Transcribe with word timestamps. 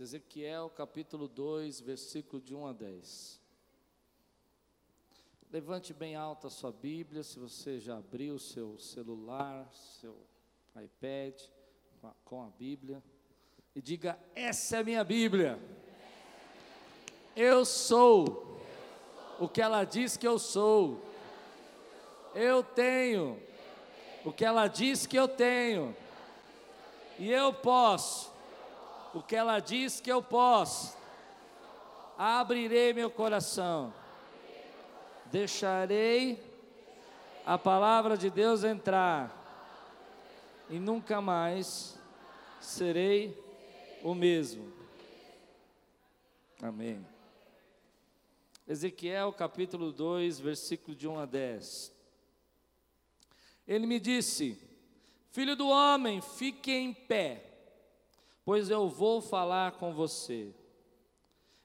Ezequiel 0.00 0.70
capítulo 0.70 1.28
2, 1.28 1.78
versículo 1.82 2.40
de 2.40 2.54
1 2.54 2.66
a 2.66 2.72
10. 2.72 3.38
Levante 5.52 5.92
bem 5.92 6.16
alta 6.16 6.46
a 6.46 6.50
sua 6.50 6.72
Bíblia, 6.72 7.22
se 7.22 7.38
você 7.38 7.78
já 7.78 7.98
abriu 7.98 8.38
seu 8.38 8.78
celular, 8.78 9.70
seu 10.00 10.16
iPad 10.82 11.38
com 12.00 12.06
a, 12.06 12.14
com 12.24 12.42
a 12.42 12.48
Bíblia, 12.48 13.02
e 13.74 13.82
diga: 13.82 14.18
Essa 14.34 14.78
é 14.78 14.80
a 14.80 14.84
minha 14.84 15.04
Bíblia. 15.04 15.58
Eu 17.36 17.66
sou 17.66 18.58
o 19.38 19.46
que 19.46 19.60
ela 19.60 19.84
diz 19.84 20.16
que 20.16 20.26
eu 20.26 20.38
sou. 20.38 20.98
Eu 22.34 22.62
tenho 22.62 23.38
o 24.24 24.32
que 24.32 24.46
ela 24.46 24.66
diz 24.66 25.06
que 25.06 25.18
eu 25.18 25.28
tenho. 25.28 25.94
E 27.18 27.30
eu 27.30 27.52
posso 27.52 28.29
o 29.12 29.22
que 29.22 29.34
ela 29.34 29.58
diz 29.58 30.00
que 30.00 30.10
eu 30.10 30.22
posso. 30.22 30.96
Abrirei 32.16 32.92
meu 32.92 33.10
coração, 33.10 33.94
deixarei 35.26 36.38
a 37.46 37.56
palavra 37.56 38.16
de 38.16 38.28
Deus 38.28 38.62
entrar, 38.62 39.34
e 40.68 40.78
nunca 40.78 41.20
mais 41.20 41.98
serei 42.60 43.36
o 44.02 44.14
mesmo. 44.14 44.70
Amém. 46.62 47.04
Ezequiel 48.68 49.32
capítulo 49.32 49.90
2, 49.90 50.38
versículo 50.38 50.94
de 50.94 51.08
1 51.08 51.18
a 51.18 51.24
10. 51.24 51.92
Ele 53.66 53.86
me 53.86 53.98
disse: 53.98 54.60
Filho 55.30 55.56
do 55.56 55.68
homem, 55.68 56.20
fique 56.20 56.70
em 56.70 56.92
pé 56.92 57.49
pois 58.50 58.68
eu 58.68 58.88
vou 58.88 59.20
falar 59.20 59.78
com 59.78 59.94
você. 59.94 60.52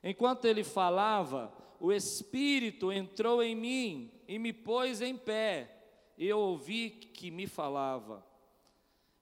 Enquanto 0.03 0.45
ele 0.45 0.64
falava, 0.64 1.52
o 1.80 1.92
Espírito 1.92 2.92
entrou 2.92 3.42
em 3.42 3.55
mim 3.55 4.11
e 4.27 4.38
me 4.38 4.53
pôs 4.53 5.02
em 5.02 5.17
pé. 5.17 5.81
E 6.16 6.27
eu 6.27 6.38
ouvi 6.38 6.92
que 6.92 7.31
me 7.31 7.47
falava. 7.47 8.23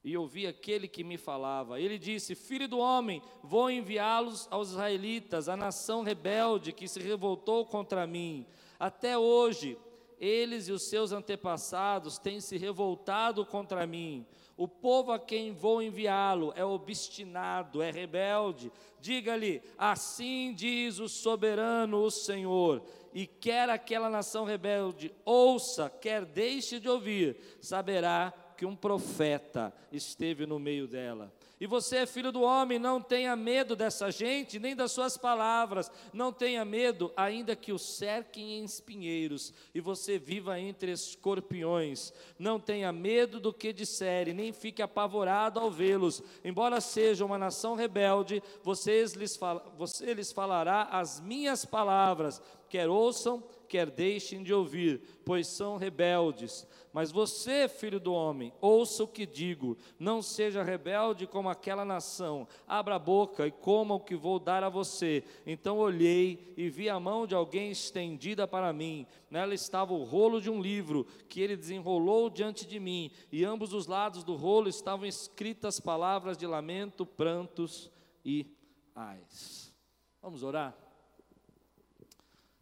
E 0.03 0.17
ouvi 0.17 0.45
aquele 0.45 0.89
que 0.89 1.05
me 1.05 1.17
falava. 1.17 1.79
Ele 1.79 1.97
disse: 1.97 2.35
Filho 2.35 2.67
do 2.67 2.79
homem, 2.79 3.21
vou 3.41 3.71
enviá-los 3.71 4.45
aos 4.51 4.71
israelitas, 4.71 5.47
a 5.47 5.55
nação 5.55 6.03
rebelde 6.03 6.73
que 6.73 6.85
se 6.85 6.99
revoltou 6.99 7.65
contra 7.65 8.05
mim. 8.05 8.45
Até 8.77 9.17
hoje, 9.17 9.77
eles 10.19 10.67
e 10.67 10.73
os 10.73 10.83
seus 10.83 11.13
antepassados 11.13 12.17
têm 12.17 12.41
se 12.41 12.57
revoltado 12.57 13.45
contra 13.45 13.87
mim. 13.87 14.27
O 14.55 14.67
povo 14.67 15.11
a 15.11 15.19
quem 15.19 15.51
vou 15.51 15.81
enviá-lo 15.81 16.53
é 16.55 16.63
obstinado, 16.63 17.81
é 17.81 17.89
rebelde. 17.89 18.71
Diga-lhe: 18.99 19.61
assim 19.77 20.53
diz 20.53 20.99
o 20.99 21.09
soberano, 21.09 22.03
o 22.03 22.11
Senhor. 22.11 22.83
E 23.13 23.27
quer 23.27 23.69
aquela 23.69 24.09
nação 24.09 24.43
rebelde 24.43 25.13
ouça, 25.23 25.89
quer 25.89 26.25
deixe 26.25 26.79
de 26.79 26.89
ouvir, 26.89 27.37
saberá 27.61 28.33
que 28.55 28.65
um 28.65 28.75
profeta 28.75 29.73
esteve 29.91 30.45
no 30.45 30.59
meio 30.59 30.87
dela. 30.87 31.31
E 31.63 31.65
você, 31.65 32.05
filho 32.05 32.29
do 32.29 32.41
homem, 32.41 32.77
não 32.77 32.99
tenha 32.99 33.37
medo 33.37 33.73
dessa 33.73 34.11
gente, 34.11 34.59
nem 34.59 34.75
das 34.75 34.91
suas 34.91 35.15
palavras, 35.15 35.89
não 36.11 36.33
tenha 36.33 36.65
medo, 36.65 37.13
ainda 37.15 37.55
que 37.55 37.71
o 37.71 37.79
cerquem 37.79 38.59
em 38.59 38.65
espinheiros, 38.65 39.53
e 39.73 39.79
você 39.79 40.19
viva 40.19 40.59
entre 40.59 40.91
escorpiões. 40.91 42.11
Não 42.37 42.59
tenha 42.59 42.91
medo 42.91 43.39
do 43.39 43.53
que 43.53 43.71
disserem, 43.71 44.33
nem 44.33 44.51
fique 44.51 44.81
apavorado 44.81 45.57
ao 45.57 45.71
vê-los. 45.71 46.21
Embora 46.43 46.81
seja 46.81 47.23
uma 47.23 47.37
nação 47.37 47.75
rebelde, 47.75 48.43
vocês 48.61 49.13
lhes 49.13 49.39
você 49.77 50.13
lhes 50.13 50.33
falará 50.33 50.89
as 50.91 51.21
minhas 51.21 51.63
palavras, 51.63 52.41
quer 52.67 52.89
ouçam, 52.89 53.41
quer 53.73 53.89
deixem 53.89 54.43
de 54.43 54.53
ouvir, 54.53 55.01
pois 55.25 55.47
são 55.47 55.77
rebeldes. 55.77 56.67
Mas 56.93 57.11
você, 57.11 57.67
filho 57.67 57.99
do 57.99 58.13
homem, 58.13 58.53
ouça 58.61 59.03
o 59.03 59.07
que 59.07 59.25
digo, 59.25 59.75
não 59.97 60.21
seja 60.21 60.61
rebelde 60.61 61.25
como 61.25 61.49
aquela 61.49 61.83
nação, 61.83 62.47
abra 62.67 62.97
a 62.97 62.99
boca 62.99 63.47
e 63.47 63.51
coma 63.51 63.95
o 63.95 63.99
que 63.99 64.15
vou 64.15 64.37
dar 64.37 64.63
a 64.63 64.69
você. 64.69 65.23
Então 65.43 65.79
olhei 65.79 66.53
e 66.55 66.69
vi 66.69 66.87
a 66.87 66.99
mão 66.99 67.25
de 67.25 67.33
alguém 67.33 67.71
estendida 67.71 68.47
para 68.47 68.71
mim, 68.71 69.07
nela 69.27 69.55
estava 69.55 69.91
o 69.91 70.03
rolo 70.03 70.39
de 70.39 70.51
um 70.51 70.61
livro, 70.61 71.07
que 71.27 71.41
ele 71.41 71.57
desenrolou 71.57 72.29
diante 72.29 72.67
de 72.67 72.79
mim, 72.79 73.09
e 73.31 73.43
ambos 73.43 73.73
os 73.73 73.87
lados 73.87 74.23
do 74.23 74.35
rolo 74.35 74.69
estavam 74.69 75.07
escritas 75.07 75.79
palavras 75.79 76.37
de 76.37 76.45
lamento, 76.45 77.07
prantos 77.07 77.89
e 78.23 78.45
ais. 78.93 79.73
Vamos 80.21 80.43
orar? 80.43 80.77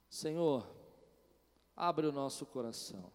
Senhor, 0.09 0.67
abre 1.81 2.05
o 2.05 2.11
nosso 2.11 2.45
coração. 2.45 3.11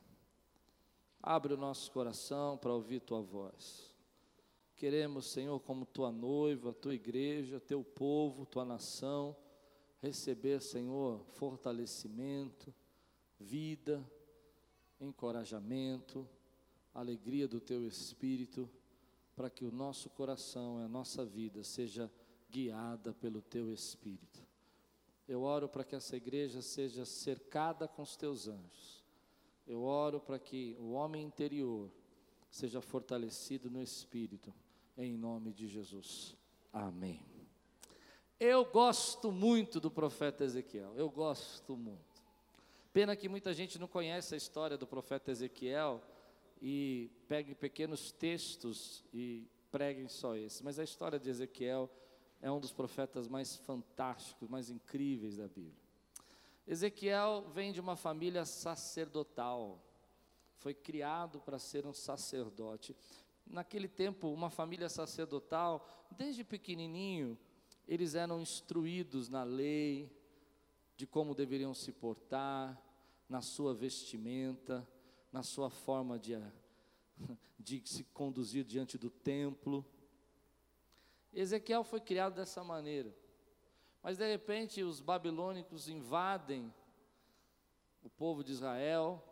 Abre 1.22 1.54
o 1.54 1.56
nosso 1.56 1.88
coração 1.92 2.58
para 2.58 2.72
ouvir 2.72 3.00
tua 3.00 3.22
voz. 3.22 3.94
Queremos, 4.74 5.26
Senhor, 5.26 5.60
como 5.60 5.86
tua 5.86 6.10
noiva, 6.10 6.72
tua 6.72 6.92
igreja, 6.92 7.60
teu 7.60 7.84
povo, 7.84 8.44
tua 8.44 8.64
nação, 8.64 9.36
receber, 10.02 10.60
Senhor, 10.60 11.24
fortalecimento, 11.34 12.74
vida, 13.38 14.04
encorajamento, 15.00 16.28
alegria 16.92 17.46
do 17.46 17.60
teu 17.60 17.86
espírito, 17.86 18.68
para 19.36 19.48
que 19.48 19.64
o 19.64 19.70
nosso 19.70 20.10
coração 20.10 20.80
e 20.80 20.82
a 20.82 20.88
nossa 20.88 21.24
vida 21.24 21.62
seja 21.62 22.10
guiada 22.50 23.14
pelo 23.14 23.40
teu 23.40 23.72
espírito. 23.72 24.45
Eu 25.28 25.42
oro 25.42 25.68
para 25.68 25.82
que 25.82 25.96
essa 25.96 26.16
igreja 26.16 26.62
seja 26.62 27.04
cercada 27.04 27.88
com 27.88 28.02
os 28.02 28.16
teus 28.16 28.46
anjos. 28.46 29.04
Eu 29.66 29.82
oro 29.82 30.20
para 30.20 30.38
que 30.38 30.76
o 30.78 30.92
homem 30.92 31.24
interior 31.24 31.90
seja 32.50 32.80
fortalecido 32.80 33.68
no 33.68 33.82
espírito, 33.82 34.54
em 34.96 35.12
nome 35.16 35.52
de 35.52 35.66
Jesus. 35.66 36.36
Amém. 36.72 37.20
Eu 38.38 38.64
gosto 38.64 39.32
muito 39.32 39.80
do 39.80 39.90
profeta 39.90 40.44
Ezequiel, 40.44 40.94
eu 40.94 41.10
gosto 41.10 41.76
muito. 41.76 42.22
Pena 42.92 43.16
que 43.16 43.28
muita 43.28 43.52
gente 43.52 43.78
não 43.78 43.88
conhece 43.88 44.34
a 44.34 44.36
história 44.36 44.76
do 44.76 44.86
profeta 44.86 45.30
Ezequiel 45.30 46.02
e 46.62 47.10
pegue 47.28 47.54
pequenos 47.54 48.12
textos 48.12 49.04
e 49.12 49.46
preguem 49.70 50.08
só 50.08 50.36
esse, 50.36 50.62
mas 50.62 50.78
a 50.78 50.84
história 50.84 51.18
de 51.18 51.28
Ezequiel 51.28 51.90
é 52.40 52.50
um 52.50 52.60
dos 52.60 52.72
profetas 52.72 53.28
mais 53.28 53.56
fantásticos, 53.56 54.48
mais 54.48 54.70
incríveis 54.70 55.36
da 55.36 55.48
Bíblia. 55.48 55.86
Ezequiel 56.66 57.48
vem 57.54 57.72
de 57.72 57.80
uma 57.80 57.96
família 57.96 58.44
sacerdotal, 58.44 59.80
foi 60.56 60.74
criado 60.74 61.40
para 61.40 61.58
ser 61.58 61.86
um 61.86 61.92
sacerdote. 61.92 62.96
Naquele 63.46 63.86
tempo, 63.86 64.32
uma 64.32 64.50
família 64.50 64.88
sacerdotal, 64.88 65.86
desde 66.10 66.42
pequenininho, 66.42 67.38
eles 67.86 68.14
eram 68.16 68.40
instruídos 68.40 69.28
na 69.28 69.44
lei, 69.44 70.10
de 70.96 71.06
como 71.06 71.34
deveriam 71.34 71.72
se 71.72 71.92
portar, 71.92 72.82
na 73.28 73.40
sua 73.40 73.74
vestimenta, 73.74 74.86
na 75.32 75.42
sua 75.42 75.70
forma 75.70 76.18
de, 76.18 76.34
de 77.58 77.82
se 77.84 78.04
conduzir 78.04 78.64
diante 78.64 78.98
do 78.98 79.10
templo. 79.10 79.84
Ezequiel 81.40 81.84
foi 81.84 82.00
criado 82.00 82.34
dessa 82.34 82.64
maneira. 82.64 83.14
Mas 84.02 84.16
de 84.16 84.26
repente 84.26 84.82
os 84.82 85.00
babilônicos 85.00 85.88
invadem 85.88 86.72
o 88.02 88.08
povo 88.08 88.42
de 88.42 88.52
Israel, 88.52 89.22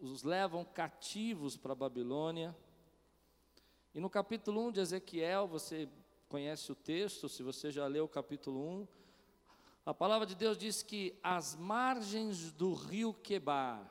os 0.00 0.22
levam 0.22 0.64
cativos 0.64 1.56
para 1.56 1.72
a 1.72 1.76
Babilônia. 1.76 2.56
E 3.94 4.00
no 4.00 4.10
capítulo 4.10 4.66
1 4.68 4.72
de 4.72 4.80
Ezequiel, 4.80 5.46
você 5.46 5.88
conhece 6.28 6.72
o 6.72 6.74
texto, 6.74 7.28
se 7.28 7.42
você 7.42 7.70
já 7.70 7.86
leu 7.86 8.06
o 8.06 8.08
capítulo 8.08 8.60
1, 8.80 8.88
a 9.84 9.94
palavra 9.94 10.26
de 10.26 10.34
Deus 10.34 10.58
diz 10.58 10.82
que 10.82 11.16
às 11.22 11.54
margens 11.54 12.50
do 12.50 12.74
rio 12.74 13.14
Quebar, 13.14 13.88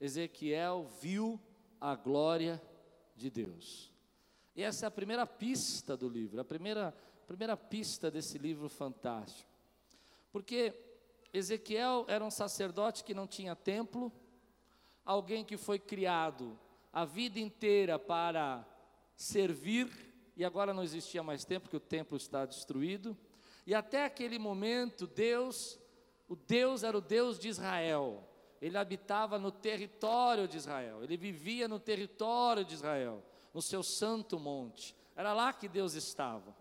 Ezequiel 0.00 0.88
viu 1.00 1.40
a 1.80 1.94
glória 1.94 2.60
de 3.14 3.30
Deus. 3.30 3.92
E 4.54 4.62
essa 4.62 4.86
é 4.86 4.88
a 4.88 4.90
primeira 4.90 5.26
pista 5.26 5.96
do 5.96 6.08
livro, 6.08 6.40
a 6.40 6.44
primeira, 6.44 6.94
primeira 7.26 7.56
pista 7.56 8.10
desse 8.10 8.36
livro 8.38 8.68
fantástico. 8.68 9.48
Porque 10.32 10.74
Ezequiel 11.32 12.04
era 12.08 12.24
um 12.24 12.30
sacerdote 12.30 13.04
que 13.04 13.14
não 13.14 13.26
tinha 13.26 13.54
templo, 13.54 14.12
alguém 15.04 15.44
que 15.44 15.56
foi 15.56 15.78
criado 15.78 16.58
a 16.92 17.04
vida 17.04 17.38
inteira 17.38 17.98
para 17.98 18.66
servir, 19.14 19.88
e 20.36 20.44
agora 20.44 20.74
não 20.74 20.82
existia 20.82 21.22
mais 21.22 21.44
tempo, 21.44 21.64
porque 21.64 21.76
o 21.76 21.80
templo 21.80 22.16
está 22.16 22.44
destruído. 22.44 23.16
E 23.66 23.74
até 23.74 24.04
aquele 24.04 24.38
momento, 24.38 25.06
Deus, 25.06 25.78
o 26.28 26.34
Deus 26.34 26.82
era 26.82 26.96
o 26.96 27.00
Deus 27.00 27.38
de 27.38 27.48
Israel. 27.48 28.26
Ele 28.60 28.76
habitava 28.76 29.38
no 29.38 29.52
território 29.52 30.48
de 30.48 30.56
Israel, 30.56 31.02
ele 31.04 31.16
vivia 31.16 31.68
no 31.68 31.78
território 31.78 32.64
de 32.64 32.74
Israel 32.74 33.24
no 33.52 33.62
seu 33.62 33.82
santo 33.82 34.38
monte. 34.38 34.94
Era 35.16 35.32
lá 35.32 35.52
que 35.52 35.68
Deus 35.68 35.94
estava. 35.94 36.54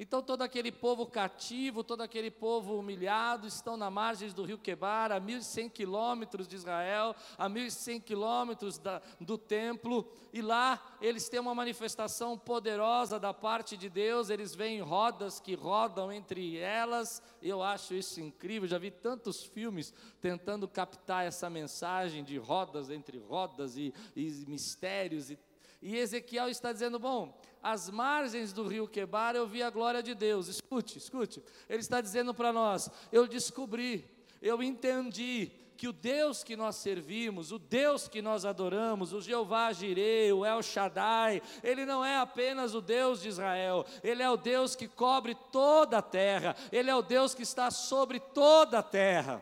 Então 0.00 0.22
todo 0.22 0.42
aquele 0.42 0.70
povo 0.70 1.06
cativo, 1.06 1.82
todo 1.82 2.02
aquele 2.02 2.30
povo 2.30 2.78
humilhado 2.78 3.48
estão 3.48 3.76
na 3.76 3.90
margem 3.90 4.30
do 4.30 4.44
rio 4.44 4.56
Quebar, 4.56 5.10
a 5.10 5.20
1.100 5.20 5.72
quilômetros 5.72 6.46
de 6.46 6.54
Israel, 6.54 7.16
a 7.36 7.50
1.100 7.50 8.00
quilômetros 8.02 8.80
do 9.20 9.36
templo, 9.36 10.08
e 10.32 10.40
lá 10.40 10.80
eles 11.00 11.28
têm 11.28 11.40
uma 11.40 11.52
manifestação 11.52 12.38
poderosa 12.38 13.18
da 13.18 13.34
parte 13.34 13.76
de 13.76 13.88
Deus, 13.88 14.30
eles 14.30 14.54
veem 14.54 14.80
rodas 14.80 15.40
que 15.40 15.56
rodam 15.56 16.12
entre 16.12 16.56
elas, 16.56 17.20
eu 17.42 17.60
acho 17.60 17.92
isso 17.92 18.20
incrível, 18.20 18.68
já 18.68 18.78
vi 18.78 18.92
tantos 18.92 19.42
filmes 19.42 19.92
tentando 20.20 20.68
captar 20.68 21.26
essa 21.26 21.50
mensagem 21.50 22.22
de 22.22 22.38
rodas 22.38 22.88
entre 22.88 23.18
rodas 23.18 23.76
e, 23.76 23.92
e 24.14 24.44
mistérios 24.46 25.28
e 25.28 25.36
e 25.80 25.96
Ezequiel 25.96 26.48
está 26.48 26.72
dizendo: 26.72 26.98
bom, 26.98 27.38
às 27.62 27.88
margens 27.88 28.52
do 28.52 28.66
rio 28.66 28.88
Quebar 28.88 29.34
eu 29.36 29.46
vi 29.46 29.62
a 29.62 29.70
glória 29.70 30.02
de 30.02 30.14
Deus. 30.14 30.48
Escute, 30.48 30.98
escute. 30.98 31.42
Ele 31.68 31.80
está 31.80 32.00
dizendo 32.00 32.34
para 32.34 32.52
nós: 32.52 32.90
eu 33.12 33.26
descobri, 33.26 34.04
eu 34.42 34.62
entendi 34.62 35.52
que 35.76 35.86
o 35.86 35.92
Deus 35.92 36.42
que 36.42 36.56
nós 36.56 36.74
servimos, 36.74 37.52
o 37.52 37.58
Deus 37.58 38.08
que 38.08 38.20
nós 38.20 38.44
adoramos, 38.44 39.12
o 39.12 39.20
Jeová 39.20 39.72
Jireh, 39.72 40.32
o 40.32 40.44
El 40.44 40.60
Shaddai, 40.60 41.40
ele 41.62 41.86
não 41.86 42.04
é 42.04 42.16
apenas 42.16 42.74
o 42.74 42.80
Deus 42.80 43.22
de 43.22 43.28
Israel, 43.28 43.86
ele 44.02 44.20
é 44.20 44.28
o 44.28 44.36
Deus 44.36 44.74
que 44.74 44.88
cobre 44.88 45.36
toda 45.52 45.98
a 45.98 46.02
terra, 46.02 46.56
ele 46.72 46.90
é 46.90 46.96
o 46.96 47.02
Deus 47.02 47.32
que 47.32 47.44
está 47.44 47.70
sobre 47.70 48.18
toda 48.18 48.80
a 48.80 48.82
terra. 48.82 49.40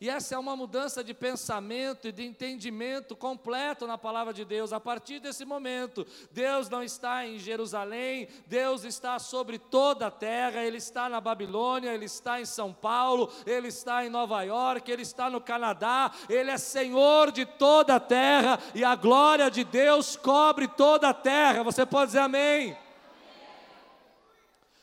E 0.00 0.08
essa 0.08 0.36
é 0.36 0.38
uma 0.38 0.54
mudança 0.54 1.02
de 1.02 1.12
pensamento 1.12 2.06
e 2.06 2.12
de 2.12 2.24
entendimento 2.24 3.16
completo 3.16 3.84
na 3.84 3.98
palavra 3.98 4.32
de 4.32 4.44
Deus. 4.44 4.72
A 4.72 4.78
partir 4.78 5.18
desse 5.18 5.44
momento, 5.44 6.06
Deus 6.30 6.68
não 6.68 6.84
está 6.84 7.26
em 7.26 7.36
Jerusalém, 7.36 8.28
Deus 8.46 8.84
está 8.84 9.18
sobre 9.18 9.58
toda 9.58 10.06
a 10.06 10.10
terra, 10.10 10.62
Ele 10.62 10.76
está 10.76 11.08
na 11.08 11.20
Babilônia, 11.20 11.92
Ele 11.92 12.04
está 12.04 12.40
em 12.40 12.44
São 12.44 12.72
Paulo, 12.72 13.28
Ele 13.44 13.68
está 13.68 14.06
em 14.06 14.08
Nova 14.08 14.40
York, 14.42 14.88
Ele 14.88 15.02
está 15.02 15.28
no 15.28 15.40
Canadá, 15.40 16.12
Ele 16.28 16.52
é 16.52 16.58
Senhor 16.58 17.32
de 17.32 17.44
toda 17.44 17.96
a 17.96 18.00
terra 18.00 18.60
e 18.76 18.84
a 18.84 18.94
glória 18.94 19.50
de 19.50 19.64
Deus 19.64 20.16
cobre 20.16 20.68
toda 20.68 21.08
a 21.08 21.14
terra. 21.14 21.64
Você 21.64 21.84
pode 21.84 22.06
dizer 22.06 22.20
amém? 22.20 22.76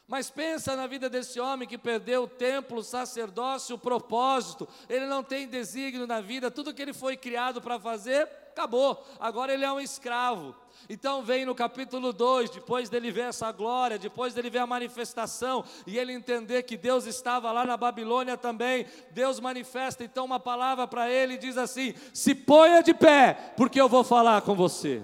Mas 0.07 0.30
pensa 0.30 0.75
na 0.75 0.86
vida 0.86 1.10
desse 1.10 1.40
homem 1.40 1.68
que 1.68 1.80
perdeu 1.80 2.24
o 2.24 2.28
templo, 2.28 2.78
o 2.78 2.84
sacerdócio, 2.84 3.75
o 3.75 3.80
propósito. 3.80 4.68
Ele 4.88 5.07
não 5.07 5.24
tem 5.24 5.48
desígnio 5.48 6.06
na 6.06 6.22
vida, 6.22 6.52
tudo 6.52 6.74
que 6.74 6.81
ele 6.81 6.94
foi 6.94 7.18
criado 7.18 7.60
para 7.60 7.80
fazer, 7.80 8.30
acabou. 8.52 9.04
Agora 9.19 9.52
ele 9.52 9.66
é 9.66 9.72
um 9.72 9.80
escravo. 9.80 10.56
Então 10.88 11.24
vem 11.24 11.44
no 11.44 11.56
capítulo 11.56 12.13
2, 12.13 12.52
depois 12.52 12.88
dele 12.88 13.10
ver 13.10 13.30
essa 13.30 13.52
glória, 13.52 13.98
depois 13.98 14.36
dele 14.36 14.52
ver 14.52 14.60
a 14.60 14.68
manifestação 14.68 15.66
e 15.88 15.98
ele 15.98 16.13
entender 16.13 16.62
que 16.62 16.78
Deus 16.78 17.08
estava 17.08 17.51
lá 17.51 17.66
na 17.66 17.75
Babilônia 17.75 18.38
também. 18.38 18.86
Deus 19.10 19.40
manifesta 19.40 20.04
então 20.04 20.25
uma 20.25 20.40
palavra 20.40 20.88
para 20.88 21.10
ele 21.10 21.34
e 21.34 21.40
diz 21.40 21.58
assim: 21.58 21.96
"Se 22.13 22.36
ponha 22.36 22.84
de 22.84 22.94
pé, 22.94 23.54
porque 23.58 23.81
eu 23.81 23.90
vou 23.90 24.04
falar 24.04 24.44
com 24.44 24.54
você". 24.54 25.01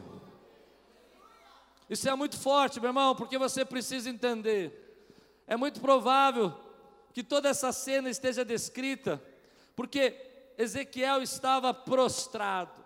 Isso 1.90 2.08
é 2.08 2.16
muito 2.16 2.38
forte, 2.38 2.80
meu 2.80 2.90
irmão, 2.90 3.16
porque 3.16 3.38
você 3.40 3.66
precisa 3.66 4.08
entender 4.08 4.81
é 5.52 5.58
muito 5.58 5.82
provável 5.82 6.54
que 7.14 7.22
toda 7.22 7.50
essa 7.50 7.74
cena 7.74 8.10
esteja 8.10 8.46
descrita, 8.46 9.22
porque 9.76 10.16
Ezequiel 10.58 11.22
estava 11.22 11.74
prostrado, 11.74 12.82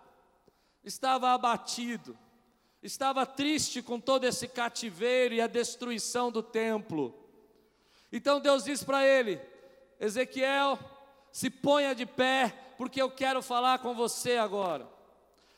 estava 0.83 1.29
abatido, 1.29 2.17
estava 2.81 3.23
triste 3.23 3.83
com 3.83 3.99
todo 3.99 4.23
esse 4.23 4.47
cativeiro 4.47 5.35
e 5.35 5.41
a 5.41 5.45
destruição 5.45 6.31
do 6.31 6.41
templo. 6.41 7.13
Então 8.11 8.39
Deus 8.39 8.63
diz 8.63 8.83
para 8.83 9.05
ele: 9.05 9.39
Ezequiel, 9.99 10.79
se 11.31 11.51
ponha 11.51 11.93
de 11.93 12.07
pé, 12.07 12.51
porque 12.79 12.99
eu 12.99 13.11
quero 13.11 13.43
falar 13.43 13.77
com 13.77 13.93
você 13.93 14.37
agora. 14.37 14.89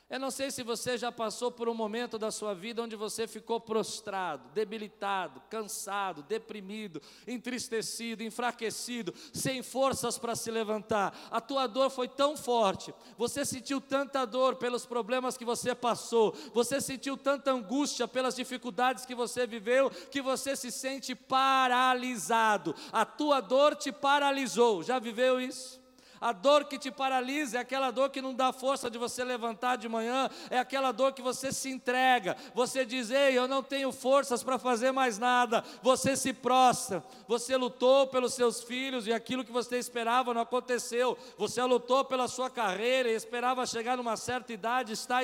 Eu 0.09 0.21
não 0.21 0.31
sei 0.31 0.49
se 0.51 0.63
você 0.63 0.97
já 0.97 1.11
passou 1.11 1.51
por 1.51 1.67
um 1.67 1.73
momento 1.73 2.17
da 2.17 2.31
sua 2.31 2.53
vida 2.53 2.81
onde 2.81 2.95
você 2.95 3.27
ficou 3.27 3.59
prostrado, 3.59 4.47
debilitado, 4.53 5.41
cansado, 5.49 6.23
deprimido, 6.23 7.01
entristecido, 7.27 8.23
enfraquecido, 8.23 9.13
sem 9.33 9.61
forças 9.61 10.17
para 10.17 10.33
se 10.33 10.49
levantar. 10.49 11.13
A 11.29 11.41
tua 11.41 11.67
dor 11.67 11.89
foi 11.89 12.07
tão 12.07 12.37
forte, 12.37 12.93
você 13.17 13.43
sentiu 13.43 13.81
tanta 13.81 14.23
dor 14.23 14.55
pelos 14.55 14.85
problemas 14.85 15.35
que 15.35 15.43
você 15.43 15.75
passou, 15.75 16.33
você 16.53 16.79
sentiu 16.79 17.17
tanta 17.17 17.51
angústia 17.51 18.07
pelas 18.07 18.33
dificuldades 18.33 19.05
que 19.05 19.13
você 19.13 19.45
viveu, 19.45 19.89
que 19.89 20.21
você 20.21 20.55
se 20.55 20.71
sente 20.71 21.13
paralisado. 21.15 22.73
A 22.93 23.03
tua 23.03 23.41
dor 23.41 23.75
te 23.75 23.91
paralisou. 23.91 24.83
Já 24.83 24.99
viveu 24.99 25.37
isso? 25.37 25.85
A 26.19 26.31
dor 26.31 26.65
que 26.65 26.77
te 26.77 26.91
paralisa 26.91 27.57
é 27.57 27.61
aquela 27.61 27.91
dor 27.91 28.09
que 28.09 28.21
não 28.21 28.33
dá 28.33 28.51
força 28.51 28.89
de 28.89 28.97
você 28.97 29.23
levantar 29.23 29.77
de 29.77 29.87
manhã, 29.87 30.29
é 30.49 30.57
aquela 30.59 30.91
dor 30.91 31.13
que 31.13 31.21
você 31.21 31.51
se 31.51 31.69
entrega. 31.69 32.35
Você 32.53 32.85
diz: 32.85 33.09
Ei, 33.09 33.37
eu 33.37 33.47
não 33.47 33.61
tenho 33.63 33.91
forças 33.91 34.43
para 34.43 34.57
fazer 34.57 34.91
mais 34.91 35.17
nada. 35.17 35.63
Você 35.81 36.15
se 36.15 36.33
prostra. 36.33 37.03
Você 37.27 37.55
lutou 37.55 38.07
pelos 38.07 38.33
seus 38.33 38.61
filhos 38.63 39.07
e 39.07 39.13
aquilo 39.13 39.43
que 39.43 39.51
você 39.51 39.77
esperava 39.77 40.33
não 40.33 40.41
aconteceu. 40.41 41.17
Você 41.37 41.61
lutou 41.63 42.03
pela 42.05 42.27
sua 42.27 42.49
carreira 42.49 43.09
e 43.09 43.15
esperava 43.15 43.65
chegar 43.65 43.97
numa 43.97 44.17
certa 44.17 44.53
idade, 44.53 44.93
está, 44.93 45.21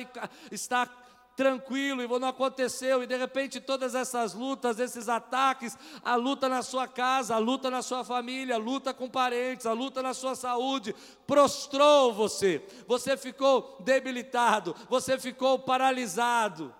está 0.52 1.03
tranquilo 1.36 2.02
e 2.02 2.20
não 2.20 2.28
aconteceu, 2.28 3.02
e 3.02 3.08
de 3.08 3.18
repente 3.18 3.60
todas 3.60 3.96
essas 3.96 4.34
lutas, 4.34 4.80
esses 4.80 5.10
ataques, 5.10 5.78
a 6.04 6.16
luta 6.16 6.48
na 6.48 6.62
sua 6.62 6.88
casa, 6.88 7.36
a 7.36 7.40
luta 7.40 7.70
na 7.70 7.82
sua 7.82 8.04
família, 8.04 8.56
a 8.56 8.60
luta 8.60 8.94
com 8.94 9.10
parentes, 9.10 9.66
a 9.66 9.74
luta 9.74 10.04
na 10.04 10.14
sua 10.14 10.36
saúde, 10.36 10.96
prostrou 11.26 12.14
você, 12.14 12.66
você 12.88 13.18
ficou 13.18 13.78
debilitado, 13.80 14.76
você 14.90 15.18
ficou 15.18 15.60
paralisado. 15.60 16.74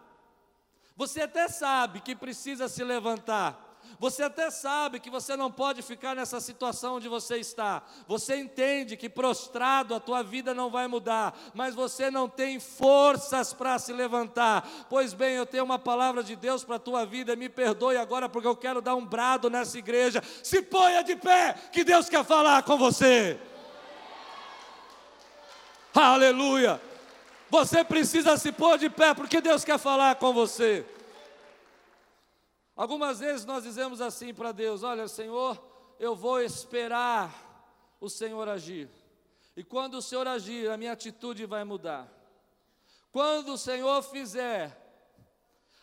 Você 0.96 1.22
até 1.22 1.48
sabe 1.48 2.02
que 2.02 2.16
precisa 2.16 2.68
se 2.68 2.84
levantar, 2.84 3.73
você 4.00 4.24
até 4.24 4.50
sabe 4.50 5.00
que 5.00 5.10
você 5.10 5.36
não 5.36 5.52
pode 5.52 5.82
ficar 5.82 6.16
nessa 6.16 6.40
situação 6.40 6.96
onde 6.96 7.08
você 7.08 7.38
está. 7.38 7.84
Você 8.08 8.36
entende 8.36 8.98
que 8.98 9.10
prostrado 9.10 9.96
a 9.96 10.00
tua 10.00 10.24
vida 10.24 10.54
não 10.54 10.70
vai 10.70 10.88
mudar, 10.88 11.38
mas 11.54 11.76
você 11.76 12.10
não 12.12 12.28
tem 12.28 12.60
forças 12.60 13.54
para 13.54 13.78
se 13.80 13.94
levantar. 13.94 14.68
Pois 14.90 15.14
bem, 15.14 15.36
eu 15.36 15.46
tenho 15.46 15.64
uma 15.64 15.80
palavra 15.80 16.24
de 16.24 16.36
Deus 16.36 16.64
para 16.64 16.76
a 16.78 16.80
tua 16.80 17.06
vida. 17.06 17.36
Me 17.36 17.50
perdoe 17.50 17.98
agora 17.98 18.28
porque 18.28 18.48
eu 18.48 18.56
quero 18.56 18.82
dar 18.82 18.96
um 18.96 19.06
brado 19.06 19.50
nessa 19.50 19.78
igreja. 19.78 20.22
Se 20.44 20.62
ponha 20.62 21.04
de 21.04 21.16
pé, 21.16 21.56
que 21.72 21.84
Deus 21.84 22.10
quer 22.10 22.24
falar 22.24 22.64
com 22.64 22.78
você. 22.78 23.40
Aleluia! 25.94 26.82
Você 27.50 27.84
precisa 27.84 28.36
se 28.36 28.52
pôr 28.52 28.80
de 28.80 28.90
pé 28.90 29.14
porque 29.14 29.40
Deus 29.40 29.64
quer 29.64 29.78
falar 29.78 30.16
com 30.16 30.34
você. 30.34 30.84
Algumas 32.76 33.20
vezes 33.20 33.46
nós 33.46 33.64
dizemos 33.64 34.02
assim 34.02 34.34
para 34.34 34.52
Deus: 34.52 34.84
Olha, 34.84 35.08
Senhor, 35.08 35.64
eu 36.00 36.16
vou 36.16 36.42
esperar 36.42 37.32
o 38.00 38.10
Senhor 38.10 38.50
agir. 38.50 38.90
E 39.56 39.64
quando 39.64 39.96
o 39.96 40.02
Senhor 40.02 40.28
agir, 40.28 40.70
a 40.70 40.78
minha 40.78 40.92
atitude 40.92 41.46
vai 41.46 41.64
mudar. 41.64 42.12
Quando 43.12 43.54
o 43.54 43.58
Senhor 43.58 44.02
fizer, 44.02 44.76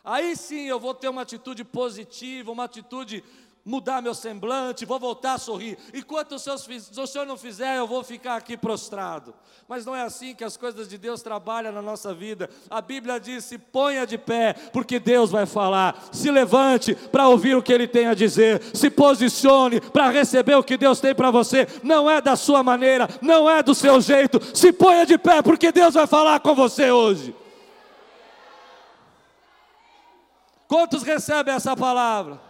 aí 0.02 0.36
sim 0.36 0.66
eu 0.66 0.80
vou 0.80 0.92
ter 0.92 1.08
uma 1.08 1.22
atitude 1.22 1.62
positiva, 1.64 2.50
uma 2.50 2.64
atitude 2.64 3.22
mudar 3.70 4.02
meu 4.02 4.14
semblante, 4.14 4.84
vou 4.84 4.98
voltar 4.98 5.34
a 5.34 5.38
sorrir. 5.38 5.78
Enquanto 5.94 6.32
o 6.32 6.38
senhor, 6.40 6.56
o 6.56 7.06
senhor 7.06 7.24
não 7.24 7.36
fizer, 7.36 7.78
eu 7.78 7.86
vou 7.86 8.02
ficar 8.02 8.34
aqui 8.34 8.56
prostrado. 8.56 9.32
Mas 9.68 9.86
não 9.86 9.94
é 9.94 10.02
assim 10.02 10.34
que 10.34 10.42
as 10.42 10.56
coisas 10.56 10.88
de 10.88 10.98
Deus 10.98 11.22
trabalham 11.22 11.72
na 11.72 11.80
nossa 11.80 12.12
vida. 12.12 12.50
A 12.68 12.80
Bíblia 12.80 13.20
diz: 13.20 13.44
se 13.44 13.56
ponha 13.56 14.04
de 14.04 14.18
pé, 14.18 14.54
porque 14.72 14.98
Deus 14.98 15.30
vai 15.30 15.46
falar. 15.46 16.08
Se 16.10 16.28
levante 16.32 16.96
para 16.96 17.28
ouvir 17.28 17.54
o 17.54 17.62
que 17.62 17.72
Ele 17.72 17.86
tem 17.86 18.08
a 18.08 18.14
dizer. 18.14 18.60
Se 18.74 18.90
posicione 18.90 19.80
para 19.80 20.10
receber 20.10 20.56
o 20.56 20.64
que 20.64 20.76
Deus 20.76 20.98
tem 20.98 21.14
para 21.14 21.30
você. 21.30 21.68
Não 21.84 22.10
é 22.10 22.20
da 22.20 22.34
sua 22.34 22.64
maneira, 22.64 23.08
não 23.22 23.48
é 23.48 23.62
do 23.62 23.74
seu 23.74 24.00
jeito. 24.00 24.40
Se 24.52 24.72
ponha 24.72 25.06
de 25.06 25.16
pé, 25.16 25.40
porque 25.42 25.70
Deus 25.70 25.94
vai 25.94 26.08
falar 26.08 26.40
com 26.40 26.56
você 26.56 26.90
hoje. 26.90 27.32
Quantos 30.66 31.04
recebem 31.04 31.54
essa 31.54 31.76
palavra? 31.76 32.49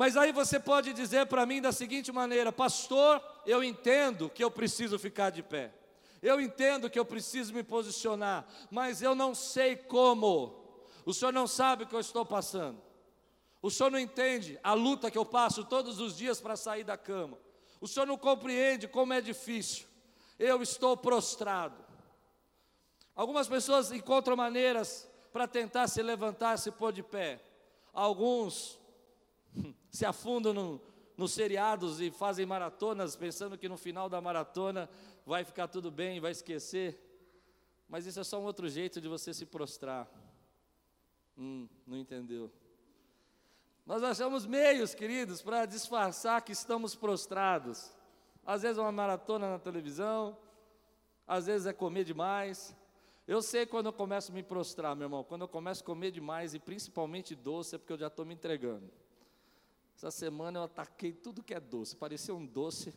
Mas 0.00 0.16
aí 0.16 0.32
você 0.32 0.58
pode 0.58 0.94
dizer 0.94 1.26
para 1.26 1.44
mim 1.44 1.60
da 1.60 1.72
seguinte 1.72 2.10
maneira: 2.10 2.50
Pastor, 2.50 3.22
eu 3.44 3.62
entendo 3.62 4.30
que 4.30 4.42
eu 4.42 4.50
preciso 4.50 4.98
ficar 4.98 5.28
de 5.28 5.42
pé, 5.42 5.74
eu 6.22 6.40
entendo 6.40 6.88
que 6.88 6.98
eu 6.98 7.04
preciso 7.04 7.52
me 7.52 7.62
posicionar, 7.62 8.46
mas 8.70 9.02
eu 9.02 9.14
não 9.14 9.34
sei 9.34 9.76
como. 9.76 10.58
O 11.04 11.12
senhor 11.12 11.32
não 11.32 11.46
sabe 11.46 11.84
o 11.84 11.86
que 11.86 11.94
eu 11.94 12.00
estou 12.00 12.24
passando. 12.24 12.80
O 13.60 13.70
senhor 13.70 13.90
não 13.90 13.98
entende 13.98 14.58
a 14.62 14.72
luta 14.72 15.10
que 15.10 15.18
eu 15.18 15.26
passo 15.26 15.66
todos 15.66 16.00
os 16.00 16.16
dias 16.16 16.40
para 16.40 16.56
sair 16.56 16.82
da 16.82 16.96
cama. 16.96 17.36
O 17.78 17.86
senhor 17.86 18.06
não 18.06 18.16
compreende 18.16 18.88
como 18.88 19.12
é 19.12 19.20
difícil. 19.20 19.86
Eu 20.38 20.62
estou 20.62 20.96
prostrado. 20.96 21.76
Algumas 23.14 23.48
pessoas 23.48 23.92
encontram 23.92 24.34
maneiras 24.34 25.06
para 25.30 25.46
tentar 25.46 25.88
se 25.88 26.02
levantar, 26.02 26.56
se 26.56 26.70
pôr 26.70 26.90
de 26.90 27.02
pé. 27.02 27.38
Alguns 27.92 28.79
se 29.90 30.04
afundam 30.04 30.52
no, 30.52 30.80
nos 31.16 31.32
seriados 31.32 32.00
e 32.00 32.10
fazem 32.10 32.46
maratonas, 32.46 33.16
pensando 33.16 33.58
que 33.58 33.68
no 33.68 33.76
final 33.76 34.08
da 34.08 34.20
maratona 34.20 34.88
vai 35.26 35.44
ficar 35.44 35.68
tudo 35.68 35.90
bem, 35.90 36.20
vai 36.20 36.32
esquecer. 36.32 36.98
Mas 37.88 38.06
isso 38.06 38.20
é 38.20 38.24
só 38.24 38.40
um 38.40 38.44
outro 38.44 38.68
jeito 38.68 39.00
de 39.00 39.08
você 39.08 39.34
se 39.34 39.44
prostrar. 39.44 40.08
Hum, 41.36 41.68
não 41.86 41.98
entendeu? 41.98 42.50
Nós 43.84 44.02
achamos 44.02 44.46
meios, 44.46 44.94
queridos, 44.94 45.42
para 45.42 45.66
disfarçar 45.66 46.40
que 46.42 46.52
estamos 46.52 46.94
prostrados. 46.94 47.90
Às 48.46 48.62
vezes 48.62 48.78
é 48.78 48.80
uma 48.80 48.92
maratona 48.92 49.50
na 49.50 49.58
televisão, 49.58 50.38
às 51.26 51.46
vezes 51.46 51.66
é 51.66 51.72
comer 51.72 52.04
demais. 52.04 52.76
Eu 53.26 53.42
sei 53.42 53.66
quando 53.66 53.86
eu 53.86 53.92
começo 53.92 54.32
a 54.32 54.34
me 54.34 54.42
prostrar, 54.42 54.96
meu 54.96 55.06
irmão, 55.06 55.24
quando 55.24 55.42
eu 55.42 55.48
começo 55.48 55.82
a 55.82 55.86
comer 55.86 56.10
demais 56.10 56.54
e 56.54 56.58
principalmente 56.58 57.34
doce, 57.34 57.74
é 57.74 57.78
porque 57.78 57.92
eu 57.92 57.98
já 57.98 58.06
estou 58.06 58.24
me 58.24 58.34
entregando. 58.34 58.90
Essa 60.00 60.10
semana 60.10 60.60
eu 60.60 60.62
ataquei 60.62 61.12
tudo 61.12 61.42
que 61.42 61.52
é 61.52 61.60
doce, 61.60 61.94
parecia 61.94 62.34
um 62.34 62.46
doce. 62.46 62.90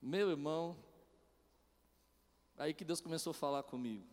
Meu 0.00 0.30
irmão, 0.30 0.76
aí 2.56 2.72
que 2.72 2.84
Deus 2.84 3.00
começou 3.00 3.32
a 3.32 3.34
falar 3.34 3.64
comigo. 3.64 4.06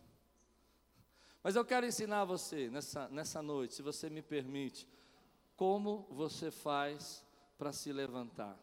Mas 1.40 1.54
eu 1.54 1.64
quero 1.64 1.86
ensinar 1.86 2.24
você 2.24 2.68
nessa, 2.68 3.08
nessa 3.10 3.40
noite, 3.40 3.74
se 3.74 3.82
você 3.82 4.10
me 4.10 4.22
permite, 4.22 4.88
como 5.54 6.04
você 6.10 6.50
faz 6.50 7.24
para 7.56 7.72
se 7.72 7.92
levantar. 7.92 8.58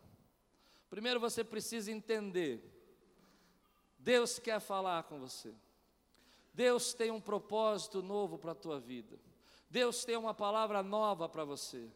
Primeiro 0.90 1.18
você 1.18 1.42
precisa 1.42 1.90
entender, 1.90 2.62
Deus 3.98 4.40
quer 4.40 4.60
falar 4.60 5.04
com 5.04 5.22
você. 5.22 5.56
Deus 6.54 6.94
tem 6.94 7.12
um 7.12 7.22
propósito 7.22 8.02
novo 8.02 8.38
para 8.38 8.52
a 8.52 8.56
tua 8.56 8.78
vida. 8.78 9.18
Deus 9.70 10.04
tem 10.04 10.18
uma 10.18 10.34
palavra 10.34 10.84
nova 10.84 11.30
para 11.30 11.46
você. 11.46 11.90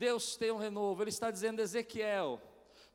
Deus 0.00 0.34
tem 0.34 0.50
um 0.50 0.56
renovo. 0.56 1.02
Ele 1.02 1.10
está 1.10 1.30
dizendo, 1.30 1.60
Ezequiel, 1.60 2.40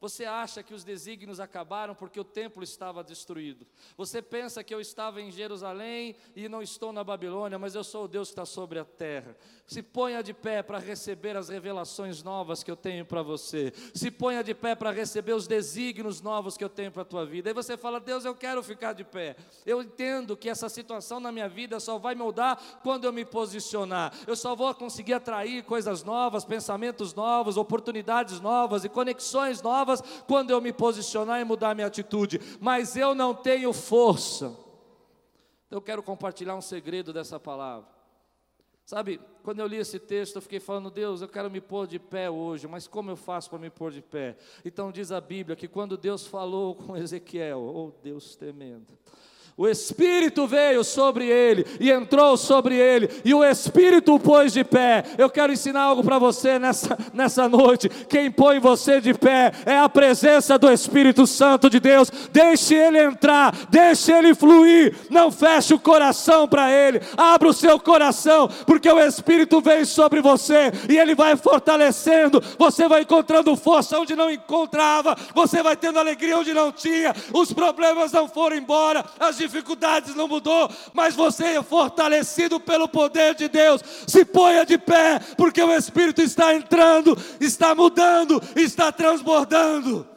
você 0.05 0.25
acha 0.25 0.61
que 0.61 0.71
os 0.71 0.83
desígnios 0.83 1.39
acabaram 1.39 1.95
porque 1.95 2.19
o 2.19 2.23
templo 2.23 2.63
estava 2.63 3.03
destruído. 3.03 3.65
Você 3.97 4.21
pensa 4.21 4.63
que 4.63 4.71
eu 4.71 4.79
estava 4.79 5.19
em 5.19 5.31
Jerusalém 5.31 6.15
e 6.35 6.47
não 6.47 6.61
estou 6.61 6.93
na 6.93 7.03
Babilônia, 7.03 7.57
mas 7.57 7.73
eu 7.73 7.83
sou 7.83 8.05
o 8.05 8.07
Deus 8.07 8.27
que 8.27 8.33
está 8.33 8.45
sobre 8.45 8.77
a 8.77 8.85
terra. 8.85 9.35
Se 9.65 9.81
ponha 9.81 10.21
de 10.21 10.31
pé 10.31 10.61
para 10.61 10.77
receber 10.77 11.35
as 11.35 11.49
revelações 11.49 12.21
novas 12.21 12.63
que 12.63 12.69
eu 12.69 12.75
tenho 12.75 13.03
para 13.03 13.23
você. 13.23 13.73
Se 13.95 14.11
ponha 14.11 14.43
de 14.43 14.53
pé 14.53 14.75
para 14.75 14.91
receber 14.91 15.33
os 15.33 15.47
desígnios 15.47 16.21
novos 16.21 16.55
que 16.55 16.63
eu 16.63 16.69
tenho 16.69 16.91
para 16.91 17.01
a 17.01 17.05
tua 17.05 17.25
vida. 17.25 17.49
Aí 17.49 17.53
você 17.53 17.75
fala, 17.75 17.99
Deus, 17.99 18.25
eu 18.25 18.35
quero 18.35 18.61
ficar 18.61 18.93
de 18.93 19.03
pé. 19.03 19.35
Eu 19.65 19.81
entendo 19.81 20.37
que 20.37 20.49
essa 20.49 20.69
situação 20.69 21.19
na 21.19 21.31
minha 21.31 21.49
vida 21.49 21.79
só 21.79 21.97
vai 21.97 22.13
mudar 22.13 22.61
quando 22.83 23.05
eu 23.05 23.11
me 23.11 23.25
posicionar. 23.25 24.13
Eu 24.27 24.35
só 24.35 24.55
vou 24.55 24.71
conseguir 24.75 25.13
atrair 25.13 25.63
coisas 25.63 26.03
novas, 26.03 26.45
pensamentos 26.45 27.15
novos, 27.15 27.57
oportunidades 27.57 28.39
novas 28.39 28.85
e 28.85 28.89
conexões 28.89 29.63
novas 29.63 29.94
quando 30.27 30.51
eu 30.51 30.61
me 30.61 30.73
posicionar 30.73 31.39
e 31.39 31.43
mudar 31.43 31.75
minha 31.75 31.87
atitude, 31.87 32.39
mas 32.59 32.95
eu 32.95 33.13
não 33.13 33.33
tenho 33.33 33.71
força. 33.73 34.55
Eu 35.69 35.81
quero 35.81 36.01
compartilhar 36.03 36.55
um 36.55 36.61
segredo 36.61 37.11
dessa 37.11 37.39
palavra. 37.39 37.95
Sabe, 38.85 39.19
quando 39.41 39.59
eu 39.59 39.67
li 39.67 39.77
esse 39.77 39.97
texto, 39.97 40.35
eu 40.35 40.41
fiquei 40.43 40.59
falando, 40.59 40.91
Deus, 40.91 41.19
eu 41.19 41.27
quero 41.27 41.49
me 41.49 41.59
pôr 41.59 41.87
de 41.87 41.97
pé 41.97 42.29
hoje, 42.29 42.67
mas 42.67 42.87
como 42.87 43.09
eu 43.09 43.15
faço 43.15 43.49
para 43.49 43.57
me 43.57 43.71
pôr 43.71 43.91
de 43.91 44.01
pé? 44.01 44.37
Então 44.63 44.91
diz 44.91 45.11
a 45.11 45.19
Bíblia 45.19 45.55
que 45.55 45.67
quando 45.67 45.97
Deus 45.97 46.27
falou 46.27 46.75
com 46.75 46.95
Ezequiel, 46.97 47.59
oh 47.61 47.91
Deus 48.03 48.35
tremendo, 48.35 48.95
o 49.57 49.69
Espírito 49.69 50.45
veio 50.45 50.83
sobre 50.83 51.29
ele 51.29 51.65
e 51.79 51.89
entrou 51.89 52.35
sobre 52.35 52.75
ele, 52.75 53.09
e 53.23 53.33
o 53.33 53.41
Espírito 53.41 54.13
o 54.13 54.19
pôs 54.19 54.51
de 54.51 54.65
pé. 54.65 55.05
Eu 55.17 55.29
quero 55.29 55.53
ensinar 55.53 55.81
algo 55.81 56.03
para 56.03 56.19
você 56.19 56.59
nessa, 56.59 56.97
nessa 57.13 57.47
noite. 57.47 57.87
Quem 58.09 58.29
põe 58.29 58.59
você 58.59 58.99
de 58.99 59.13
pé 59.13 59.53
é 59.65 59.77
a 59.77 59.87
presença 59.87 60.57
do 60.57 60.69
Espírito 60.69 61.25
Santo 61.25 61.69
de 61.69 61.79
Deus. 61.79 62.11
Deixe 62.33 62.75
ele 62.75 63.01
entrar, 63.01 63.55
deixe 63.69 64.11
ele 64.11 64.35
fluir. 64.35 64.93
Não 65.09 65.31
feche 65.31 65.73
o 65.73 65.79
coração 65.79 66.49
para 66.49 66.69
ele, 66.69 66.99
abra 67.15 67.47
o 67.47 67.53
seu 67.53 67.79
coração, 67.79 68.49
porque 68.67 68.89
o 68.89 68.99
Espírito 68.99 69.61
vem 69.61 69.85
sobre 69.85 70.19
você 70.19 70.69
e 70.89 70.97
ele 70.97 71.15
vai 71.15 71.37
fortalecendo. 71.37 72.43
Você 72.57 72.89
vai 72.89 73.03
encontrando 73.03 73.55
força 73.55 73.97
onde 73.97 74.17
não 74.17 74.29
encontrava, 74.29 75.15
você 75.33 75.63
vai 75.63 75.77
tendo 75.77 75.97
alegria 75.97 76.37
onde 76.37 76.53
não 76.53 76.73
tinha. 76.73 77.15
Os 77.31 77.53
problemas 77.53 78.11
não 78.11 78.27
foram 78.27 78.57
embora, 78.57 79.05
as 79.17 79.44
dificuldades 79.45 80.15
não 80.15 80.27
mudou, 80.27 80.69
mas 80.93 81.15
você 81.15 81.45
é 81.45 81.63
fortalecido 81.63 82.59
pelo 82.59 82.87
poder 82.87 83.35
de 83.35 83.47
Deus. 83.47 83.81
Se 84.07 84.25
ponha 84.25 84.65
de 84.65 84.77
pé, 84.77 85.19
porque 85.37 85.61
o 85.61 85.73
Espírito 85.73 86.21
está 86.21 86.53
entrando, 86.53 87.17
está 87.39 87.73
mudando, 87.73 88.41
está 88.55 88.91
transbordando. 88.91 90.07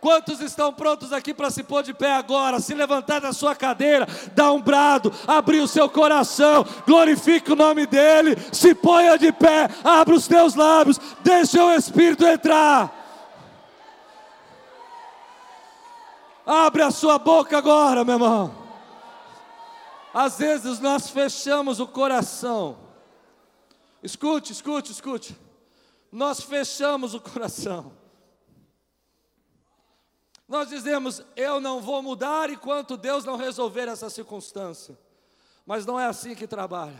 Quantos 0.00 0.40
estão 0.40 0.72
prontos 0.72 1.12
aqui 1.12 1.34
para 1.34 1.50
se 1.50 1.64
pôr 1.64 1.82
de 1.82 1.92
pé 1.92 2.12
agora, 2.12 2.60
se 2.60 2.72
levantar 2.72 3.20
da 3.20 3.32
sua 3.32 3.56
cadeira, 3.56 4.06
dar 4.32 4.52
um 4.52 4.60
brado, 4.60 5.12
abrir 5.26 5.60
o 5.60 5.66
seu 5.66 5.88
coração, 5.88 6.64
glorifique 6.86 7.52
o 7.52 7.56
nome 7.56 7.84
dEle, 7.84 8.36
se 8.52 8.76
ponha 8.76 9.18
de 9.18 9.32
pé, 9.32 9.68
abra 9.82 10.14
os 10.14 10.28
teus 10.28 10.54
lábios, 10.54 11.00
deixe 11.24 11.58
o 11.58 11.74
Espírito 11.74 12.24
entrar. 12.24 12.97
Abre 16.50 16.82
a 16.82 16.90
sua 16.90 17.18
boca 17.18 17.58
agora, 17.58 18.06
meu 18.06 18.14
irmão. 18.14 18.56
Às 20.14 20.38
vezes 20.38 20.80
nós 20.80 21.10
fechamos 21.10 21.78
o 21.78 21.86
coração. 21.86 22.78
Escute, 24.02 24.52
escute, 24.52 24.90
escute. 24.90 25.38
Nós 26.10 26.40
fechamos 26.40 27.12
o 27.12 27.20
coração. 27.20 27.92
Nós 30.48 30.70
dizemos, 30.70 31.22
eu 31.36 31.60
não 31.60 31.82
vou 31.82 32.02
mudar 32.02 32.48
enquanto 32.48 32.96
Deus 32.96 33.26
não 33.26 33.36
resolver 33.36 33.86
essa 33.86 34.08
circunstância. 34.08 34.98
Mas 35.66 35.84
não 35.84 36.00
é 36.00 36.06
assim 36.06 36.34
que 36.34 36.46
trabalha. 36.46 36.98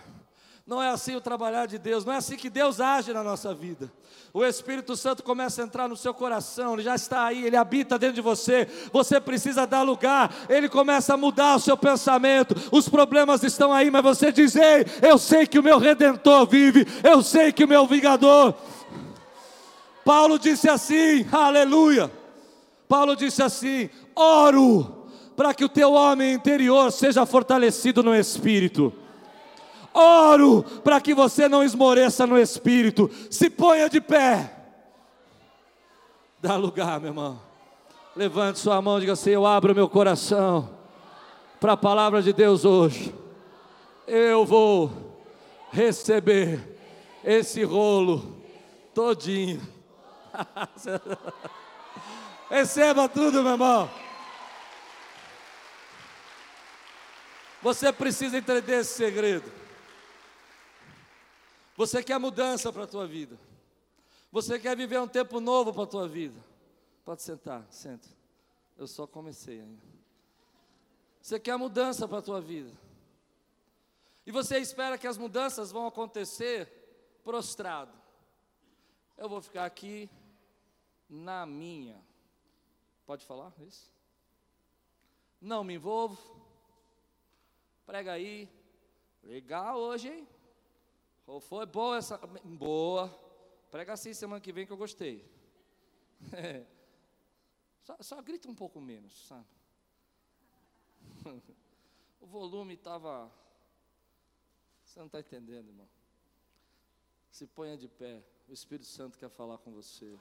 Não 0.69 0.83
é 0.83 0.91
assim 0.91 1.17
o 1.17 1.21
trabalhar 1.21 1.65
de 1.65 1.79
Deus, 1.79 2.05
não 2.05 2.13
é 2.13 2.19
assim 2.19 2.37
que 2.37 2.51
Deus 2.51 2.79
age 2.79 3.11
na 3.15 3.25
nossa 3.25 3.55
vida. 3.55 3.91
O 4.35 4.45
Espírito 4.45 4.95
Santo 4.97 5.23
começa 5.23 5.63
a 5.63 5.65
entrar 5.65 5.89
no 5.89 5.97
seu 5.97 6.13
coração, 6.13 6.75
ele 6.75 6.83
já 6.83 6.95
está 6.95 7.25
aí, 7.25 7.43
ele 7.43 7.57
habita 7.57 7.99
dentro 7.99 8.17
de 8.17 8.21
você. 8.21 8.69
Você 8.93 9.19
precisa 9.19 9.67
dar 9.67 9.81
lugar, 9.81 10.31
ele 10.47 10.69
começa 10.69 11.15
a 11.15 11.17
mudar 11.17 11.57
o 11.57 11.59
seu 11.59 11.75
pensamento. 11.75 12.55
Os 12.71 12.87
problemas 12.87 13.43
estão 13.43 13.73
aí, 13.73 13.91
mas 13.91 14.03
você 14.03 14.31
diz: 14.31 14.57
Ei, 14.57 14.85
eu 15.01 15.17
sei 15.17 15.47
que 15.47 15.59
o 15.59 15.63
meu 15.63 15.79
redentor 15.79 16.47
vive, 16.47 16.87
eu 17.03 17.23
sei 17.23 17.51
que 17.51 17.65
o 17.65 17.69
meu 17.69 17.87
vingador. 17.87 18.55
Paulo 20.05 20.39
disse 20.39 20.69
assim, 20.69 21.27
aleluia. 21.33 22.13
Paulo 22.87 23.17
disse 23.17 23.43
assim: 23.43 23.89
oro 24.15 25.07
para 25.35 25.55
que 25.55 25.65
o 25.65 25.69
teu 25.69 25.95
homem 25.95 26.35
interior 26.35 26.93
seja 26.93 27.25
fortalecido 27.25 28.03
no 28.03 28.15
espírito. 28.15 28.93
Oro 29.92 30.62
para 30.85 31.00
que 31.00 31.14
você 31.14 31.49
não 31.49 31.62
esmoreça 31.62 32.26
no 32.26 32.38
espírito. 32.38 33.11
Se 33.30 33.50
ponha 33.50 33.88
de 33.88 34.00
pé. 34.00 34.54
Dá 36.40 36.57
lugar, 36.57 37.00
meu 37.00 37.11
irmão. 37.11 37.40
Levante 38.14 38.59
sua 38.59 38.80
mão 38.80 38.99
e 38.99 39.00
diga 39.00 39.12
assim: 39.12 39.30
Eu 39.30 39.47
abro 39.47 39.75
meu 39.75 39.88
coração 39.88 40.71
para 41.61 41.73
a 41.73 41.76
palavra 41.76 42.23
de 42.23 42.33
Deus 42.33 42.64
hoje. 42.64 43.14
Eu 44.07 44.45
vou 44.45 44.90
receber 45.71 46.78
esse 47.25 47.62
rolo 47.64 48.37
todinho. 48.95 49.61
Receba 52.50 53.09
tudo, 53.09 53.42
meu 53.42 53.52
irmão. 53.52 53.90
Você 57.62 57.92
precisa 57.92 58.38
entender 58.38 58.80
esse 58.80 58.95
segredo. 58.95 59.50
Você 61.79 62.03
quer 62.03 62.19
mudança 62.19 62.73
para 62.73 62.83
a 62.83 62.87
tua 62.89 63.07
vida. 63.07 63.39
Você 64.33 64.59
quer 64.59 64.77
viver 64.77 64.99
um 64.99 65.07
tempo 65.07 65.39
novo 65.39 65.73
para 65.73 65.85
a 65.85 65.87
tua 65.87 66.09
vida. 66.09 66.45
Pode 67.05 67.23
sentar, 67.23 67.65
senta. 67.71 68.09
Eu 68.77 68.89
só 68.89 69.07
comecei 69.07 69.61
ainda. 69.61 69.81
Você 71.23 71.39
quer 71.39 71.57
mudança 71.57 72.09
para 72.09 72.19
a 72.19 72.23
tua 72.23 72.41
vida. 72.41 72.73
E 74.27 74.33
você 74.33 74.59
espera 74.59 74.99
que 74.99 75.07
as 75.07 75.17
mudanças 75.17 75.71
vão 75.71 75.87
acontecer 75.87 76.69
prostrado. 77.23 77.93
Eu 79.17 79.29
vou 79.29 79.41
ficar 79.41 79.65
aqui 79.65 80.11
na 81.09 81.47
minha. 81.47 82.03
Pode 83.07 83.25
falar 83.25 83.53
isso? 83.61 83.89
Não 85.41 85.63
me 85.63 85.75
envolvo. 85.75 86.19
Prega 87.87 88.15
aí. 88.15 88.49
Legal 89.23 89.79
hoje, 89.79 90.09
hein? 90.09 90.38
Ou 91.29 91.41
foi 91.41 91.67
boa 91.67 91.99
essa. 91.99 92.17
Boa. 92.43 93.07
Prega 93.71 93.93
assim 93.93 94.15
semana 94.15 94.41
que 94.41 94.51
vem 94.51 94.67
que 94.67 94.73
eu 94.73 94.79
gostei. 94.79 95.31
É. 96.33 96.65
Só, 97.85 97.97
só 98.03 98.21
grita 98.21 98.51
um 98.51 98.55
pouco 98.55 98.83
menos, 98.83 99.27
sabe? 99.27 99.47
o 102.21 102.27
volume 102.27 102.75
estava. 102.75 103.33
Você 104.85 104.99
não 104.99 105.07
está 105.07 105.21
entendendo, 105.21 105.69
irmão. 105.69 105.89
Se 107.31 107.47
ponha 107.47 107.79
de 107.79 107.89
pé. 107.89 108.23
O 108.47 108.53
Espírito 108.53 108.87
Santo 108.87 109.19
quer 109.19 109.31
falar 109.31 109.57
com 109.57 109.73
você. 109.73 110.19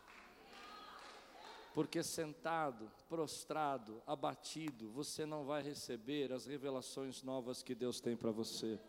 Porque 1.74 2.02
sentado, 2.04 2.90
prostrado, 3.10 4.02
abatido, 4.08 4.90
você 4.92 5.26
não 5.26 5.44
vai 5.44 5.62
receber 5.62 6.32
as 6.32 6.46
revelações 6.46 7.22
novas 7.22 7.62
que 7.62 7.76
Deus 7.76 8.00
tem 8.00 8.16
para 8.16 8.32
você. 8.32 8.80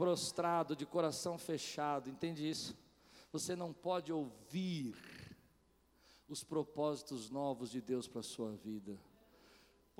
Prostrado, 0.00 0.74
de 0.74 0.86
coração 0.86 1.36
fechado, 1.36 2.08
entende 2.08 2.48
isso? 2.48 2.74
Você 3.30 3.54
não 3.54 3.70
pode 3.70 4.10
ouvir 4.10 4.96
os 6.26 6.42
propósitos 6.42 7.28
novos 7.28 7.70
de 7.70 7.82
Deus 7.82 8.08
para 8.08 8.20
a 8.20 8.22
sua 8.22 8.52
vida. 8.52 8.98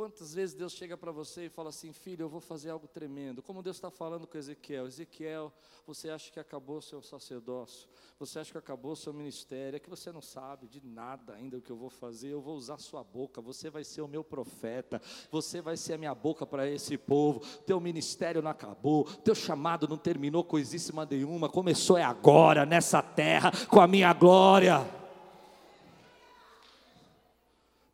Quantas 0.01 0.33
vezes 0.33 0.55
Deus 0.55 0.73
chega 0.73 0.97
para 0.97 1.13
você 1.13 1.45
e 1.45 1.49
fala 1.51 1.69
assim, 1.69 1.93
filho, 1.93 2.23
eu 2.23 2.29
vou 2.31 2.41
fazer 2.41 2.71
algo 2.71 2.89
tremendo. 2.89 3.43
Como 3.43 3.63
Deus 3.63 3.77
está 3.77 3.91
falando 3.91 4.27
com 4.27 4.39
Ezequiel, 4.39 4.87
Ezequiel, 4.87 5.53
você 5.87 6.09
acha 6.09 6.33
que 6.33 6.41
acabou 6.41 6.79
o 6.79 6.81
seu 6.81 7.03
sacerdócio, 7.03 7.87
você 8.19 8.39
acha 8.39 8.51
que 8.51 8.57
acabou 8.57 8.93
o 8.93 8.97
seu 8.97 9.13
ministério, 9.13 9.77
é 9.77 9.79
que 9.79 9.91
você 9.91 10.11
não 10.11 10.23
sabe 10.23 10.69
de 10.69 10.83
nada 10.83 11.35
ainda 11.35 11.59
o 11.59 11.61
que 11.61 11.71
eu 11.71 11.77
vou 11.77 11.91
fazer, 11.91 12.29
eu 12.29 12.41
vou 12.41 12.57
usar 12.57 12.79
sua 12.79 13.05
boca, 13.05 13.43
você 13.43 13.69
vai 13.69 13.85
ser 13.85 14.01
o 14.01 14.09
meu 14.09 14.25
profeta, 14.25 15.03
você 15.31 15.61
vai 15.61 15.77
ser 15.77 15.93
a 15.93 15.99
minha 15.99 16.15
boca 16.15 16.47
para 16.47 16.67
esse 16.67 16.97
povo, 16.97 17.41
teu 17.67 17.79
ministério 17.79 18.41
não 18.41 18.51
acabou, 18.51 19.05
teu 19.05 19.35
chamado 19.35 19.87
não 19.87 19.99
terminou 19.99 20.43
coisíssima 20.43 21.05
nenhuma, 21.05 21.47
começou 21.47 21.99
é 21.99 22.03
agora, 22.03 22.65
nessa 22.65 23.03
terra, 23.03 23.53
com 23.69 23.79
a 23.79 23.87
minha 23.87 24.15
glória. 24.15 24.79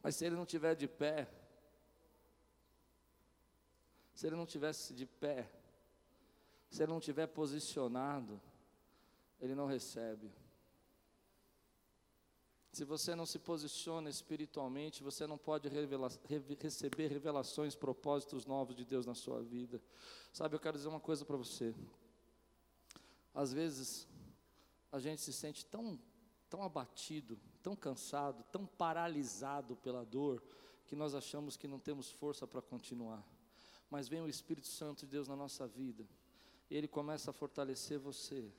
Mas 0.04 0.14
se 0.14 0.24
ele 0.24 0.36
não 0.36 0.44
estiver 0.44 0.76
de 0.76 0.86
pé, 0.86 1.26
se 4.16 4.26
ele 4.26 4.34
não 4.34 4.46
tivesse 4.46 4.94
de 4.94 5.04
pé, 5.04 5.46
se 6.70 6.82
ele 6.82 6.90
não 6.90 6.98
tiver 6.98 7.26
posicionado, 7.26 8.40
ele 9.38 9.54
não 9.54 9.66
recebe. 9.66 10.32
Se 12.72 12.82
você 12.82 13.14
não 13.14 13.26
se 13.26 13.38
posiciona 13.38 14.08
espiritualmente, 14.08 15.02
você 15.02 15.26
não 15.26 15.36
pode 15.36 15.68
revela 15.68 16.10
receber 16.58 17.08
revelações, 17.08 17.74
propósitos 17.74 18.46
novos 18.46 18.74
de 18.74 18.86
Deus 18.86 19.04
na 19.04 19.14
sua 19.14 19.42
vida. 19.42 19.82
Sabe, 20.32 20.56
eu 20.56 20.60
quero 20.60 20.78
dizer 20.78 20.88
uma 20.88 21.00
coisa 21.00 21.22
para 21.22 21.36
você. 21.36 21.74
Às 23.34 23.52
vezes, 23.52 24.08
a 24.90 24.98
gente 24.98 25.20
se 25.20 25.32
sente 25.32 25.64
tão, 25.66 26.00
tão 26.48 26.62
abatido, 26.62 27.38
tão 27.62 27.76
cansado, 27.76 28.42
tão 28.50 28.64
paralisado 28.64 29.76
pela 29.76 30.06
dor, 30.06 30.42
que 30.86 30.96
nós 30.96 31.14
achamos 31.14 31.54
que 31.54 31.68
não 31.68 31.78
temos 31.78 32.10
força 32.10 32.46
para 32.46 32.62
continuar 32.62 33.22
mas 33.90 34.08
vem 34.08 34.20
o 34.20 34.28
Espírito 34.28 34.66
Santo 34.66 35.00
de 35.00 35.06
Deus 35.06 35.28
na 35.28 35.36
nossa 35.36 35.66
vida, 35.66 36.04
ele 36.70 36.88
começa 36.88 37.30
a 37.30 37.34
fortalecer 37.34 37.98
você, 37.98 38.50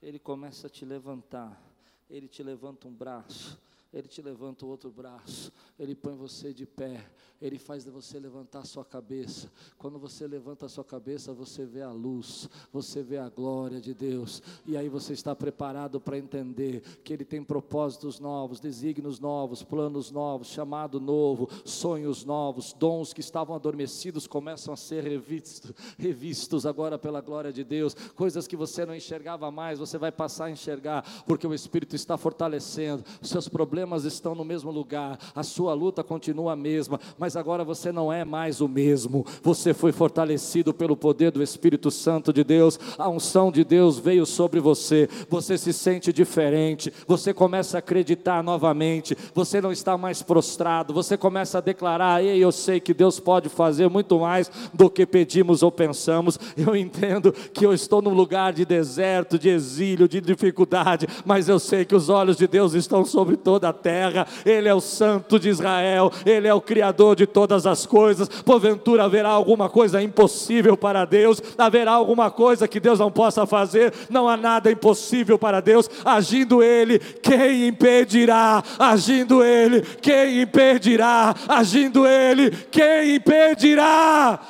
ele 0.00 0.18
começa 0.18 0.66
a 0.68 0.70
te 0.70 0.84
levantar, 0.84 1.60
ele 2.08 2.28
te 2.28 2.42
levanta 2.42 2.86
um 2.86 2.94
braço, 2.94 3.60
ele 3.90 4.06
te 4.06 4.20
levanta 4.20 4.66
o 4.66 4.68
outro 4.68 4.90
braço, 4.90 5.50
Ele 5.78 5.94
põe 5.94 6.14
você 6.14 6.52
de 6.52 6.66
pé, 6.66 7.06
Ele 7.40 7.58
faz 7.58 7.86
você 7.86 8.18
levantar 8.18 8.58
a 8.58 8.64
sua 8.64 8.84
cabeça. 8.84 9.50
Quando 9.78 9.98
você 9.98 10.26
levanta 10.26 10.66
a 10.66 10.68
sua 10.68 10.84
cabeça, 10.84 11.32
você 11.32 11.64
vê 11.64 11.80
a 11.80 11.90
luz, 11.90 12.50
você 12.70 13.02
vê 13.02 13.16
a 13.16 13.30
glória 13.30 13.80
de 13.80 13.94
Deus, 13.94 14.42
e 14.66 14.76
aí 14.76 14.90
você 14.90 15.14
está 15.14 15.34
preparado 15.34 15.98
para 15.98 16.18
entender 16.18 16.82
que 17.02 17.14
Ele 17.14 17.24
tem 17.24 17.42
propósitos 17.42 18.20
novos, 18.20 18.60
desígnios 18.60 19.18
novos, 19.18 19.62
planos 19.62 20.10
novos, 20.10 20.48
chamado 20.48 21.00
novo, 21.00 21.48
sonhos 21.64 22.26
novos, 22.26 22.74
dons 22.74 23.14
que 23.14 23.20
estavam 23.20 23.56
adormecidos 23.56 24.26
começam 24.26 24.74
a 24.74 24.76
ser 24.76 25.02
revistos, 25.02 25.72
revistos 25.96 26.66
agora 26.66 26.98
pela 26.98 27.22
glória 27.22 27.50
de 27.50 27.64
Deus, 27.64 27.94
coisas 28.14 28.46
que 28.46 28.56
você 28.56 28.84
não 28.84 28.94
enxergava 28.94 29.50
mais, 29.50 29.78
você 29.78 29.96
vai 29.96 30.12
passar 30.12 30.44
a 30.44 30.50
enxergar, 30.50 31.24
porque 31.24 31.46
o 31.46 31.54
Espírito 31.54 31.96
está 31.96 32.18
fortalecendo, 32.18 33.02
seus 33.22 33.48
problemas 33.48 33.77
problemas 33.78 34.04
estão 34.04 34.34
no 34.34 34.44
mesmo 34.44 34.72
lugar, 34.72 35.16
a 35.36 35.44
sua 35.44 35.72
luta 35.72 36.02
continua 36.02 36.54
a 36.54 36.56
mesma, 36.56 36.98
mas 37.16 37.36
agora 37.36 37.62
você 37.62 37.92
não 37.92 38.12
é 38.12 38.24
mais 38.24 38.60
o 38.60 38.66
mesmo, 38.66 39.24
você 39.40 39.72
foi 39.72 39.92
fortalecido 39.92 40.74
pelo 40.74 40.96
poder 40.96 41.30
do 41.30 41.40
Espírito 41.40 41.88
Santo 41.88 42.32
de 42.32 42.42
Deus, 42.42 42.76
a 42.98 43.08
unção 43.08 43.52
de 43.52 43.62
Deus 43.62 43.96
veio 43.96 44.26
sobre 44.26 44.58
você, 44.58 45.08
você 45.30 45.56
se 45.56 45.72
sente 45.72 46.12
diferente, 46.12 46.92
você 47.06 47.32
começa 47.32 47.76
a 47.76 47.78
acreditar 47.78 48.42
novamente, 48.42 49.16
você 49.32 49.60
não 49.60 49.70
está 49.70 49.96
mais 49.96 50.22
prostrado, 50.22 50.92
você 50.92 51.16
começa 51.16 51.58
a 51.58 51.60
declarar: 51.60 52.24
Ei, 52.24 52.38
eu 52.42 52.50
sei 52.50 52.80
que 52.80 52.92
Deus 52.92 53.20
pode 53.20 53.48
fazer 53.48 53.88
muito 53.88 54.18
mais 54.18 54.50
do 54.74 54.90
que 54.90 55.06
pedimos 55.06 55.62
ou 55.62 55.70
pensamos, 55.70 56.36
eu 56.56 56.74
entendo 56.74 57.30
que 57.30 57.64
eu 57.64 57.72
estou 57.72 58.02
num 58.02 58.14
lugar 58.14 58.52
de 58.52 58.64
deserto, 58.64 59.38
de 59.38 59.48
exílio, 59.48 60.08
de 60.08 60.20
dificuldade, 60.20 61.06
mas 61.24 61.48
eu 61.48 61.60
sei 61.60 61.84
que 61.84 61.94
os 61.94 62.08
olhos 62.08 62.36
de 62.36 62.48
Deus 62.48 62.74
estão 62.74 63.04
sobre 63.04 63.36
toda 63.36 63.67
da 63.68 63.72
terra, 63.72 64.26
Ele 64.44 64.68
é 64.68 64.74
o 64.74 64.80
Santo 64.80 65.38
de 65.38 65.48
Israel, 65.48 66.10
Ele 66.24 66.48
é 66.48 66.54
o 66.54 66.60
Criador 66.60 67.14
de 67.14 67.26
todas 67.26 67.66
as 67.66 67.86
coisas. 67.86 68.28
Porventura 68.42 69.04
haverá 69.04 69.28
alguma 69.28 69.68
coisa 69.68 70.02
impossível 70.02 70.76
para 70.76 71.04
Deus, 71.04 71.42
haverá 71.56 71.92
alguma 71.92 72.30
coisa 72.30 72.66
que 72.66 72.80
Deus 72.80 72.98
não 72.98 73.10
possa 73.10 73.46
fazer, 73.46 73.92
não 74.10 74.28
há 74.28 74.36
nada 74.36 74.70
impossível 74.70 75.38
para 75.38 75.60
Deus. 75.60 75.88
Agindo 76.04 76.62
Ele, 76.62 76.98
quem 76.98 77.68
impedirá? 77.68 78.62
Agindo 78.78 79.44
Ele, 79.44 79.82
quem 79.82 80.42
impedirá? 80.42 81.34
Agindo 81.48 82.06
Ele, 82.06 82.50
quem 82.50 83.16
impedirá? 83.16 84.40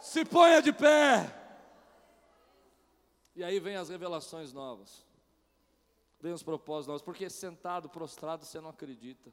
Se 0.00 0.24
ponha 0.26 0.60
de 0.60 0.72
pé. 0.72 1.26
E 3.34 3.42
aí 3.42 3.58
vem 3.58 3.76
as 3.76 3.88
revelações 3.88 4.52
novas 4.52 5.01
vem 6.22 6.32
os 6.32 6.42
propósitos 6.44 6.86
nossos, 6.86 7.02
porque 7.04 7.28
sentado, 7.28 7.88
prostrado, 7.88 8.44
você 8.44 8.60
não 8.60 8.70
acredita. 8.70 9.32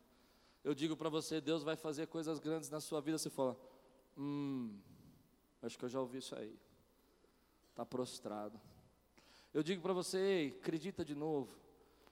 Eu 0.63 0.73
digo 0.73 0.97
para 0.97 1.08
você, 1.08 1.39
Deus 1.39 1.62
vai 1.62 1.75
fazer 1.75 2.08
coisas 2.08 2.39
grandes 2.39 2.67
na 2.71 2.82
sua 2.82 2.99
vida, 2.99 3.19
você 3.19 3.30
fala, 3.30 3.56
hum, 4.17 4.75
acho 5.62 5.78
que 5.78 5.86
eu 5.86 5.89
já 5.89 6.02
ouvi 6.02 6.17
isso 6.17 6.36
aí. 6.36 6.58
Está 7.69 7.86
prostrado. 7.86 8.60
Eu 9.54 9.62
digo 9.62 9.84
para 9.84 9.93
você, 9.93 10.17
ei, 10.17 10.47
acredita 10.60 11.06
de 11.06 11.13
novo, 11.13 11.56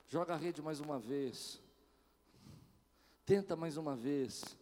joga 0.07 0.35
a 0.35 0.37
rede 0.37 0.61
mais 0.61 0.79
uma 0.79 0.99
vez, 0.99 1.59
tenta 3.25 3.55
mais 3.55 3.77
uma 3.77 3.95
vez, 3.95 4.55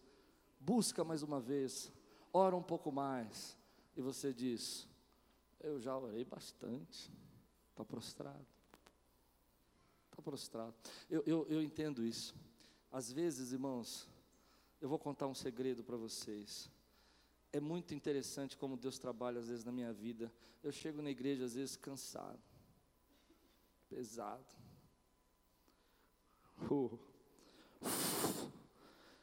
busca 0.59 1.03
mais 1.03 1.23
uma 1.23 1.41
vez, 1.41 1.91
ora 2.31 2.55
um 2.55 2.63
pouco 2.63 2.89
mais, 2.89 3.57
e 3.97 4.01
você 4.01 4.33
diz, 4.33 4.87
eu 5.59 5.79
já 5.79 5.97
orei 5.97 6.23
bastante, 6.23 7.11
está 7.71 7.83
prostrado. 7.83 8.54
Está 10.15 10.23
prostrado. 10.23 10.73
Eu, 11.09 11.21
eu, 11.25 11.45
eu 11.49 11.61
entendo 11.61 12.01
isso. 12.01 12.33
Às 12.89 13.11
vezes, 13.11 13.51
irmãos, 13.51 14.07
eu 14.79 14.87
vou 14.87 14.97
contar 14.97 15.27
um 15.27 15.35
segredo 15.35 15.83
para 15.83 15.97
vocês. 15.97 16.71
É 17.51 17.59
muito 17.59 17.93
interessante 17.93 18.55
como 18.55 18.77
Deus 18.77 18.97
trabalha 18.97 19.39
às 19.41 19.49
vezes 19.49 19.65
na 19.65 19.73
minha 19.73 19.91
vida. 19.91 20.31
Eu 20.63 20.71
chego 20.71 21.01
na 21.01 21.11
igreja 21.11 21.43
às 21.43 21.55
vezes 21.55 21.75
cansado, 21.75 22.39
pesado. 23.89 24.55
Uh. 26.71 26.97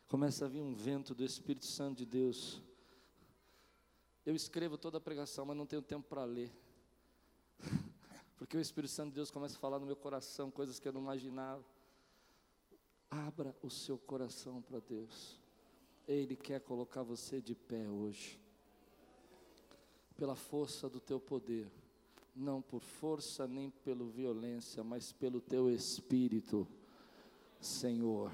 Começa 0.09 0.44
a 0.44 0.48
vir 0.48 0.61
um 0.61 0.74
vento 0.74 1.14
do 1.14 1.24
Espírito 1.24 1.64
Santo 1.64 1.96
de 1.96 2.05
Deus. 2.05 2.61
Eu 4.26 4.35
escrevo 4.35 4.76
toda 4.76 4.98
a 4.98 5.00
pregação, 5.00 5.46
mas 5.46 5.57
não 5.57 5.64
tenho 5.64 5.81
tempo 5.81 6.07
para 6.07 6.24
ler. 6.24 6.52
Porque 8.42 8.57
o 8.57 8.61
Espírito 8.61 8.90
Santo 8.90 9.11
de 9.11 9.14
Deus 9.14 9.31
começa 9.31 9.57
a 9.57 9.61
falar 9.61 9.78
no 9.78 9.87
meu 9.87 9.94
coração 9.94 10.50
coisas 10.50 10.81
que 10.81 10.88
eu 10.88 10.92
não 10.92 11.00
imaginava. 11.00 11.64
Abra 13.09 13.55
o 13.62 13.70
seu 13.70 13.96
coração 13.96 14.61
para 14.61 14.81
Deus. 14.81 15.38
Ele 16.09 16.35
quer 16.35 16.61
colocar 16.61 17.05
você 17.05 17.40
de 17.40 17.55
pé 17.55 17.88
hoje. 17.88 18.40
Pela 20.16 20.35
força 20.35 20.88
do 20.88 20.98
teu 20.98 21.20
poder. 21.20 21.70
Não 22.35 22.61
por 22.61 22.81
força 22.83 23.46
nem 23.46 23.70
pela 23.70 24.05
violência, 24.07 24.83
mas 24.83 25.12
pelo 25.12 25.40
teu 25.40 25.70
espírito, 25.70 26.66
Senhor. 27.61 28.33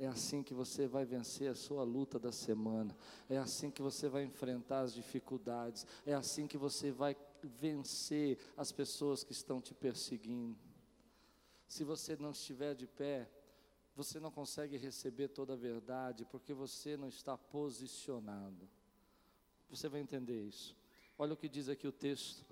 É 0.00 0.08
assim 0.08 0.42
que 0.42 0.52
você 0.52 0.88
vai 0.88 1.04
vencer 1.04 1.48
a 1.48 1.54
sua 1.54 1.84
luta 1.84 2.18
da 2.18 2.32
semana. 2.32 2.92
É 3.30 3.38
assim 3.38 3.70
que 3.70 3.82
você 3.82 4.08
vai 4.08 4.24
enfrentar 4.24 4.80
as 4.80 4.92
dificuldades. 4.92 5.86
É 6.04 6.12
assim 6.12 6.48
que 6.48 6.58
você 6.58 6.90
vai 6.90 7.16
vencer 7.46 8.38
as 8.56 8.72
pessoas 8.72 9.22
que 9.22 9.32
estão 9.32 9.60
te 9.60 9.74
perseguindo. 9.74 10.58
Se 11.66 11.84
você 11.84 12.16
não 12.16 12.30
estiver 12.30 12.74
de 12.74 12.86
pé, 12.86 13.30
você 13.94 14.18
não 14.20 14.30
consegue 14.30 14.76
receber 14.76 15.28
toda 15.28 15.52
a 15.52 15.56
verdade, 15.56 16.24
porque 16.24 16.54
você 16.54 16.96
não 16.96 17.08
está 17.08 17.36
posicionado. 17.36 18.68
Você 19.68 19.88
vai 19.88 20.00
entender 20.00 20.40
isso. 20.40 20.76
Olha 21.18 21.34
o 21.34 21.36
que 21.36 21.48
diz 21.48 21.68
aqui 21.68 21.86
o 21.86 21.92
texto 21.92 22.44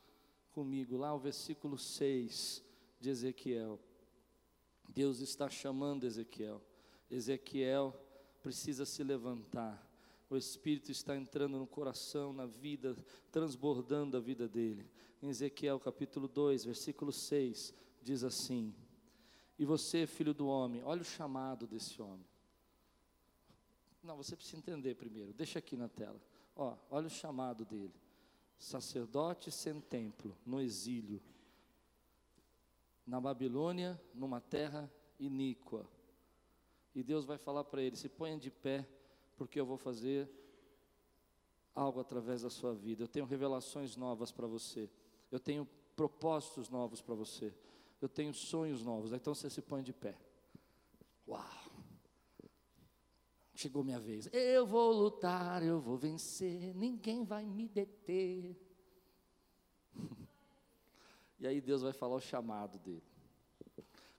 comigo, 0.50 0.96
lá 0.96 1.14
o 1.14 1.18
versículo 1.18 1.78
6 1.78 2.62
de 2.98 3.10
Ezequiel. 3.10 3.78
Deus 4.88 5.20
está 5.20 5.48
chamando 5.48 6.04
Ezequiel. 6.04 6.60
Ezequiel 7.10 7.94
precisa 8.42 8.84
se 8.84 9.04
levantar. 9.04 9.85
O 10.28 10.36
Espírito 10.36 10.90
está 10.90 11.16
entrando 11.16 11.56
no 11.56 11.66
coração, 11.66 12.32
na 12.32 12.46
vida, 12.46 12.96
transbordando 13.30 14.16
a 14.16 14.20
vida 14.20 14.48
dele. 14.48 14.90
Em 15.22 15.28
Ezequiel 15.28 15.78
capítulo 15.78 16.26
2, 16.26 16.64
versículo 16.64 17.12
6, 17.12 17.72
diz 18.02 18.24
assim: 18.24 18.74
E 19.56 19.64
você, 19.64 20.06
filho 20.06 20.34
do 20.34 20.48
homem, 20.48 20.82
olha 20.82 21.02
o 21.02 21.04
chamado 21.04 21.66
desse 21.66 22.02
homem. 22.02 22.26
Não, 24.02 24.16
você 24.16 24.34
precisa 24.34 24.56
entender 24.56 24.96
primeiro, 24.96 25.32
deixa 25.32 25.60
aqui 25.60 25.76
na 25.76 25.88
tela. 25.88 26.20
Ó, 26.56 26.76
olha 26.90 27.06
o 27.06 27.10
chamado 27.10 27.64
dele. 27.64 27.94
Sacerdote 28.58 29.50
sem 29.50 29.80
templo, 29.80 30.36
no 30.44 30.60
exílio, 30.60 31.22
na 33.06 33.20
Babilônia, 33.20 34.00
numa 34.14 34.40
terra 34.40 34.90
iníqua. 35.20 35.86
E 36.94 37.02
Deus 37.02 37.24
vai 37.24 37.38
falar 37.38 37.62
para 37.64 37.82
ele: 37.82 37.94
se 37.94 38.08
ponha 38.08 38.38
de 38.38 38.50
pé, 38.50 38.88
porque 39.36 39.60
eu 39.60 39.66
vou 39.66 39.76
fazer 39.76 40.28
algo 41.74 42.00
através 42.00 42.42
da 42.42 42.50
sua 42.50 42.74
vida. 42.74 43.04
Eu 43.04 43.08
tenho 43.08 43.26
revelações 43.26 43.96
novas 43.96 44.32
para 44.32 44.46
você. 44.46 44.90
Eu 45.30 45.38
tenho 45.38 45.68
propósitos 45.94 46.68
novos 46.68 47.02
para 47.02 47.14
você. 47.14 47.54
Eu 48.00 48.08
tenho 48.08 48.32
sonhos 48.32 48.82
novos. 48.82 49.12
Então 49.12 49.34
você 49.34 49.50
se 49.50 49.60
põe 49.60 49.82
de 49.82 49.92
pé. 49.92 50.16
Uau! 51.28 51.44
Chegou 53.54 53.82
minha 53.82 53.98
vez. 53.98 54.28
Eu 54.32 54.66
vou 54.66 54.92
lutar, 54.92 55.62
eu 55.62 55.80
vou 55.80 55.96
vencer, 55.96 56.74
ninguém 56.74 57.24
vai 57.24 57.46
me 57.46 57.66
deter. 57.66 58.54
e 61.40 61.46
aí 61.46 61.60
Deus 61.60 61.80
vai 61.80 61.92
falar 61.92 62.16
o 62.16 62.20
chamado 62.20 62.78
dele. 62.78 63.02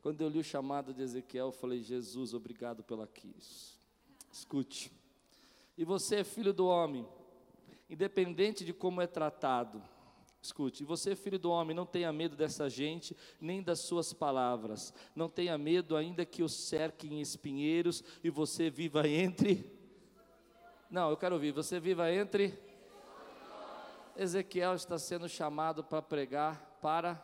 Quando 0.01 0.21
eu 0.21 0.29
li 0.29 0.39
o 0.39 0.43
chamado 0.43 0.93
de 0.93 1.01
Ezequiel, 1.01 1.47
eu 1.47 1.51
falei: 1.51 1.83
Jesus, 1.83 2.33
obrigado 2.33 2.83
pela 2.83 3.05
Quis. 3.05 3.79
Escute. 4.31 4.91
E 5.77 5.85
você, 5.85 6.23
filho 6.23 6.53
do 6.53 6.67
homem, 6.67 7.07
independente 7.89 8.65
de 8.65 8.73
como 8.73 9.01
é 9.01 9.07
tratado, 9.07 9.81
Escute, 10.41 10.85
você, 10.85 11.15
filho 11.15 11.37
do 11.37 11.51
homem, 11.51 11.75
não 11.75 11.85
tenha 11.85 12.13
medo 12.13 12.35
dessa 12.35 12.69
gente, 12.69 13.17
nem 13.41 13.61
das 13.61 13.79
suas 13.79 14.13
palavras. 14.13 14.93
Não 15.15 15.27
tenha 15.27 15.57
medo, 15.57 15.95
ainda 15.97 16.25
que 16.25 16.41
o 16.41 16.47
cerquem 16.47 17.19
espinheiros 17.19 18.03
e 18.23 18.29
você 18.29 18.69
viva 18.69 19.05
entre. 19.07 19.69
Não, 20.89 21.09
eu 21.09 21.17
quero 21.17 21.35
ouvir. 21.35 21.51
Você 21.51 21.79
viva 21.79 22.09
entre. 22.13 22.57
Ezequiel 24.15 24.75
está 24.75 24.97
sendo 24.97 25.27
chamado 25.27 25.83
para 25.83 26.01
pregar 26.01 26.77
para 26.81 27.15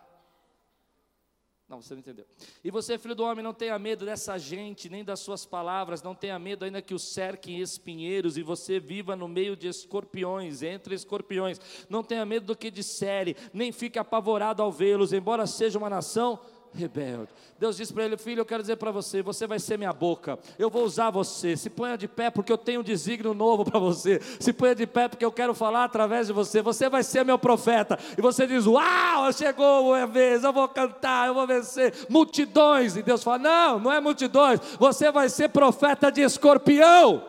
não, 1.73 1.81
você 1.81 1.95
não 1.95 1.99
entendeu. 1.99 2.25
E 2.63 2.69
você, 2.69 2.99
filho 2.99 3.15
do 3.15 3.23
homem, 3.23 3.43
não 3.43 3.53
tenha 3.53 3.77
medo 3.79 4.05
dessa 4.05 4.37
gente, 4.37 4.89
nem 4.89 5.03
das 5.03 5.19
suas 5.19 5.43
palavras, 5.43 6.03
não 6.03 6.13
tenha 6.13 6.37
medo 6.37 6.63
ainda 6.63 6.81
que 6.81 6.93
o 6.93 6.99
cerquem 6.99 7.59
espinheiros 7.59 8.37
e 8.37 8.43
você 8.43 8.79
viva 8.79 9.15
no 9.15 9.27
meio 9.27 9.55
de 9.55 9.67
escorpiões, 9.67 10.61
entre 10.61 10.93
escorpiões. 10.93 11.59
Não 11.89 12.03
tenha 12.03 12.25
medo 12.25 12.45
do 12.45 12.55
que 12.55 12.69
disserem, 12.69 13.35
nem 13.51 13.71
fique 13.71 13.97
apavorado 13.97 14.61
ao 14.61 14.71
vê-los, 14.71 15.13
embora 15.13 15.47
seja 15.47 15.79
uma 15.79 15.89
nação 15.89 16.39
rebelde. 16.73 17.29
Deus 17.59 17.77
disse 17.77 17.93
para 17.93 18.03
ele: 18.03 18.17
Filho, 18.17 18.41
eu 18.41 18.45
quero 18.45 18.61
dizer 18.61 18.75
para 18.75 18.91
você: 18.91 19.21
você 19.21 19.47
vai 19.47 19.59
ser 19.59 19.77
minha 19.77 19.93
boca, 19.93 20.37
eu 20.57 20.69
vou 20.69 20.83
usar 20.83 21.09
você. 21.09 21.55
Se 21.55 21.69
ponha 21.69 21.97
de 21.97 22.07
pé, 22.07 22.29
porque 22.29 22.51
eu 22.51 22.57
tenho 22.57 22.81
um 22.81 22.83
desígnio 22.83 23.33
novo 23.33 23.63
para 23.63 23.79
você. 23.79 24.19
Se 24.39 24.51
ponha 24.51 24.75
de 24.75 24.85
pé, 24.85 25.07
porque 25.07 25.23
eu 25.23 25.31
quero 25.31 25.53
falar 25.53 25.85
através 25.85 26.27
de 26.27 26.33
você. 26.33 26.61
Você 26.61 26.89
vai 26.89 27.03
ser 27.03 27.23
meu 27.23 27.39
profeta. 27.39 27.97
E 28.17 28.21
você 28.21 28.45
diz: 28.47 28.65
Uau, 28.65 29.31
chegou 29.31 29.93
a 29.93 30.05
vez, 30.05 30.43
eu 30.43 30.51
vou 30.51 30.67
cantar, 30.67 31.27
eu 31.27 31.33
vou 31.33 31.47
vencer 31.47 31.93
multidões. 32.09 32.95
E 32.95 33.03
Deus 33.03 33.23
fala: 33.23 33.39
Não, 33.39 33.79
não 33.79 33.91
é 33.91 33.99
multidões, 33.99 34.59
você 34.79 35.11
vai 35.11 35.29
ser 35.29 35.49
profeta 35.49 36.11
de 36.11 36.21
escorpião. 36.21 37.23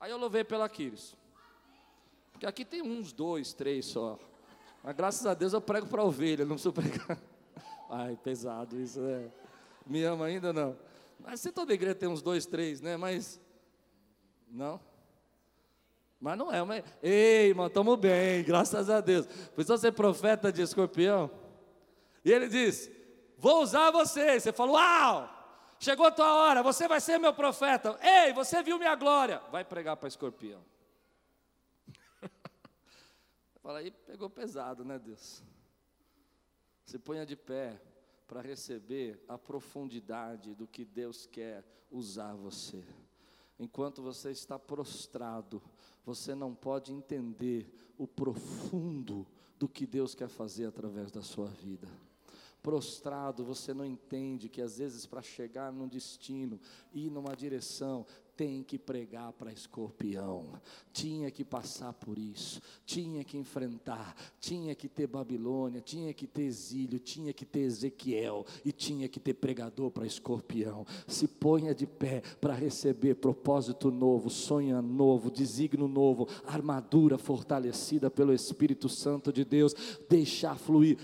Aí 0.00 0.10
eu 0.10 0.18
louvei 0.18 0.44
pela 0.44 0.68
Quiris. 0.68 1.14
Porque 2.32 2.46
aqui 2.46 2.64
tem 2.64 2.82
uns 2.82 3.12
dois, 3.12 3.54
três 3.54 3.86
só. 3.86 4.18
Mas 4.82 4.94
graças 4.94 5.24
a 5.24 5.32
Deus 5.32 5.54
eu 5.54 5.60
prego 5.62 5.86
para 5.86 6.04
ovelha, 6.04 6.44
não 6.44 6.56
preciso 6.56 6.72
pregar. 6.74 7.18
Ai, 7.90 8.18
pesado 8.22 8.80
isso, 8.80 9.00
é. 9.00 9.30
Me 9.86 10.02
ama 10.02 10.26
ainda 10.26 10.52
não? 10.52 10.76
Mas 11.18 11.40
você 11.40 11.52
toda 11.52 11.72
igreja 11.72 11.94
tem 11.94 12.08
uns 12.08 12.22
dois, 12.22 12.46
três, 12.46 12.80
né? 12.80 12.96
Mas. 12.96 13.40
Não? 14.48 14.80
Mas 16.20 16.38
não 16.38 16.52
é, 16.52 16.62
mas. 16.62 16.84
Ei, 17.02 17.48
irmão, 17.48 17.66
estamos 17.66 17.98
bem, 17.98 18.42
graças 18.44 18.88
a 18.88 19.00
Deus. 19.00 19.26
Precisa 19.54 19.76
ser 19.76 19.92
profeta 19.92 20.52
de 20.52 20.62
escorpião. 20.62 21.30
E 22.24 22.32
ele 22.32 22.48
diz: 22.48 22.90
Vou 23.36 23.62
usar 23.62 23.90
você. 23.90 24.40
Você 24.40 24.52
falou: 24.52 24.76
Uau! 24.76 25.30
Chegou 25.78 26.06
a 26.06 26.10
tua 26.10 26.32
hora, 26.34 26.62
você 26.62 26.88
vai 26.88 27.00
ser 27.00 27.18
meu 27.18 27.34
profeta. 27.34 27.98
Ei, 28.00 28.32
você 28.32 28.62
viu 28.62 28.78
minha 28.78 28.94
glória. 28.94 29.42
Vai 29.52 29.64
pregar 29.64 29.96
para 29.96 30.08
escorpião. 30.08 30.64
Fala 33.62 33.80
aí, 33.80 33.90
pegou 33.90 34.30
pesado, 34.30 34.84
né, 34.84 34.98
Deus? 34.98 35.42
Se 36.84 36.98
ponha 36.98 37.24
de 37.24 37.36
pé 37.36 37.80
para 38.26 38.40
receber 38.40 39.22
a 39.28 39.38
profundidade 39.38 40.54
do 40.54 40.66
que 40.66 40.84
Deus 40.84 41.26
quer 41.26 41.64
usar 41.90 42.34
você. 42.34 42.82
Enquanto 43.58 44.02
você 44.02 44.30
está 44.30 44.58
prostrado, 44.58 45.62
você 46.04 46.34
não 46.34 46.54
pode 46.54 46.92
entender 46.92 47.72
o 47.96 48.06
profundo 48.06 49.26
do 49.58 49.68
que 49.68 49.86
Deus 49.86 50.14
quer 50.14 50.28
fazer 50.28 50.66
através 50.66 51.12
da 51.12 51.22
sua 51.22 51.46
vida 51.46 51.88
prostrado, 52.64 53.44
você 53.44 53.74
não 53.74 53.84
entende 53.84 54.48
que 54.48 54.62
às 54.62 54.78
vezes 54.78 55.04
para 55.04 55.20
chegar 55.20 55.70
num 55.70 55.86
destino, 55.86 56.58
ir 56.94 57.10
numa 57.10 57.36
direção, 57.36 58.06
tem 58.36 58.62
que 58.62 58.78
pregar 58.78 59.32
para 59.32 59.52
escorpião, 59.52 60.60
tinha 60.92 61.30
que 61.30 61.44
passar 61.44 61.92
por 61.92 62.18
isso, 62.18 62.60
tinha 62.84 63.22
que 63.24 63.36
enfrentar, 63.36 64.14
tinha 64.40 64.74
que 64.74 64.88
ter 64.88 65.06
Babilônia, 65.06 65.80
tinha 65.80 66.12
que 66.12 66.26
ter 66.26 66.42
exílio, 66.42 66.98
tinha 66.98 67.32
que 67.32 67.44
ter 67.44 67.60
Ezequiel 67.60 68.44
e 68.64 68.72
tinha 68.72 69.08
que 69.08 69.20
ter 69.20 69.34
pregador 69.34 69.90
para 69.90 70.06
escorpião. 70.06 70.86
Se 71.06 71.28
ponha 71.28 71.74
de 71.74 71.86
pé 71.86 72.22
para 72.40 72.54
receber 72.54 73.16
propósito 73.16 73.90
novo, 73.90 74.28
sonho 74.30 74.80
novo, 74.82 75.30
designo 75.30 75.86
novo, 75.86 76.28
armadura 76.44 77.18
fortalecida 77.18 78.10
pelo 78.10 78.32
Espírito 78.32 78.88
Santo 78.88 79.32
de 79.32 79.44
Deus, 79.44 79.74
deixar 80.08 80.58
fluir. 80.58 80.98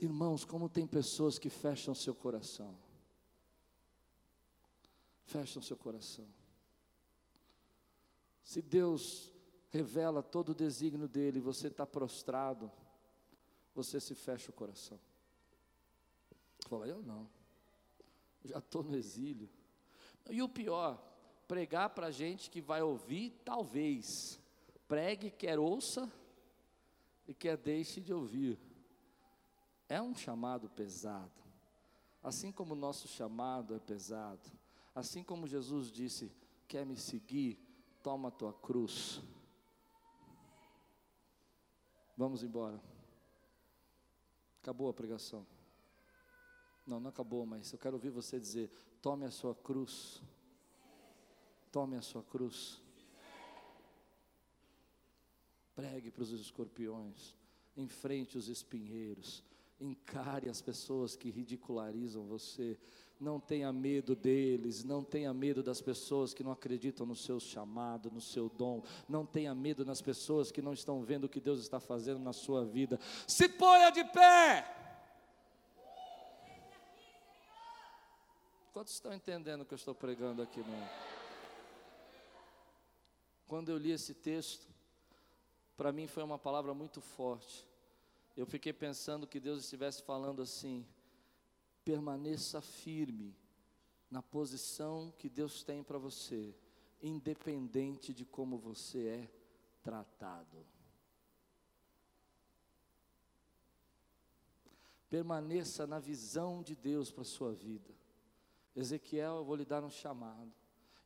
Irmãos, 0.00 0.44
como 0.44 0.68
tem 0.68 0.86
pessoas 0.86 1.38
que 1.38 1.48
fecham 1.48 1.94
seu 1.94 2.14
coração. 2.14 2.74
Fecham 5.24 5.62
seu 5.62 5.76
coração. 5.76 6.26
Se 8.42 8.60
Deus 8.60 9.32
revela 9.70 10.22
todo 10.22 10.50
o 10.50 10.54
desígnio 10.54 11.08
dele, 11.08 11.40
você 11.40 11.68
está 11.68 11.86
prostrado, 11.86 12.70
você 13.74 14.00
se 14.00 14.14
fecha 14.14 14.50
o 14.50 14.54
coração. 14.54 15.00
Fala, 16.68 16.86
eu 16.86 17.02
não, 17.02 17.28
já 18.44 18.58
estou 18.58 18.82
no 18.82 18.96
exílio. 18.96 19.48
E 20.30 20.42
o 20.42 20.48
pior, 20.48 21.02
pregar 21.48 21.90
para 21.90 22.10
gente 22.10 22.50
que 22.50 22.60
vai 22.60 22.82
ouvir, 22.82 23.30
talvez. 23.44 24.06
Pregue, 24.86 25.30
quer 25.30 25.58
ouça 25.58 26.10
e 27.26 27.34
quer 27.34 27.56
deixe 27.56 28.00
de 28.00 28.12
ouvir. 28.12 28.58
É 29.88 30.00
um 30.00 30.14
chamado 30.14 30.68
pesado. 30.70 31.42
Assim 32.22 32.52
como 32.52 32.72
o 32.72 32.76
nosso 32.76 33.08
chamado 33.08 33.74
é 33.74 33.80
pesado, 33.80 34.48
assim 34.94 35.24
como 35.24 35.46
Jesus 35.46 35.90
disse: 35.90 36.30
quer 36.68 36.86
me 36.86 36.96
seguir, 36.96 37.58
toma 38.02 38.28
a 38.28 38.30
tua 38.30 38.52
cruz. 38.52 39.22
Vamos 42.16 42.42
embora. 42.42 42.82
Acabou 44.60 44.88
a 44.88 44.94
pregação. 44.94 45.46
Não, 46.86 47.00
não 47.00 47.10
acabou, 47.10 47.46
mas 47.46 47.72
eu 47.72 47.78
quero 47.78 47.96
ouvir 47.96 48.10
você 48.10 48.38
dizer: 48.38 48.70
tome 49.00 49.24
a 49.24 49.30
sua 49.30 49.54
cruz. 49.54 50.22
Tome 51.70 51.96
a 51.96 52.02
sua 52.02 52.22
cruz. 52.22 52.82
Pregue 55.74 56.10
para 56.10 56.22
os 56.22 56.30
escorpiões. 56.30 57.34
Enfrente 57.76 58.36
os 58.36 58.48
espinheiros. 58.48 59.42
Encare 59.82 60.48
as 60.48 60.62
pessoas 60.62 61.16
que 61.16 61.28
ridicularizam 61.28 62.24
você. 62.24 62.78
Não 63.18 63.40
tenha 63.40 63.72
medo 63.72 64.14
deles, 64.14 64.84
não 64.84 65.02
tenha 65.02 65.34
medo 65.34 65.60
das 65.60 65.80
pessoas 65.80 66.32
que 66.32 66.44
não 66.44 66.52
acreditam 66.52 67.04
no 67.04 67.16
seu 67.16 67.40
chamado, 67.40 68.08
no 68.08 68.20
seu 68.20 68.48
dom. 68.48 68.80
Não 69.08 69.26
tenha 69.26 69.52
medo 69.56 69.84
nas 69.84 70.00
pessoas 70.00 70.52
que 70.52 70.62
não 70.62 70.72
estão 70.72 71.02
vendo 71.02 71.24
o 71.24 71.28
que 71.28 71.40
Deus 71.40 71.58
está 71.58 71.80
fazendo 71.80 72.20
na 72.20 72.32
sua 72.32 72.64
vida. 72.64 73.00
Se 73.26 73.48
ponha 73.48 73.90
de 73.90 74.04
pé. 74.04 74.78
Quantos 78.72 78.94
estão 78.94 79.12
entendendo 79.12 79.62
o 79.62 79.64
que 79.64 79.74
eu 79.74 79.76
estou 79.76 79.96
pregando 79.96 80.40
aqui, 80.42 80.60
não? 80.60 80.88
Quando 83.48 83.68
eu 83.68 83.76
li 83.76 83.90
esse 83.90 84.14
texto, 84.14 84.66
para 85.76 85.90
mim 85.90 86.06
foi 86.06 86.22
uma 86.22 86.38
palavra 86.38 86.72
muito 86.72 87.00
forte. 87.00 87.66
Eu 88.36 88.46
fiquei 88.46 88.72
pensando 88.72 89.26
que 89.26 89.38
Deus 89.38 89.64
estivesse 89.64 90.02
falando 90.02 90.42
assim: 90.42 90.86
permaneça 91.84 92.60
firme 92.60 93.36
na 94.10 94.22
posição 94.22 95.12
que 95.18 95.28
Deus 95.28 95.62
tem 95.62 95.82
para 95.82 95.98
você, 95.98 96.54
independente 97.02 98.12
de 98.12 98.24
como 98.24 98.58
você 98.58 99.06
é 99.06 99.30
tratado. 99.82 100.66
Permaneça 105.08 105.86
na 105.86 105.98
visão 105.98 106.62
de 106.62 106.74
Deus 106.74 107.10
para 107.10 107.22
a 107.22 107.26
sua 107.26 107.52
vida. 107.52 107.94
Ezequiel, 108.74 109.36
eu 109.36 109.44
vou 109.44 109.56
lhe 109.56 109.64
dar 109.64 109.84
um 109.84 109.90
chamado. 109.90 110.50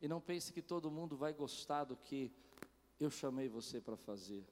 E 0.01 0.07
não 0.07 0.21
pense 0.21 0.53
que 0.53 0.63
todo 0.63 0.91
mundo 0.91 1.17
vai 1.17 1.33
gostar 1.33 1.85
do 1.85 1.97
que 1.97 2.31
eu 3.01 3.11
chamei 3.11 3.49
você 3.49 3.81
para 3.81 3.97
fazer. 3.97 4.47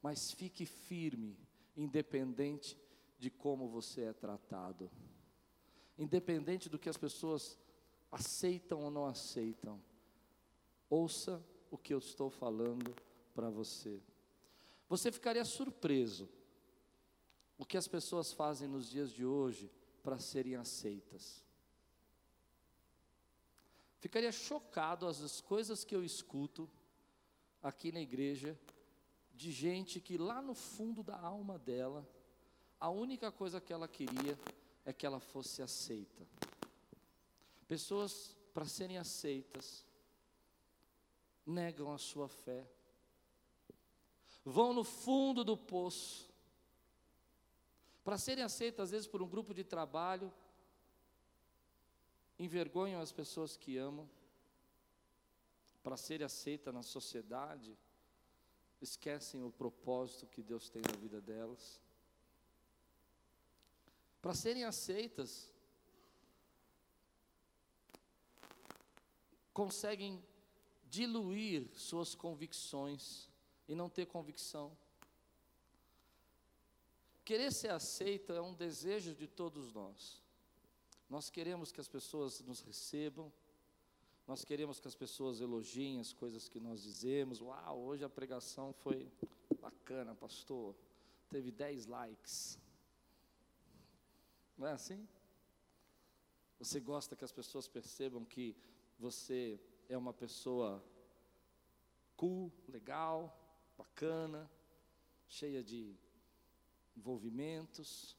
Mas 0.00 0.30
fique 0.30 0.64
firme, 0.64 1.36
independente 1.76 2.78
de 3.18 3.30
como 3.30 3.68
você 3.68 4.02
é 4.02 4.12
tratado. 4.12 4.90
Independente 5.98 6.68
do 6.68 6.78
que 6.78 6.88
as 6.88 6.96
pessoas 6.96 7.58
aceitam 8.10 8.82
ou 8.82 8.90
não 8.90 9.06
aceitam. 9.06 9.80
Ouça 10.88 11.44
o 11.70 11.78
que 11.78 11.94
eu 11.94 11.98
estou 11.98 12.30
falando 12.30 12.94
para 13.34 13.50
você. 13.50 14.00
Você 14.88 15.12
ficaria 15.12 15.44
surpreso 15.44 16.28
o 17.56 17.64
que 17.64 17.76
as 17.76 17.86
pessoas 17.86 18.32
fazem 18.32 18.66
nos 18.66 18.88
dias 18.88 19.12
de 19.12 19.24
hoje 19.24 19.70
para 20.02 20.18
serem 20.18 20.56
aceitas. 20.56 21.44
Ficaria 24.00 24.32
chocado 24.32 25.06
as 25.06 25.40
coisas 25.42 25.84
que 25.84 25.94
eu 25.94 26.02
escuto 26.02 26.68
aqui 27.62 27.92
na 27.92 28.00
igreja 28.00 28.58
de 29.40 29.50
gente 29.50 30.02
que 30.02 30.18
lá 30.18 30.42
no 30.42 30.54
fundo 30.54 31.02
da 31.02 31.18
alma 31.18 31.58
dela, 31.58 32.06
a 32.78 32.90
única 32.90 33.32
coisa 33.32 33.58
que 33.58 33.72
ela 33.72 33.88
queria 33.88 34.38
é 34.84 34.92
que 34.92 35.06
ela 35.06 35.18
fosse 35.18 35.62
aceita. 35.62 36.28
Pessoas, 37.66 38.36
para 38.52 38.66
serem 38.66 38.98
aceitas, 38.98 39.82
negam 41.46 41.90
a 41.90 41.96
sua 41.96 42.28
fé, 42.28 42.70
vão 44.44 44.74
no 44.74 44.84
fundo 44.84 45.42
do 45.42 45.56
poço, 45.56 46.28
para 48.04 48.18
serem 48.18 48.44
aceitas, 48.44 48.84
às 48.84 48.90
vezes, 48.90 49.06
por 49.06 49.22
um 49.22 49.28
grupo 49.28 49.54
de 49.54 49.64
trabalho, 49.64 50.30
envergonham 52.38 53.00
as 53.00 53.10
pessoas 53.10 53.56
que 53.56 53.78
amam. 53.78 54.06
Para 55.82 55.96
serem 55.96 56.26
aceitas 56.26 56.74
na 56.74 56.82
sociedade, 56.82 57.74
esquecem 58.80 59.42
o 59.42 59.50
propósito 59.50 60.26
que 60.26 60.42
Deus 60.42 60.68
tem 60.70 60.82
na 60.82 60.96
vida 60.96 61.20
delas. 61.20 61.80
Para 64.22 64.34
serem 64.34 64.64
aceitas, 64.64 65.52
conseguem 69.52 70.22
diluir 70.88 71.68
suas 71.74 72.14
convicções 72.14 73.28
e 73.68 73.74
não 73.74 73.88
ter 73.88 74.06
convicção. 74.06 74.76
Querer 77.24 77.52
ser 77.52 77.70
aceito 77.70 78.32
é 78.32 78.40
um 78.40 78.54
desejo 78.54 79.14
de 79.14 79.28
todos 79.28 79.72
nós. 79.72 80.20
Nós 81.08 81.30
queremos 81.30 81.70
que 81.70 81.80
as 81.80 81.88
pessoas 81.88 82.40
nos 82.40 82.60
recebam, 82.60 83.32
nós 84.30 84.44
queremos 84.44 84.78
que 84.78 84.86
as 84.86 84.94
pessoas 84.94 85.40
elogiem 85.40 85.98
as 85.98 86.12
coisas 86.12 86.48
que 86.48 86.60
nós 86.60 86.84
dizemos. 86.84 87.40
Uau, 87.40 87.80
hoje 87.80 88.04
a 88.04 88.08
pregação 88.08 88.72
foi 88.72 89.10
bacana, 89.60 90.14
pastor. 90.14 90.76
Teve 91.28 91.50
10 91.50 91.86
likes. 91.86 92.56
Não 94.56 94.68
é 94.68 94.70
assim? 94.70 95.04
Você 96.60 96.78
gosta 96.78 97.16
que 97.16 97.24
as 97.24 97.32
pessoas 97.32 97.66
percebam 97.66 98.24
que 98.24 98.56
você 99.00 99.58
é 99.88 99.98
uma 99.98 100.12
pessoa 100.12 100.80
cool, 102.16 102.52
legal, 102.68 103.36
bacana, 103.76 104.48
cheia 105.26 105.60
de 105.60 105.96
envolvimentos. 106.96 108.16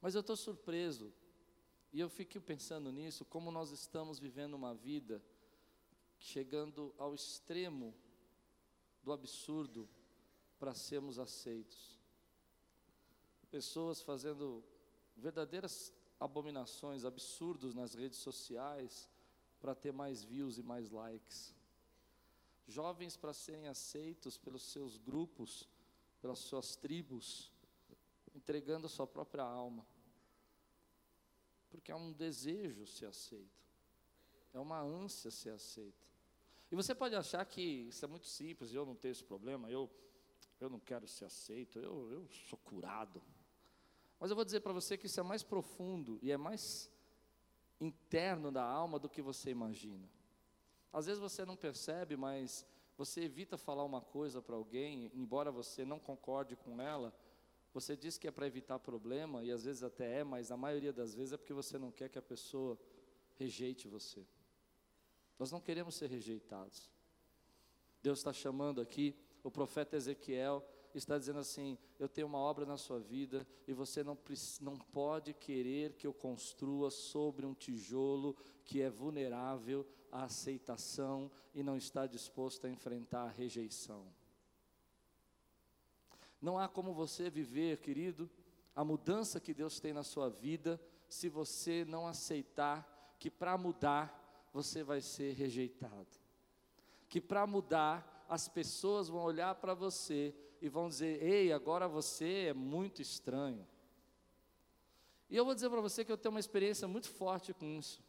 Mas 0.00 0.14
eu 0.14 0.22
estou 0.22 0.36
surpreso, 0.36 1.12
e 1.92 2.00
eu 2.00 2.08
fico 2.08 2.40
pensando 2.40 2.92
nisso, 2.92 3.24
como 3.24 3.50
nós 3.50 3.70
estamos 3.70 4.18
vivendo 4.18 4.54
uma 4.54 4.74
vida 4.74 5.22
chegando 6.18 6.94
ao 6.98 7.14
extremo 7.14 7.94
do 9.02 9.12
absurdo 9.12 9.88
para 10.58 10.74
sermos 10.74 11.18
aceitos. 11.18 11.98
Pessoas 13.50 14.02
fazendo 14.02 14.62
verdadeiras 15.16 15.92
abominações, 16.20 17.04
absurdos 17.04 17.74
nas 17.74 17.94
redes 17.94 18.18
sociais 18.18 19.08
para 19.60 19.74
ter 19.74 19.92
mais 19.92 20.22
views 20.22 20.58
e 20.58 20.62
mais 20.62 20.90
likes. 20.90 21.54
Jovens 22.66 23.16
para 23.16 23.32
serem 23.32 23.66
aceitos 23.68 24.36
pelos 24.36 24.62
seus 24.62 24.98
grupos, 24.98 25.66
pelas 26.20 26.40
suas 26.40 26.76
tribos, 26.76 27.50
entregando 28.34 28.86
a 28.86 28.90
sua 28.90 29.06
própria 29.06 29.42
alma. 29.42 29.86
Porque 31.70 31.92
é 31.92 31.94
um 31.94 32.12
desejo 32.12 32.86
ser 32.86 33.06
aceito, 33.06 33.64
é 34.52 34.58
uma 34.58 34.80
ânsia 34.80 35.30
ser 35.30 35.50
aceito. 35.50 36.06
E 36.70 36.76
você 36.76 36.94
pode 36.94 37.14
achar 37.14 37.44
que 37.44 37.62
isso 37.62 38.04
é 38.04 38.08
muito 38.08 38.26
simples, 38.26 38.72
eu 38.72 38.84
não 38.84 38.94
tenho 38.94 39.12
esse 39.12 39.24
problema, 39.24 39.70
eu, 39.70 39.90
eu 40.60 40.68
não 40.68 40.78
quero 40.78 41.06
ser 41.06 41.24
aceito, 41.24 41.78
eu, 41.78 42.10
eu 42.12 42.28
sou 42.28 42.58
curado. 42.58 43.22
Mas 44.20 44.30
eu 44.30 44.36
vou 44.36 44.44
dizer 44.44 44.60
para 44.60 44.72
você 44.72 44.98
que 44.98 45.06
isso 45.06 45.20
é 45.20 45.22
mais 45.22 45.42
profundo 45.42 46.18
e 46.20 46.30
é 46.30 46.36
mais 46.36 46.90
interno 47.80 48.50
da 48.50 48.64
alma 48.64 48.98
do 48.98 49.08
que 49.08 49.22
você 49.22 49.50
imagina. 49.50 50.08
Às 50.92 51.06
vezes 51.06 51.20
você 51.20 51.44
não 51.44 51.56
percebe, 51.56 52.16
mas 52.16 52.66
você 52.96 53.22
evita 53.22 53.56
falar 53.56 53.84
uma 53.84 54.00
coisa 54.00 54.42
para 54.42 54.56
alguém, 54.56 55.10
embora 55.14 55.52
você 55.52 55.84
não 55.84 56.00
concorde 56.00 56.56
com 56.56 56.80
ela, 56.80 57.14
você 57.80 57.96
diz 57.96 58.18
que 58.18 58.26
é 58.26 58.30
para 58.30 58.46
evitar 58.46 58.78
problema, 58.80 59.44
e 59.44 59.52
às 59.52 59.64
vezes 59.64 59.84
até 59.84 60.20
é, 60.20 60.24
mas 60.24 60.50
a 60.50 60.56
maioria 60.56 60.92
das 60.92 61.14
vezes 61.14 61.32
é 61.32 61.36
porque 61.36 61.52
você 61.52 61.78
não 61.78 61.92
quer 61.92 62.08
que 62.08 62.18
a 62.18 62.22
pessoa 62.22 62.76
rejeite 63.36 63.86
você. 63.86 64.26
Nós 65.38 65.52
não 65.52 65.60
queremos 65.60 65.94
ser 65.94 66.10
rejeitados. 66.10 66.90
Deus 68.02 68.18
está 68.18 68.32
chamando 68.32 68.80
aqui, 68.80 69.14
o 69.44 69.50
profeta 69.50 69.96
Ezequiel 69.96 70.66
está 70.92 71.16
dizendo 71.16 71.38
assim: 71.38 71.78
Eu 72.00 72.08
tenho 72.08 72.26
uma 72.26 72.38
obra 72.38 72.66
na 72.66 72.76
sua 72.76 72.98
vida 72.98 73.46
e 73.66 73.72
você 73.72 74.02
não, 74.02 74.18
não 74.60 74.76
pode 74.76 75.32
querer 75.32 75.94
que 75.94 76.06
eu 76.06 76.12
construa 76.12 76.90
sobre 76.90 77.46
um 77.46 77.54
tijolo 77.54 78.36
que 78.64 78.82
é 78.82 78.90
vulnerável 78.90 79.86
à 80.10 80.24
aceitação 80.24 81.30
e 81.54 81.62
não 81.62 81.76
está 81.76 82.06
disposto 82.06 82.66
a 82.66 82.70
enfrentar 82.70 83.22
a 83.22 83.30
rejeição. 83.30 84.12
Não 86.40 86.58
há 86.58 86.68
como 86.68 86.92
você 86.92 87.28
viver, 87.28 87.78
querido, 87.78 88.30
a 88.74 88.84
mudança 88.84 89.40
que 89.40 89.52
Deus 89.52 89.80
tem 89.80 89.92
na 89.92 90.04
sua 90.04 90.28
vida, 90.28 90.80
se 91.08 91.28
você 91.28 91.84
não 91.84 92.06
aceitar 92.06 93.16
que 93.18 93.30
para 93.30 93.58
mudar 93.58 94.48
você 94.52 94.82
vai 94.82 95.00
ser 95.00 95.34
rejeitado. 95.34 96.06
Que 97.08 97.20
para 97.20 97.46
mudar 97.46 98.24
as 98.28 98.48
pessoas 98.48 99.08
vão 99.08 99.22
olhar 99.22 99.54
para 99.56 99.74
você 99.74 100.34
e 100.60 100.68
vão 100.68 100.88
dizer: 100.88 101.22
"Ei, 101.22 101.52
agora 101.52 101.88
você 101.88 102.46
é 102.48 102.54
muito 102.54 103.02
estranho". 103.02 103.66
E 105.28 105.36
eu 105.36 105.44
vou 105.44 105.54
dizer 105.54 105.68
para 105.70 105.80
você 105.80 106.04
que 106.04 106.12
eu 106.12 106.18
tenho 106.18 106.34
uma 106.34 106.40
experiência 106.40 106.86
muito 106.86 107.08
forte 107.08 107.52
com 107.52 107.66
isso. 107.66 108.02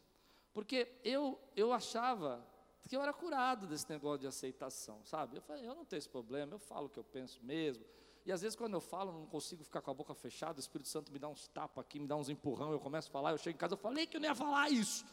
Porque 0.52 0.88
eu 1.02 1.38
eu 1.56 1.72
achava 1.72 2.46
que 2.88 2.96
eu 2.96 3.02
era 3.02 3.12
curado 3.12 3.66
desse 3.66 3.88
negócio 3.88 4.20
de 4.20 4.26
aceitação, 4.26 5.04
sabe? 5.04 5.36
Eu 5.36 5.42
falei, 5.42 5.64
eu 5.66 5.74
não 5.74 5.84
tenho 5.84 5.98
esse 5.98 6.08
problema, 6.08 6.54
eu 6.54 6.58
falo 6.58 6.86
o 6.86 6.90
que 6.90 6.98
eu 6.98 7.04
penso 7.04 7.40
mesmo. 7.44 7.84
E 8.24 8.32
às 8.32 8.42
vezes 8.42 8.56
quando 8.56 8.74
eu 8.74 8.80
falo, 8.80 9.12
não 9.12 9.26
consigo 9.26 9.64
ficar 9.64 9.80
com 9.80 9.90
a 9.90 9.94
boca 9.94 10.14
fechada, 10.14 10.58
o 10.58 10.60
Espírito 10.60 10.88
Santo 10.88 11.10
me 11.12 11.18
dá 11.18 11.28
uns 11.28 11.48
tapas 11.48 11.84
aqui, 11.84 11.98
me 11.98 12.06
dá 12.06 12.16
uns 12.16 12.28
empurrão, 12.28 12.72
eu 12.72 12.78
começo 12.78 13.08
a 13.08 13.10
falar, 13.10 13.32
eu 13.32 13.38
chego 13.38 13.56
em 13.56 13.58
casa, 13.58 13.74
eu 13.74 13.78
falei 13.78 14.06
que 14.06 14.16
eu 14.16 14.20
não 14.20 14.28
ia 14.28 14.34
falar 14.34 14.70
isso. 14.70 15.04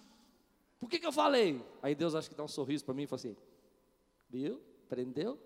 Por 0.80 0.90
que, 0.90 1.00
que 1.00 1.08
eu 1.08 1.12
falei? 1.12 1.64
Aí 1.82 1.96
Deus 1.96 2.14
acha 2.14 2.30
que 2.30 2.36
dá 2.36 2.44
um 2.44 2.48
sorriso 2.48 2.86
para 2.86 2.94
mim 2.94 3.04
e 3.04 3.08
fala 3.08 3.20
assim, 3.20 3.36
viu? 4.30 4.62
Prendeu? 4.88 5.40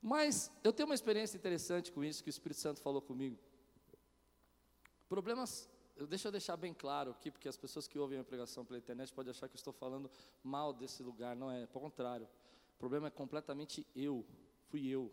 Mas 0.00 0.50
eu 0.62 0.72
tenho 0.72 0.88
uma 0.88 0.94
experiência 0.94 1.36
interessante 1.36 1.90
com 1.92 2.04
isso 2.04 2.22
que 2.22 2.28
o 2.28 2.30
Espírito 2.30 2.60
Santo 2.60 2.80
falou 2.80 3.02
comigo. 3.02 3.36
Problemas, 5.08 5.68
deixa 6.08 6.28
eu 6.28 6.32
deixar 6.32 6.56
bem 6.56 6.72
claro 6.72 7.10
aqui, 7.10 7.30
porque 7.30 7.48
as 7.48 7.56
pessoas 7.56 7.88
que 7.88 7.98
ouvem 7.98 8.18
a 8.18 8.24
pregação 8.24 8.64
pela 8.64 8.78
internet 8.78 9.12
podem 9.12 9.30
achar 9.30 9.48
que 9.48 9.54
eu 9.54 9.58
estou 9.58 9.72
falando 9.72 10.10
mal 10.42 10.72
desse 10.72 11.02
lugar, 11.02 11.34
não 11.34 11.50
é, 11.50 11.66
pelo 11.66 11.80
contrário. 11.80 12.28
O 12.76 12.78
problema 12.78 13.08
é 13.08 13.10
completamente 13.10 13.86
eu, 13.96 14.24
fui 14.68 14.86
eu, 14.86 15.10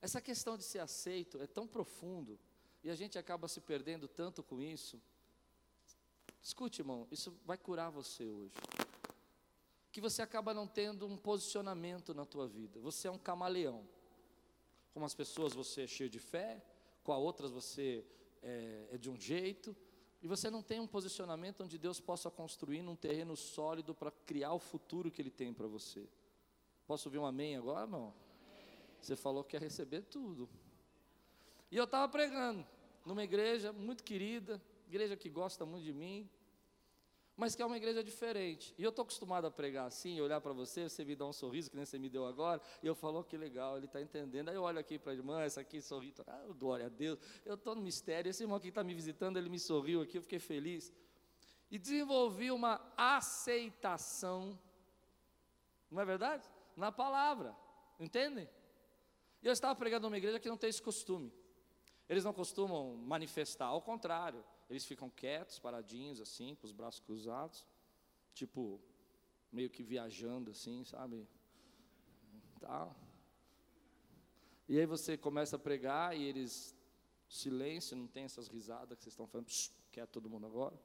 essa 0.00 0.20
questão 0.20 0.56
de 0.56 0.64
ser 0.64 0.78
aceito 0.78 1.40
é 1.40 1.46
tão 1.46 1.66
profundo 1.66 2.38
e 2.82 2.90
a 2.90 2.94
gente 2.94 3.18
acaba 3.18 3.48
se 3.48 3.60
perdendo 3.60 4.06
tanto 4.06 4.42
com 4.42 4.60
isso. 4.60 5.00
Escute, 6.40 6.80
irmão, 6.80 7.06
isso 7.10 7.36
vai 7.44 7.58
curar 7.58 7.90
você 7.90 8.28
hoje. 8.28 8.54
Que 9.90 10.00
você 10.00 10.22
acaba 10.22 10.54
não 10.54 10.66
tendo 10.66 11.06
um 11.06 11.16
posicionamento 11.16 12.14
na 12.14 12.24
tua 12.24 12.46
vida. 12.46 12.78
Você 12.80 13.08
é 13.08 13.10
um 13.10 13.18
camaleão. 13.18 13.86
Com 14.94 15.04
as 15.04 15.14
pessoas 15.14 15.52
você 15.52 15.82
é 15.82 15.86
cheio 15.86 16.08
de 16.08 16.18
fé, 16.18 16.64
com 17.02 17.12
as 17.12 17.18
outras 17.18 17.50
você 17.50 18.04
é, 18.42 18.88
é 18.92 18.98
de 18.98 19.10
um 19.10 19.18
jeito, 19.18 19.76
E 20.20 20.26
você 20.26 20.50
não 20.50 20.62
tem 20.62 20.80
um 20.80 20.86
posicionamento 20.86 21.62
onde 21.62 21.78
Deus 21.78 22.00
possa 22.00 22.30
construir 22.30 22.82
num 22.82 22.96
terreno 22.96 23.36
sólido 23.36 23.94
para 23.94 24.10
criar 24.10 24.52
o 24.52 24.58
futuro 24.58 25.10
que 25.10 25.22
Ele 25.22 25.30
tem 25.30 25.54
para 25.54 25.68
você. 25.68 26.08
Posso 26.86 27.08
ouvir 27.08 27.18
um 27.18 27.26
amém 27.26 27.56
agora? 27.56 27.86
Não. 27.86 28.12
Você 29.00 29.16
falou 29.16 29.44
que 29.44 29.56
ia 29.56 29.60
receber 29.60 30.02
tudo. 30.02 30.48
E 31.70 31.76
eu 31.76 31.84
estava 31.84 32.10
pregando 32.10 32.66
numa 33.04 33.22
igreja 33.22 33.72
muito 33.72 34.02
querida, 34.02 34.60
igreja 34.86 35.16
que 35.16 35.28
gosta 35.28 35.64
muito 35.64 35.84
de 35.84 35.92
mim, 35.92 36.28
mas 37.38 37.54
que 37.54 37.62
é 37.62 37.66
uma 37.66 37.76
igreja 37.76 38.02
diferente. 38.02 38.74
E 38.76 38.82
eu 38.82 38.90
estou 38.90 39.04
acostumado 39.04 39.46
a 39.46 39.50
pregar 39.50 39.86
assim, 39.86 40.20
olhar 40.20 40.40
para 40.40 40.52
você, 40.52 40.88
você 40.88 41.04
me 41.04 41.14
dá 41.14 41.24
um 41.24 41.32
sorriso, 41.32 41.70
que 41.70 41.76
nem 41.76 41.84
você 41.84 41.96
me 41.96 42.08
deu 42.08 42.26
agora, 42.26 42.60
e 42.82 42.86
eu 42.86 42.96
falo, 42.96 43.20
oh, 43.20 43.24
que 43.24 43.36
legal, 43.36 43.76
ele 43.76 43.86
está 43.86 44.00
entendendo. 44.02 44.48
Aí 44.48 44.56
eu 44.56 44.62
olho 44.62 44.78
aqui 44.78 44.98
para 44.98 45.12
a 45.12 45.14
irmã, 45.14 45.40
essa 45.42 45.60
aqui 45.60 45.80
sorri, 45.80 46.12
ah, 46.26 46.46
glória 46.58 46.86
a 46.86 46.88
Deus, 46.88 47.16
eu 47.46 47.54
estou 47.54 47.76
no 47.76 47.80
mistério, 47.80 48.28
esse 48.28 48.42
irmão 48.42 48.58
que 48.58 48.68
está 48.68 48.82
me 48.82 48.92
visitando, 48.92 49.36
ele 49.36 49.48
me 49.48 49.60
sorriu 49.60 50.02
aqui, 50.02 50.18
eu 50.18 50.22
fiquei 50.22 50.40
feliz. 50.40 50.92
E 51.70 51.78
desenvolvi 51.78 52.50
uma 52.50 52.80
aceitação, 52.96 54.58
não 55.88 56.02
é 56.02 56.04
verdade? 56.04 56.42
Na 56.76 56.90
palavra, 56.90 57.54
entendem? 58.00 58.48
E 59.42 59.46
eu 59.46 59.52
estava 59.52 59.74
pregando 59.74 60.08
numa 60.08 60.18
igreja 60.18 60.40
que 60.40 60.48
não 60.48 60.56
tem 60.56 60.70
esse 60.70 60.82
costume. 60.82 61.32
Eles 62.08 62.24
não 62.24 62.32
costumam 62.32 62.96
manifestar, 62.96 63.66
ao 63.66 63.82
contrário, 63.82 64.44
eles 64.68 64.84
ficam 64.84 65.10
quietos, 65.10 65.58
paradinhos 65.58 66.20
assim, 66.20 66.54
com 66.54 66.66
os 66.66 66.72
braços 66.72 67.00
cruzados, 67.00 67.66
tipo, 68.34 68.80
meio 69.52 69.68
que 69.68 69.82
viajando 69.82 70.50
assim, 70.50 70.84
sabe? 70.84 71.26
Tá. 72.60 72.94
E 74.68 74.78
aí 74.78 74.86
você 74.86 75.16
começa 75.16 75.56
a 75.56 75.58
pregar 75.58 76.16
e 76.16 76.22
eles, 76.22 76.74
silêncio, 77.28 77.96
não 77.96 78.06
tem 78.06 78.24
essas 78.24 78.48
risadas 78.48 78.96
que 78.96 79.04
vocês 79.04 79.12
estão 79.12 79.26
falando, 79.26 79.48
quieto 79.90 80.10
todo 80.10 80.28
mundo 80.28 80.46
agora, 80.46 80.78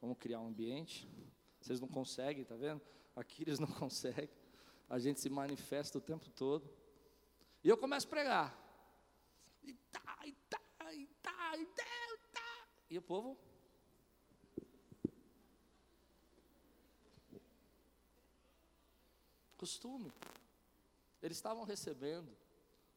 vamos 0.00 0.18
criar 0.18 0.40
um 0.40 0.48
ambiente. 0.48 1.08
Vocês 1.60 1.80
não 1.80 1.88
conseguem, 1.88 2.44
tá 2.44 2.56
vendo? 2.56 2.80
Aqui 3.14 3.42
eles 3.42 3.58
não 3.58 3.68
conseguem. 3.78 4.28
A 4.88 4.98
gente 4.98 5.20
se 5.20 5.30
manifesta 5.30 5.96
o 5.96 6.00
tempo 6.00 6.28
todo. 6.30 6.68
E 7.64 7.68
eu 7.68 7.76
começo 7.76 8.06
a 8.06 8.10
pregar. 8.10 8.58
E 9.62 9.72
tá, 9.72 10.18
e 10.24 10.32
tá, 10.32 10.60
e 10.92 11.06
tá, 11.22 11.56
e 11.56 11.66
tá. 11.66 12.68
E 12.90 12.98
o 12.98 13.02
povo? 13.02 13.38
Costume. 19.56 20.12
Eles 21.22 21.36
estavam 21.36 21.62
recebendo. 21.62 22.36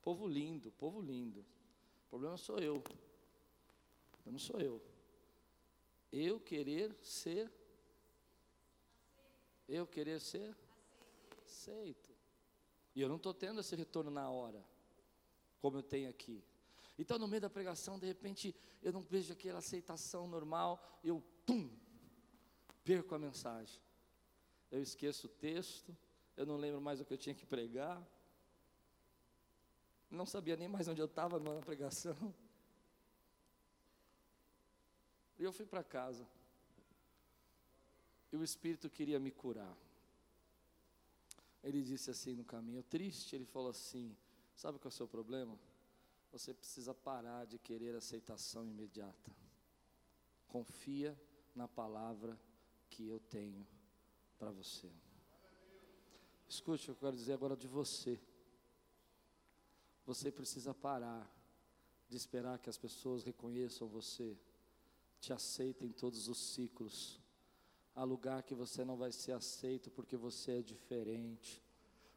Povo 0.01 0.27
lindo, 0.27 0.71
povo 0.71 0.99
lindo. 0.99 1.41
O 2.07 2.09
problema 2.09 2.37
sou 2.37 2.57
eu. 2.57 2.83
Eu 4.25 4.31
não 4.31 4.39
sou 4.39 4.59
eu. 4.59 4.81
Eu 6.11 6.39
querer 6.39 6.95
ser. 7.03 7.51
Eu 9.67 9.85
querer 9.85 10.19
ser 10.19 10.55
aceito. 11.45 12.14
E 12.95 13.01
eu 13.01 13.09
não 13.09 13.17
estou 13.17 13.33
tendo 13.33 13.59
esse 13.59 13.75
retorno 13.75 14.09
na 14.09 14.29
hora, 14.29 14.63
como 15.59 15.77
eu 15.77 15.83
tenho 15.83 16.09
aqui. 16.09 16.43
Então, 16.97 17.19
no 17.19 17.27
meio 17.27 17.41
da 17.41 17.49
pregação, 17.49 17.99
de 17.99 18.05
repente, 18.05 18.55
eu 18.81 18.93
não 18.93 19.01
vejo 19.01 19.33
aquela 19.33 19.59
aceitação 19.59 20.27
normal, 20.27 20.81
eu, 21.03 21.21
pum, 21.45 21.69
perco 22.85 23.13
a 23.13 23.19
mensagem. 23.19 23.81
Eu 24.71 24.81
esqueço 24.81 25.27
o 25.27 25.29
texto, 25.29 25.95
eu 26.37 26.45
não 26.45 26.55
lembro 26.55 26.79
mais 26.79 27.01
o 27.01 27.05
que 27.05 27.13
eu 27.13 27.17
tinha 27.17 27.35
que 27.35 27.45
pregar, 27.45 28.01
não 30.09 30.25
sabia 30.25 30.55
nem 30.55 30.67
mais 30.67 30.87
onde 30.87 31.01
eu 31.01 31.05
estava 31.05 31.39
na 31.39 31.59
pregação. 31.59 32.33
E 35.37 35.43
eu 35.43 35.51
fui 35.51 35.65
para 35.65 35.83
casa. 35.83 36.25
E 38.31 38.37
o 38.37 38.43
Espírito 38.43 38.89
queria 38.89 39.19
me 39.19 39.31
curar. 39.31 39.75
Ele 41.65 41.81
disse 41.81 42.11
assim 42.11 42.35
no 42.35 42.45
caminho, 42.45 42.83
triste, 42.83 43.35
ele 43.35 43.43
falou 43.43 43.71
assim: 43.71 44.15
Sabe 44.55 44.77
qual 44.77 44.89
é 44.89 44.93
o 44.93 44.95
seu 44.95 45.07
problema? 45.07 45.57
Você 46.31 46.53
precisa 46.53 46.93
parar 46.93 47.45
de 47.45 47.57
querer 47.57 47.95
aceitação 47.95 48.67
imediata. 48.67 49.35
Confia 50.47 51.19
na 51.55 51.67
palavra 51.67 52.39
que 52.87 53.07
eu 53.07 53.19
tenho 53.19 53.65
para 54.37 54.51
você. 54.51 54.91
Escute 56.47 56.87
eu 56.87 56.95
quero 56.95 57.15
dizer 57.15 57.33
agora 57.33 57.57
de 57.57 57.67
você. 57.67 58.19
Você 60.05 60.31
precisa 60.31 60.71
parar 60.71 61.27
de 62.07 62.15
esperar 62.15 62.59
que 62.59 62.69
as 62.69 62.77
pessoas 62.77 63.23
reconheçam 63.23 63.87
você, 63.87 64.37
te 65.19 65.33
aceitem 65.33 65.89
em 65.89 65.93
todos 65.93 66.27
os 66.27 66.37
ciclos. 66.37 67.19
Há 67.95 68.03
lugar 68.03 68.43
que 68.43 68.53
você 68.53 68.83
não 68.83 68.97
vai 68.97 69.11
ser 69.11 69.31
aceito 69.31 69.89
porque 69.89 70.17
você 70.17 70.59
é 70.59 70.61
diferente, 70.61 71.63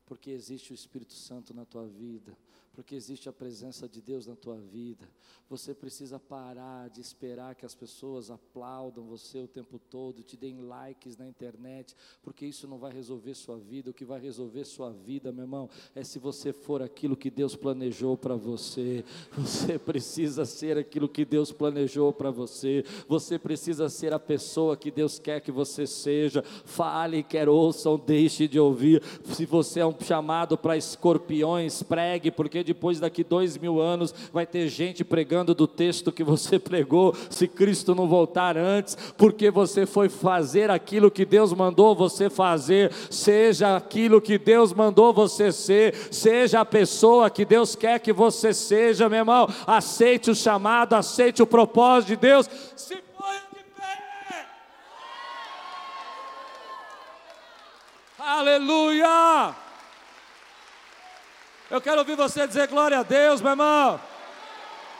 porque 0.04 0.30
existe 0.30 0.72
o 0.72 0.74
Espírito 0.74 1.12
Santo 1.12 1.54
na 1.54 1.64
tua 1.64 1.86
vida, 1.86 2.36
porque 2.78 2.94
existe 2.94 3.28
a 3.28 3.32
presença 3.32 3.88
de 3.88 4.00
Deus 4.00 4.28
na 4.28 4.36
tua 4.36 4.56
vida. 4.56 5.04
Você 5.50 5.74
precisa 5.74 6.20
parar 6.20 6.88
de 6.88 7.00
esperar 7.00 7.56
que 7.56 7.66
as 7.66 7.74
pessoas 7.74 8.30
aplaudam 8.30 9.04
você 9.04 9.40
o 9.40 9.48
tempo 9.48 9.80
todo, 9.80 10.22
te 10.22 10.36
deem 10.36 10.60
likes 10.60 11.16
na 11.16 11.26
internet, 11.26 11.96
porque 12.22 12.46
isso 12.46 12.68
não 12.68 12.78
vai 12.78 12.92
resolver 12.92 13.34
sua 13.34 13.58
vida. 13.58 13.90
O 13.90 13.92
que 13.94 14.04
vai 14.04 14.20
resolver 14.20 14.64
sua 14.64 14.92
vida, 14.92 15.32
meu 15.32 15.42
irmão, 15.42 15.68
é 15.92 16.04
se 16.04 16.20
você 16.20 16.52
for 16.52 16.80
aquilo 16.80 17.16
que 17.16 17.30
Deus 17.30 17.56
planejou 17.56 18.16
para 18.16 18.36
você. 18.36 19.04
Você 19.32 19.76
precisa 19.76 20.44
ser 20.44 20.78
aquilo 20.78 21.08
que 21.08 21.24
Deus 21.24 21.50
planejou 21.50 22.12
para 22.12 22.30
você. 22.30 22.84
Você 23.08 23.40
precisa 23.40 23.88
ser 23.88 24.12
a 24.12 24.20
pessoa 24.20 24.76
que 24.76 24.92
Deus 24.92 25.18
quer 25.18 25.40
que 25.40 25.50
você 25.50 25.84
seja. 25.84 26.42
Fale, 26.42 27.24
quer 27.24 27.48
ouçam, 27.48 27.98
deixe 27.98 28.46
de 28.46 28.60
ouvir. 28.60 29.02
Se 29.24 29.44
você 29.46 29.80
é 29.80 29.86
um 29.86 29.98
chamado 29.98 30.56
para 30.56 30.76
escorpiões, 30.76 31.82
pregue, 31.82 32.30
porque 32.30 32.67
depois 32.68 33.00
daqui 33.00 33.24
dois 33.24 33.56
mil 33.56 33.80
anos 33.80 34.14
vai 34.32 34.46
ter 34.46 34.68
gente 34.68 35.04
pregando 35.04 35.54
do 35.54 35.66
texto 35.66 36.12
que 36.12 36.22
você 36.22 36.58
pregou, 36.60 37.14
se 37.30 37.48
Cristo 37.48 37.94
não 37.94 38.06
voltar 38.06 38.56
antes, 38.56 38.96
porque 39.16 39.50
você 39.50 39.86
foi 39.86 40.08
fazer 40.08 40.70
aquilo 40.70 41.10
que 41.10 41.24
Deus 41.24 41.52
mandou 41.52 41.94
você 41.94 42.28
fazer, 42.30 42.92
seja 43.10 43.76
aquilo 43.76 44.20
que 44.20 44.38
Deus 44.38 44.72
mandou 44.72 45.12
você 45.12 45.50
ser, 45.50 45.94
seja 46.10 46.60
a 46.60 46.64
pessoa 46.64 47.30
que 47.30 47.44
Deus 47.44 47.74
quer 47.74 47.98
que 48.00 48.12
você 48.12 48.52
seja, 48.52 49.08
meu 49.08 49.20
irmão, 49.20 49.48
aceite 49.66 50.30
o 50.30 50.34
chamado, 50.34 50.94
aceite 50.94 51.42
o 51.42 51.46
propósito 51.46 52.08
de 52.08 52.16
Deus, 52.16 52.48
se 52.76 52.94
de 52.94 53.00
pé. 53.76 54.46
Aleluia! 58.18 59.67
Eu 61.70 61.82
quero 61.82 61.98
ouvir 61.98 62.16
você 62.16 62.46
dizer 62.46 62.66
glória 62.68 63.00
a 63.00 63.02
Deus, 63.02 63.42
meu 63.42 63.50
irmão. 63.50 64.00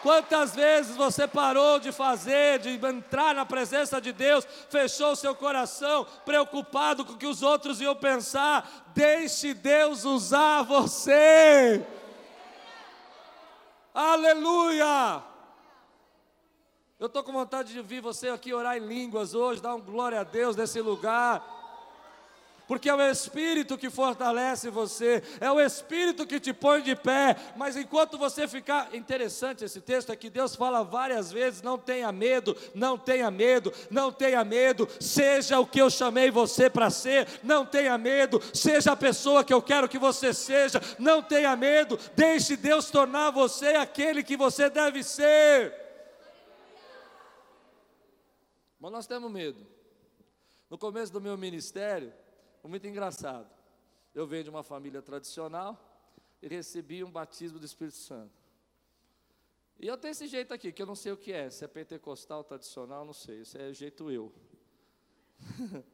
Quantas 0.03 0.55
vezes 0.55 0.95
você 0.95 1.27
parou 1.27 1.81
de 1.81 1.91
fazer, 1.91 2.59
de 2.59 2.75
entrar 2.87 3.35
na 3.35 3.47
presença 3.47 4.01
de 4.01 4.13
Deus, 4.13 4.47
fechou 4.69 5.17
seu 5.17 5.35
coração, 5.35 6.07
preocupado 6.27 7.05
com 7.05 7.15
o 7.15 7.17
que 7.17 7.27
os 7.27 7.43
outros 7.43 7.81
iam 7.81 7.97
pensar? 7.97 8.87
Deixe 8.95 9.55
Deus 9.55 10.05
usar 10.05 10.63
você. 10.63 11.85
Aleluia! 13.95 15.23
Eu 17.01 17.07
estou 17.07 17.23
com 17.23 17.33
vontade 17.33 17.73
de 17.73 17.79
ouvir 17.79 18.01
você 18.01 18.29
aqui 18.29 18.53
orar 18.53 18.77
em 18.77 18.87
línguas 18.87 19.35
hoje, 19.35 19.63
dar 19.63 19.75
um 19.75 19.81
glória 19.81 20.21
a 20.21 20.25
Deus 20.25 20.55
nesse 20.55 20.81
lugar 20.81 21.58
porque 22.69 22.91
é 22.91 22.95
o 22.95 23.01
Espírito 23.01 23.79
que 23.79 23.89
fortalece 23.89 24.69
você, 24.69 25.23
é 25.41 25.51
o 25.51 25.59
Espírito 25.59 26.27
que 26.27 26.39
te 26.39 26.53
põe 26.53 26.83
de 26.83 26.95
pé. 26.95 27.35
Mas 27.57 27.77
enquanto 27.77 28.19
você 28.19 28.47
ficar. 28.47 28.95
Interessante 28.95 29.65
esse 29.65 29.81
texto 29.81 30.13
é 30.13 30.17
que 30.17 30.29
Deus 30.29 30.55
fala 30.55 30.85
várias 30.85 31.33
vezes: 31.33 31.63
não 31.63 31.79
tenha 31.79 32.13
medo, 32.13 32.55
não 32.75 32.99
tenha 32.99 33.31
medo, 33.31 33.73
não 33.91 34.13
tenha 34.13 34.45
medo, 34.45 34.87
seja 35.01 35.59
o 35.59 35.67
que 35.67 35.81
eu 35.81 35.89
chamei 35.89 36.31
você 36.31 36.69
para 36.69 36.91
ser, 36.91 37.27
não 37.43 37.65
tenha 37.65 37.97
medo, 37.97 38.41
seja 38.53 38.93
a 38.93 38.97
pessoa 38.97 39.43
que 39.43 39.55
eu 39.55 39.63
quero 39.63 39.89
que 39.89 39.99
você 39.99 40.35
seja, 40.35 40.79
não 40.99 41.23
tenha 41.23 41.57
medo, 41.57 41.99
deixe 42.15 42.55
Deus 42.55 42.91
tornar 42.91 43.31
você 43.31 43.69
aquele 43.69 44.23
que 44.23 44.37
você 44.37 44.69
deve 44.69 45.03
ser. 45.03 45.73
Mas 48.79 48.93
nós 48.93 49.07
temos 49.07 49.33
medo. 49.33 49.67
No 50.69 50.77
começo 50.77 51.11
do 51.11 51.21
meu 51.21 51.37
ministério, 51.39 52.13
muito 52.69 52.87
engraçado. 52.87 53.49
Eu 54.15 54.27
venho 54.27 54.45
de 54.45 54.51
uma 54.51 54.63
família 54.63 55.03
tradicional 55.03 55.79
e 56.43 56.49
recebi 56.49 57.03
um 57.03 57.11
batismo 57.11 57.59
do 57.59 57.67
Espírito 57.67 57.97
Santo. 57.97 58.39
E 59.79 59.87
eu 59.87 59.97
tenho 59.97 60.11
esse 60.11 60.27
jeito 60.27 60.53
aqui, 60.53 60.73
que 60.73 60.83
eu 60.83 60.87
não 60.87 60.97
sei 60.97 61.13
o 61.13 61.17
que 61.17 61.33
é, 61.33 61.49
se 61.51 61.65
é 61.65 61.69
pentecostal, 61.69 62.43
tradicional, 62.43 63.05
não 63.05 63.13
sei, 63.13 63.43
isso 63.43 63.57
é 63.57 63.73
jeito 63.73 64.11
eu. 64.11 64.33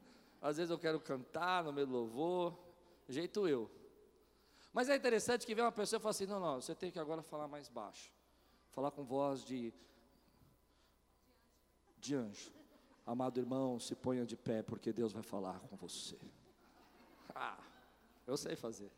Às 0.41 0.57
vezes 0.57 0.71
eu 0.71 0.79
quero 0.79 0.99
cantar 0.99 1.63
no 1.63 1.71
meio 1.71 1.85
do 1.85 1.93
louvor, 1.93 2.57
jeito 3.07 3.47
eu. 3.47 3.69
Mas 4.73 4.89
é 4.89 4.95
interessante 4.95 5.45
que 5.45 5.53
vem 5.53 5.63
uma 5.63 5.71
pessoa 5.71 5.99
e 5.99 6.01
fala 6.01 6.11
assim: 6.11 6.25
não, 6.25 6.39
não, 6.39 6.59
você 6.61 6.73
tem 6.73 6.91
que 6.91 6.99
agora 6.99 7.21
falar 7.21 7.47
mais 7.47 7.69
baixo, 7.69 8.11
falar 8.71 8.91
com 8.91 9.03
voz 9.03 9.43
de, 9.45 9.71
de 11.99 12.15
anjo. 12.15 12.51
Amado 13.05 13.39
irmão, 13.39 13.79
se 13.79 13.95
ponha 13.95 14.25
de 14.25 14.35
pé, 14.35 14.63
porque 14.63 14.91
Deus 14.91 15.13
vai 15.13 15.21
falar 15.21 15.59
com 15.59 15.75
você. 15.75 16.17
Ah, 17.35 17.57
eu 18.25 18.37
sei 18.37 18.55
fazer. 18.55 18.89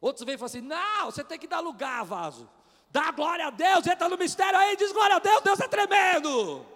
Outros 0.00 0.24
vêm 0.24 0.34
e 0.34 0.38
falam 0.38 0.46
assim: 0.46 0.60
não, 0.60 1.06
você 1.06 1.24
tem 1.24 1.38
que 1.38 1.46
dar 1.46 1.60
lugar, 1.60 2.04
vaso. 2.04 2.48
Dá 2.90 3.10
glória 3.10 3.46
a 3.46 3.50
Deus, 3.50 3.86
entra 3.86 4.08
no 4.08 4.18
mistério 4.18 4.58
aí, 4.58 4.76
diz 4.76 4.92
glória 4.92 5.16
a 5.16 5.18
Deus, 5.18 5.42
Deus 5.42 5.60
é 5.60 5.68
tremendo. 5.68 6.66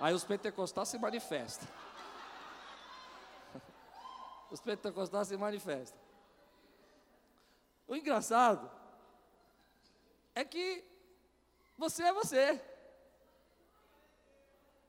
Aí 0.00 0.14
os 0.14 0.24
pentecostais 0.24 0.88
se 0.88 0.98
manifestam. 0.98 1.68
Os 4.50 4.60
pentecostais 4.60 5.28
se 5.28 5.36
manifestam. 5.36 5.98
O 7.86 7.96
engraçado 7.96 8.70
é 10.34 10.44
que 10.44 10.84
você 11.76 12.04
é 12.04 12.12
você. 12.12 12.62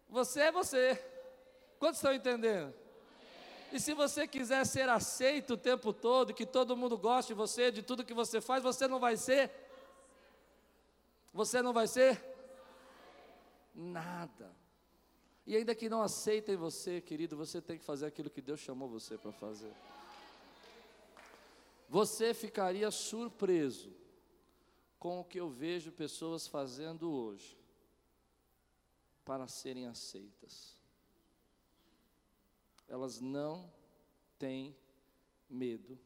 Você 0.09 0.41
é 0.41 0.51
você. 0.51 0.95
Quantos 1.79 1.97
estão 1.97 2.13
entendendo? 2.13 2.73
E 3.71 3.79
se 3.79 3.93
você 3.93 4.27
quiser 4.27 4.65
ser 4.65 4.89
aceito 4.89 5.53
o 5.53 5.57
tempo 5.57 5.93
todo, 5.93 6.33
que 6.33 6.45
todo 6.45 6.75
mundo 6.75 6.97
goste 6.97 7.33
de 7.33 7.37
você, 7.37 7.71
de 7.71 7.83
tudo 7.83 8.03
que 8.03 8.13
você 8.13 8.41
faz, 8.41 8.63
você 8.63 8.87
não 8.87 8.99
vai 8.99 9.15
ser? 9.15 9.51
Você 11.33 11.61
não 11.61 11.71
vai 11.71 11.87
ser? 11.87 12.19
Nada. 13.75 14.55
E 15.45 15.55
ainda 15.55 15.75
que 15.75 15.89
não 15.89 16.01
aceitem 16.01 16.55
você, 16.55 17.01
querido, 17.01 17.37
você 17.37 17.61
tem 17.61 17.77
que 17.77 17.85
fazer 17.85 18.07
aquilo 18.07 18.29
que 18.29 18.41
Deus 18.41 18.59
chamou 18.59 18.89
você 18.89 19.17
para 19.17 19.31
fazer. 19.31 19.73
Você 21.87 22.33
ficaria 22.33 22.89
surpreso 22.91 23.91
com 24.99 25.19
o 25.19 25.23
que 25.23 25.39
eu 25.39 25.49
vejo 25.49 25.91
pessoas 25.91 26.47
fazendo 26.47 27.11
hoje 27.11 27.57
para 29.23 29.47
serem 29.47 29.87
aceitas. 29.87 30.78
Elas 32.89 33.21
não 33.21 33.71
têm 34.37 34.75
medo 35.49 35.97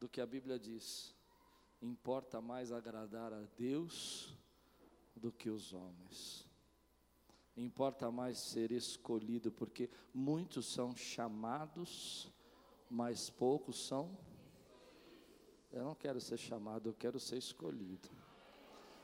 do 0.00 0.08
que 0.08 0.20
a 0.20 0.26
Bíblia 0.26 0.58
diz. 0.58 1.14
Importa 1.80 2.40
mais 2.40 2.72
agradar 2.72 3.32
a 3.32 3.42
Deus 3.56 4.34
do 5.14 5.30
que 5.30 5.50
os 5.50 5.72
homens. 5.72 6.48
Importa 7.56 8.10
mais 8.10 8.38
ser 8.38 8.70
escolhido, 8.72 9.50
porque 9.50 9.90
muitos 10.14 10.66
são 10.66 10.96
chamados, 10.96 12.32
mas 12.88 13.28
poucos 13.28 13.86
são. 13.86 14.16
Eu 15.70 15.84
não 15.84 15.94
quero 15.94 16.20
ser 16.20 16.38
chamado, 16.38 16.88
eu 16.88 16.94
quero 16.94 17.20
ser 17.20 17.36
escolhido. 17.36 18.08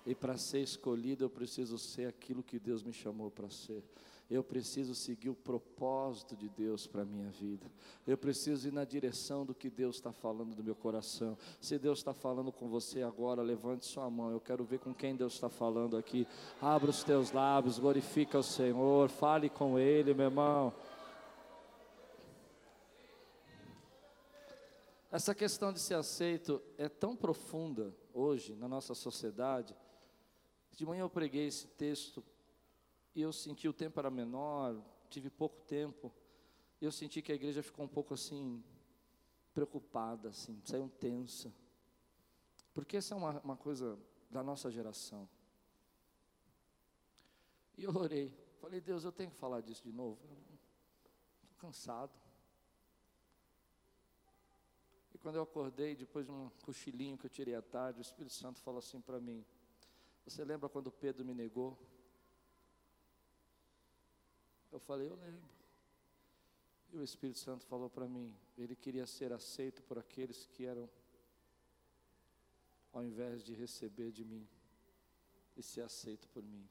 E 0.06 0.14
para 0.14 0.38
ser 0.38 0.60
escolhido, 0.60 1.24
eu 1.24 1.30
preciso 1.30 1.78
ser 1.78 2.06
aquilo 2.06 2.42
que 2.42 2.58
Deus 2.58 2.82
me 2.82 2.92
chamou 2.92 3.30
para 3.30 3.50
ser. 3.50 3.84
Eu 4.30 4.42
preciso 4.42 4.94
seguir 4.94 5.28
o 5.28 5.34
propósito 5.34 6.34
de 6.34 6.48
Deus 6.48 6.86
para 6.86 7.02
a 7.02 7.04
minha 7.04 7.28
vida. 7.28 7.70
Eu 8.06 8.16
preciso 8.16 8.68
ir 8.68 8.72
na 8.72 8.84
direção 8.84 9.44
do 9.44 9.54
que 9.54 9.68
Deus 9.68 9.96
está 9.96 10.12
falando 10.12 10.54
do 10.54 10.64
meu 10.64 10.74
coração. 10.74 11.36
Se 11.60 11.78
Deus 11.78 11.98
está 11.98 12.14
falando 12.14 12.50
com 12.50 12.68
você 12.68 13.02
agora, 13.02 13.42
levante 13.42 13.84
sua 13.84 14.08
mão. 14.08 14.30
Eu 14.30 14.40
quero 14.40 14.64
ver 14.64 14.78
com 14.78 14.94
quem 14.94 15.14
Deus 15.14 15.34
está 15.34 15.50
falando 15.50 15.96
aqui. 15.96 16.26
Abra 16.60 16.90
os 16.90 17.04
teus 17.04 17.32
lábios, 17.32 17.78
glorifica 17.78 18.38
o 18.38 18.42
Senhor, 18.42 19.10
fale 19.10 19.50
com 19.50 19.78
Ele, 19.78 20.14
meu 20.14 20.26
irmão. 20.26 20.72
Essa 25.12 25.34
questão 25.34 25.72
de 25.72 25.78
ser 25.78 25.94
aceito 25.94 26.60
é 26.76 26.88
tão 26.88 27.14
profunda 27.14 27.94
hoje 28.12 28.54
na 28.54 28.66
nossa 28.66 28.94
sociedade. 28.94 29.76
De 30.72 30.84
manhã 30.84 31.02
eu 31.02 31.10
preguei 31.10 31.46
esse 31.46 31.68
texto 31.68 32.24
e 33.14 33.22
eu 33.22 33.32
senti 33.32 33.68
o 33.68 33.72
tempo 33.72 33.98
era 34.00 34.10
menor, 34.10 34.82
tive 35.08 35.30
pouco 35.30 35.60
tempo. 35.62 36.12
Eu 36.80 36.90
senti 36.90 37.22
que 37.22 37.30
a 37.30 37.34
igreja 37.34 37.62
ficou 37.62 37.84
um 37.84 37.88
pouco 37.88 38.14
assim, 38.14 38.62
preocupada, 39.54 40.30
assim, 40.30 40.60
saiu 40.64 40.88
tensa. 40.88 41.54
Porque 42.74 42.96
essa 42.96 43.14
é 43.14 43.16
uma, 43.16 43.40
uma 43.40 43.56
coisa 43.56 43.96
da 44.28 44.42
nossa 44.42 44.70
geração. 44.70 45.28
E 47.78 47.84
eu 47.84 47.94
orei, 47.94 48.34
falei, 48.60 48.80
Deus, 48.80 49.04
eu 49.04 49.12
tenho 49.12 49.30
que 49.30 49.36
falar 49.36 49.60
disso 49.60 49.84
de 49.84 49.92
novo. 49.92 50.20
Estou 51.42 51.56
cansado. 51.58 52.12
E 55.14 55.18
quando 55.18 55.36
eu 55.36 55.42
acordei, 55.42 55.94
depois 55.94 56.26
de 56.26 56.32
um 56.32 56.50
cochilinho 56.64 57.16
que 57.16 57.26
eu 57.26 57.30
tirei 57.30 57.54
à 57.54 57.62
tarde, 57.62 58.00
o 58.00 58.02
Espírito 58.02 58.34
Santo 58.34 58.60
falou 58.60 58.78
assim 58.78 59.00
para 59.00 59.20
mim: 59.20 59.44
Você 60.26 60.44
lembra 60.44 60.68
quando 60.68 60.90
Pedro 60.90 61.24
me 61.24 61.32
negou? 61.32 61.78
Eu 64.74 64.80
falei, 64.80 65.08
eu 65.08 65.14
lembro. 65.14 65.48
E 66.92 66.98
o 66.98 67.04
Espírito 67.04 67.38
Santo 67.38 67.64
falou 67.64 67.88
para 67.88 68.08
mim, 68.08 68.34
ele 68.58 68.74
queria 68.74 69.06
ser 69.06 69.32
aceito 69.32 69.80
por 69.84 70.00
aqueles 70.00 70.46
que 70.46 70.64
eram, 70.64 70.90
ao 72.92 73.04
invés 73.04 73.44
de 73.44 73.54
receber 73.54 74.10
de 74.10 74.24
mim, 74.24 74.48
e 75.56 75.62
ser 75.62 75.82
aceito 75.82 76.28
por 76.30 76.42
mim. 76.42 76.68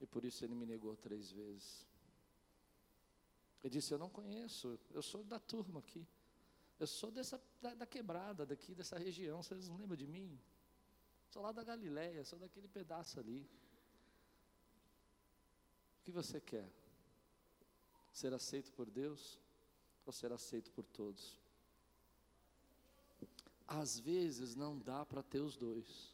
E 0.00 0.06
por 0.08 0.24
isso 0.24 0.44
ele 0.44 0.56
me 0.56 0.66
negou 0.66 0.96
três 0.96 1.30
vezes. 1.30 1.86
Ele 3.62 3.74
disse: 3.74 3.94
Eu 3.94 3.98
não 3.98 4.10
conheço, 4.10 4.76
eu 4.90 5.00
sou 5.00 5.22
da 5.22 5.38
turma 5.38 5.78
aqui. 5.78 6.04
Eu 6.80 6.86
sou 6.88 7.12
dessa, 7.12 7.40
da, 7.62 7.74
da, 7.74 7.86
quebrada 7.86 8.44
daqui, 8.44 8.74
dessa 8.74 8.98
região. 8.98 9.40
Vocês 9.40 9.68
não 9.68 9.76
lembram 9.76 9.96
de 9.96 10.06
mim? 10.08 10.36
Sou 11.28 11.42
lá 11.42 11.52
da 11.52 11.62
Galileia, 11.62 12.24
sou 12.24 12.40
daquele 12.40 12.66
pedaço 12.66 13.20
ali. 13.20 13.48
O 16.00 16.02
que 16.02 16.10
você 16.10 16.40
quer? 16.40 16.79
Ser 18.12 18.32
aceito 18.32 18.72
por 18.72 18.90
Deus 18.90 19.38
ou 20.04 20.12
ser 20.12 20.32
aceito 20.32 20.70
por 20.72 20.84
todos? 20.84 21.38
Às 23.66 23.98
vezes 23.98 24.56
não 24.56 24.78
dá 24.78 25.06
para 25.06 25.22
ter 25.22 25.40
os 25.40 25.56
dois. 25.56 26.12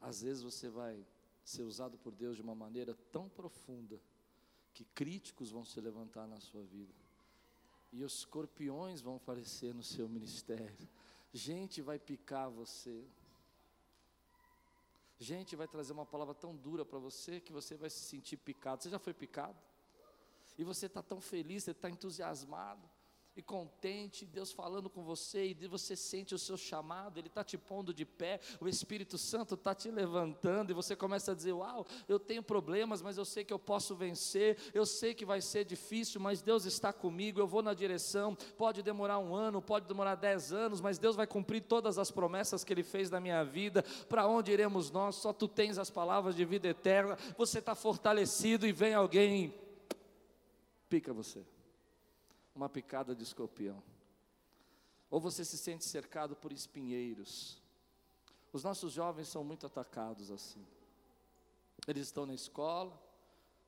Às 0.00 0.22
vezes 0.22 0.42
você 0.42 0.68
vai 0.68 1.06
ser 1.44 1.62
usado 1.62 1.98
por 1.98 2.12
Deus 2.12 2.36
de 2.36 2.42
uma 2.42 2.54
maneira 2.54 2.94
tão 3.10 3.28
profunda 3.28 4.00
que 4.72 4.84
críticos 4.84 5.50
vão 5.50 5.64
se 5.64 5.80
levantar 5.80 6.26
na 6.26 6.40
sua 6.40 6.62
vida. 6.62 6.94
E 7.92 8.02
os 8.02 8.20
escorpiões 8.20 9.02
vão 9.02 9.16
aparecer 9.16 9.74
no 9.74 9.82
seu 9.82 10.08
ministério. 10.08 10.88
Gente 11.32 11.82
vai 11.82 11.98
picar 11.98 12.50
você. 12.50 13.04
Gente 15.18 15.54
vai 15.54 15.68
trazer 15.68 15.92
uma 15.92 16.06
palavra 16.06 16.34
tão 16.34 16.56
dura 16.56 16.84
para 16.84 16.98
você 16.98 17.38
que 17.38 17.52
você 17.52 17.76
vai 17.76 17.90
se 17.90 18.00
sentir 18.00 18.38
picado. 18.38 18.82
Você 18.82 18.90
já 18.90 18.98
foi 18.98 19.12
picado? 19.12 19.56
E 20.58 20.64
você 20.64 20.86
está 20.86 21.02
tão 21.02 21.20
feliz, 21.20 21.64
você 21.64 21.70
está 21.72 21.88
entusiasmado 21.90 22.88
e 23.34 23.42
contente, 23.42 24.26
Deus 24.26 24.52
falando 24.52 24.90
com 24.90 25.02
você, 25.02 25.46
e 25.46 25.66
você 25.66 25.96
sente 25.96 26.34
o 26.34 26.38
seu 26.38 26.56
chamado, 26.56 27.18
Ele 27.18 27.28
está 27.28 27.42
te 27.42 27.56
pondo 27.56 27.94
de 27.94 28.04
pé, 28.04 28.38
o 28.60 28.68
Espírito 28.68 29.16
Santo 29.16 29.54
está 29.54 29.74
te 29.74 29.90
levantando, 29.90 30.70
e 30.70 30.74
você 30.74 30.94
começa 30.94 31.32
a 31.32 31.34
dizer: 31.34 31.52
Uau, 31.52 31.86
eu 32.06 32.18
tenho 32.18 32.42
problemas, 32.42 33.00
mas 33.00 33.16
eu 33.16 33.24
sei 33.24 33.42
que 33.42 33.52
eu 33.52 33.58
posso 33.58 33.94
vencer, 33.94 34.58
eu 34.74 34.84
sei 34.84 35.14
que 35.14 35.24
vai 35.24 35.40
ser 35.40 35.64
difícil, 35.64 36.20
mas 36.20 36.42
Deus 36.42 36.66
está 36.66 36.92
comigo, 36.92 37.40
eu 37.40 37.46
vou 37.46 37.62
na 37.62 37.72
direção. 37.72 38.36
Pode 38.58 38.82
demorar 38.82 39.18
um 39.18 39.34
ano, 39.34 39.62
pode 39.62 39.86
demorar 39.86 40.14
dez 40.14 40.52
anos, 40.52 40.80
mas 40.80 40.98
Deus 40.98 41.16
vai 41.16 41.26
cumprir 41.26 41.62
todas 41.62 41.98
as 41.98 42.10
promessas 42.10 42.62
que 42.62 42.72
Ele 42.72 42.82
fez 42.82 43.10
na 43.10 43.20
minha 43.20 43.42
vida. 43.44 43.82
Para 44.08 44.26
onde 44.26 44.52
iremos 44.52 44.90
nós? 44.90 45.16
Só 45.16 45.32
tu 45.32 45.48
tens 45.48 45.78
as 45.78 45.88
palavras 45.88 46.36
de 46.36 46.44
vida 46.44 46.68
eterna, 46.68 47.16
você 47.36 47.60
está 47.60 47.74
fortalecido, 47.74 48.66
e 48.66 48.72
vem 48.72 48.92
alguém 48.92 49.61
pica 50.92 51.10
você. 51.10 51.42
Uma 52.54 52.68
picada 52.68 53.14
de 53.14 53.22
escorpião. 53.22 53.82
Ou 55.08 55.18
você 55.18 55.42
se 55.42 55.56
sente 55.56 55.86
cercado 55.86 56.36
por 56.36 56.52
espinheiros. 56.52 57.62
Os 58.52 58.62
nossos 58.62 58.92
jovens 58.92 59.28
são 59.28 59.42
muito 59.42 59.64
atacados 59.64 60.30
assim. 60.30 60.62
Eles 61.88 62.08
estão 62.08 62.26
na 62.26 62.34
escola, 62.34 62.92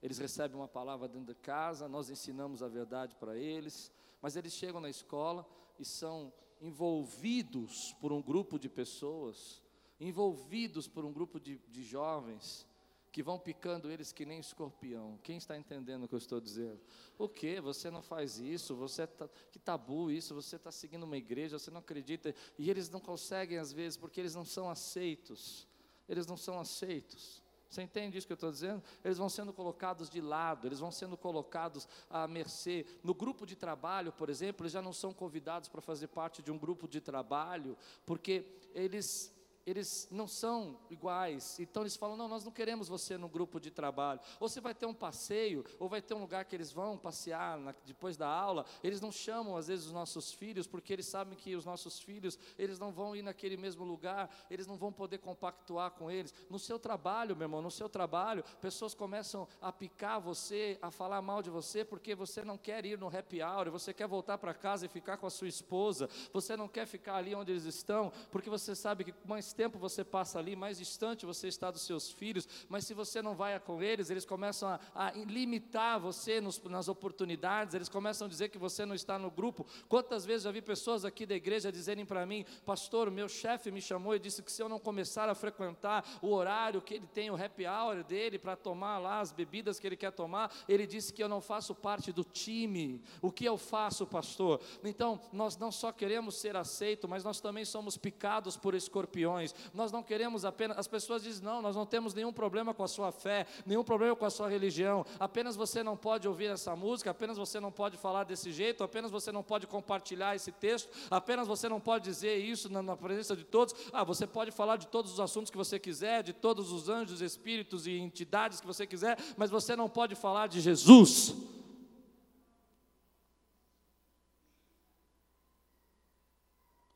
eles 0.02 0.18
recebem 0.18 0.54
uma 0.54 0.68
palavra 0.68 1.08
dentro 1.08 1.32
de 1.32 1.40
casa, 1.40 1.88
nós 1.88 2.10
ensinamos 2.10 2.62
a 2.62 2.68
verdade 2.68 3.14
para 3.14 3.34
eles, 3.38 3.90
mas 4.20 4.36
eles 4.36 4.52
chegam 4.52 4.78
na 4.78 4.90
escola 4.90 5.48
e 5.78 5.84
são 5.84 6.30
envolvidos 6.60 7.94
por 8.02 8.12
um 8.12 8.20
grupo 8.20 8.58
de 8.58 8.68
pessoas, 8.68 9.62
envolvidos 9.98 10.86
por 10.86 11.06
um 11.06 11.12
grupo 11.12 11.40
de, 11.40 11.56
de 11.70 11.82
jovens, 11.84 12.66
que 13.14 13.22
vão 13.22 13.38
picando 13.38 13.92
eles 13.92 14.10
que 14.10 14.26
nem 14.26 14.40
escorpião. 14.40 15.20
Quem 15.22 15.36
está 15.36 15.56
entendendo 15.56 16.02
o 16.02 16.08
que 16.08 16.16
eu 16.16 16.18
estou 16.18 16.40
dizendo? 16.40 16.80
O 17.16 17.28
que? 17.28 17.60
Você 17.60 17.88
não 17.88 18.02
faz 18.02 18.40
isso? 18.40 18.74
Você 18.74 19.06
tá, 19.06 19.28
que 19.52 19.58
tabu 19.60 20.10
isso? 20.10 20.34
Você 20.34 20.56
está 20.56 20.72
seguindo 20.72 21.04
uma 21.04 21.16
igreja? 21.16 21.56
Você 21.56 21.70
não 21.70 21.78
acredita? 21.78 22.34
E 22.58 22.68
eles 22.68 22.90
não 22.90 22.98
conseguem 22.98 23.56
às 23.58 23.72
vezes 23.72 23.96
porque 23.96 24.18
eles 24.18 24.34
não 24.34 24.44
são 24.44 24.68
aceitos. 24.68 25.64
Eles 26.08 26.26
não 26.26 26.36
são 26.36 26.58
aceitos. 26.58 27.40
Você 27.70 27.82
entende 27.82 28.18
isso 28.18 28.26
que 28.26 28.32
eu 28.32 28.36
estou 28.36 28.50
dizendo? 28.50 28.82
Eles 29.04 29.16
vão 29.16 29.28
sendo 29.28 29.52
colocados 29.52 30.10
de 30.10 30.20
lado, 30.20 30.66
eles 30.66 30.80
vão 30.80 30.90
sendo 30.90 31.16
colocados 31.16 31.86
à 32.10 32.26
mercê. 32.26 32.84
No 33.00 33.14
grupo 33.14 33.46
de 33.46 33.54
trabalho, 33.54 34.12
por 34.12 34.28
exemplo, 34.28 34.64
eles 34.64 34.72
já 34.72 34.82
não 34.82 34.92
são 34.92 35.12
convidados 35.12 35.68
para 35.68 35.80
fazer 35.80 36.08
parte 36.08 36.42
de 36.42 36.50
um 36.50 36.58
grupo 36.58 36.88
de 36.88 37.00
trabalho, 37.00 37.78
porque 38.04 38.44
eles 38.74 39.32
eles 39.66 40.08
não 40.10 40.26
são 40.26 40.78
iguais. 40.90 41.58
Então 41.58 41.82
eles 41.82 41.96
falam: 41.96 42.16
não, 42.16 42.28
nós 42.28 42.44
não 42.44 42.52
queremos 42.52 42.88
você 42.88 43.16
no 43.16 43.28
grupo 43.28 43.58
de 43.58 43.70
trabalho. 43.70 44.20
Ou 44.38 44.48
você 44.48 44.60
vai 44.60 44.74
ter 44.74 44.86
um 44.86 44.94
passeio, 44.94 45.64
ou 45.78 45.88
vai 45.88 46.02
ter 46.02 46.14
um 46.14 46.20
lugar 46.20 46.44
que 46.44 46.54
eles 46.54 46.72
vão 46.72 46.98
passear 46.98 47.58
na, 47.58 47.74
depois 47.84 48.16
da 48.16 48.28
aula. 48.28 48.64
Eles 48.82 49.00
não 49.00 49.10
chamam 49.10 49.56
às 49.56 49.68
vezes 49.68 49.86
os 49.86 49.92
nossos 49.92 50.32
filhos, 50.32 50.66
porque 50.66 50.92
eles 50.92 51.06
sabem 51.06 51.36
que 51.36 51.56
os 51.56 51.64
nossos 51.64 51.98
filhos, 51.98 52.38
eles 52.58 52.78
não 52.78 52.92
vão 52.92 53.16
ir 53.16 53.22
naquele 53.22 53.56
mesmo 53.56 53.84
lugar, 53.84 54.30
eles 54.50 54.66
não 54.66 54.76
vão 54.76 54.92
poder 54.92 55.18
compactuar 55.18 55.92
com 55.92 56.10
eles. 56.10 56.34
No 56.50 56.58
seu 56.58 56.78
trabalho, 56.78 57.34
meu 57.34 57.46
irmão, 57.46 57.62
no 57.62 57.70
seu 57.70 57.88
trabalho, 57.88 58.44
pessoas 58.60 58.94
começam 58.94 59.48
a 59.60 59.72
picar 59.72 60.20
você, 60.20 60.78
a 60.82 60.90
falar 60.90 61.22
mal 61.22 61.42
de 61.42 61.50
você, 61.50 61.84
porque 61.84 62.14
você 62.14 62.44
não 62.44 62.58
quer 62.58 62.84
ir 62.84 62.98
no 62.98 63.06
happy 63.08 63.42
hour, 63.42 63.70
você 63.70 63.94
quer 63.94 64.06
voltar 64.06 64.36
para 64.38 64.52
casa 64.52 64.84
e 64.84 64.88
ficar 64.88 65.16
com 65.16 65.26
a 65.26 65.30
sua 65.30 65.48
esposa, 65.48 66.08
você 66.32 66.56
não 66.56 66.68
quer 66.68 66.86
ficar 66.86 67.16
ali 67.16 67.34
onde 67.34 67.52
eles 67.52 67.64
estão, 67.64 68.12
porque 68.30 68.50
você 68.50 68.74
sabe 68.74 69.04
que 69.04 69.14
mais 69.24 69.53
tempo 69.54 69.78
você 69.78 70.04
passa 70.04 70.38
ali, 70.38 70.56
mais 70.56 70.78
distante 70.78 71.24
você 71.24 71.48
está 71.48 71.70
dos 71.70 71.82
seus 71.82 72.10
filhos, 72.10 72.48
mas 72.68 72.84
se 72.84 72.94
você 72.94 73.22
não 73.22 73.34
vai 73.34 73.58
com 73.60 73.82
eles, 73.82 74.10
eles 74.10 74.24
começam 74.24 74.68
a, 74.68 74.80
a 74.94 75.10
limitar 75.12 75.98
você 76.00 76.40
nos, 76.40 76.62
nas 76.64 76.88
oportunidades, 76.88 77.74
eles 77.74 77.88
começam 77.88 78.26
a 78.26 78.28
dizer 78.28 78.48
que 78.48 78.58
você 78.58 78.84
não 78.84 78.94
está 78.94 79.18
no 79.18 79.30
grupo. 79.30 79.66
Quantas 79.88 80.24
vezes 80.24 80.42
já 80.44 80.50
vi 80.50 80.60
pessoas 80.60 81.04
aqui 81.04 81.24
da 81.24 81.34
igreja 81.34 81.70
dizerem 81.70 82.04
para 82.04 82.26
mim, 82.26 82.44
pastor, 82.64 83.10
meu 83.10 83.28
chefe 83.28 83.70
me 83.70 83.80
chamou 83.80 84.14
e 84.14 84.18
disse 84.18 84.42
que 84.42 84.50
se 84.50 84.62
eu 84.62 84.68
não 84.68 84.78
começar 84.78 85.28
a 85.28 85.34
frequentar 85.34 86.04
o 86.20 86.32
horário 86.32 86.82
que 86.82 86.94
ele 86.94 87.06
tem, 87.06 87.30
o 87.30 87.36
happy 87.36 87.66
hour 87.66 88.02
dele, 88.02 88.38
para 88.38 88.56
tomar 88.56 88.98
lá 88.98 89.20
as 89.20 89.32
bebidas 89.32 89.78
que 89.78 89.86
ele 89.86 89.96
quer 89.96 90.12
tomar, 90.12 90.52
ele 90.68 90.86
disse 90.86 91.12
que 91.12 91.22
eu 91.22 91.28
não 91.28 91.40
faço 91.40 91.74
parte 91.74 92.12
do 92.12 92.24
time. 92.24 93.02
O 93.22 93.30
que 93.30 93.44
eu 93.44 93.56
faço, 93.56 94.06
pastor? 94.06 94.60
Então, 94.82 95.20
nós 95.32 95.56
não 95.56 95.70
só 95.70 95.92
queremos 95.92 96.36
ser 96.36 96.56
aceitos, 96.56 97.08
mas 97.08 97.24
nós 97.24 97.40
também 97.40 97.64
somos 97.64 97.96
picados 97.96 98.56
por 98.56 98.74
escorpiões 98.74 99.43
nós 99.72 99.90
não 99.90 100.02
queremos 100.02 100.44
apenas. 100.44 100.78
As 100.78 100.86
pessoas 100.86 101.22
dizem: 101.22 101.44
não, 101.44 101.60
nós 101.60 101.74
não 101.74 101.84
temos 101.84 102.14
nenhum 102.14 102.32
problema 102.32 102.72
com 102.72 102.84
a 102.84 102.88
sua 102.88 103.10
fé, 103.10 103.46
nenhum 103.66 103.82
problema 103.82 104.14
com 104.14 104.24
a 104.24 104.30
sua 104.30 104.48
religião. 104.48 105.04
Apenas 105.18 105.56
você 105.56 105.82
não 105.82 105.96
pode 105.96 106.28
ouvir 106.28 106.46
essa 106.46 106.76
música, 106.76 107.10
apenas 107.10 107.36
você 107.36 107.58
não 107.58 107.72
pode 107.72 107.96
falar 107.96 108.24
desse 108.24 108.52
jeito, 108.52 108.84
apenas 108.84 109.10
você 109.10 109.32
não 109.32 109.42
pode 109.42 109.66
compartilhar 109.66 110.34
esse 110.36 110.52
texto, 110.52 110.88
apenas 111.10 111.48
você 111.48 111.68
não 111.68 111.80
pode 111.80 112.04
dizer 112.04 112.36
isso 112.36 112.68
na, 112.68 112.82
na 112.82 112.96
presença 112.96 113.34
de 113.34 113.44
todos. 113.44 113.74
Ah, 113.92 114.04
você 114.04 114.26
pode 114.26 114.50
falar 114.50 114.76
de 114.76 114.86
todos 114.86 115.12
os 115.12 115.20
assuntos 115.20 115.50
que 115.50 115.56
você 115.56 115.78
quiser, 115.78 116.22
de 116.22 116.32
todos 116.32 116.70
os 116.70 116.88
anjos, 116.88 117.20
espíritos 117.20 117.86
e 117.86 117.98
entidades 117.98 118.60
que 118.60 118.66
você 118.66 118.86
quiser, 118.86 119.18
mas 119.36 119.50
você 119.50 119.74
não 119.74 119.88
pode 119.88 120.14
falar 120.14 120.46
de 120.46 120.60
Jesus. 120.60 121.34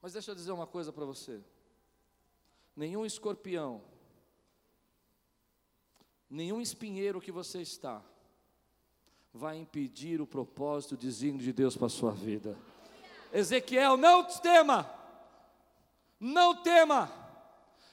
Mas 0.01 0.13
deixa 0.13 0.31
eu 0.31 0.35
dizer 0.35 0.53
uma 0.53 0.67
coisa 0.67 0.93
para 0.93 1.05
você 1.05 1.41
nenhum 2.79 3.05
escorpião, 3.05 3.83
nenhum 6.31 6.61
espinheiro 6.61 7.21
que 7.21 7.33
você 7.33 7.61
está, 7.61 8.01
vai 9.35 9.59
impedir 9.59 10.21
o 10.21 10.27
propósito 10.27 10.97
desígnio 10.97 11.43
de 11.43 11.53
Deus 11.53 11.77
para 11.77 11.87
a 11.87 11.91
sua 11.91 12.13
vida. 12.13 12.57
Ezequiel, 13.33 13.97
não 13.97 14.23
tema, 14.25 14.89
não 16.21 16.63
tema. 16.63 17.28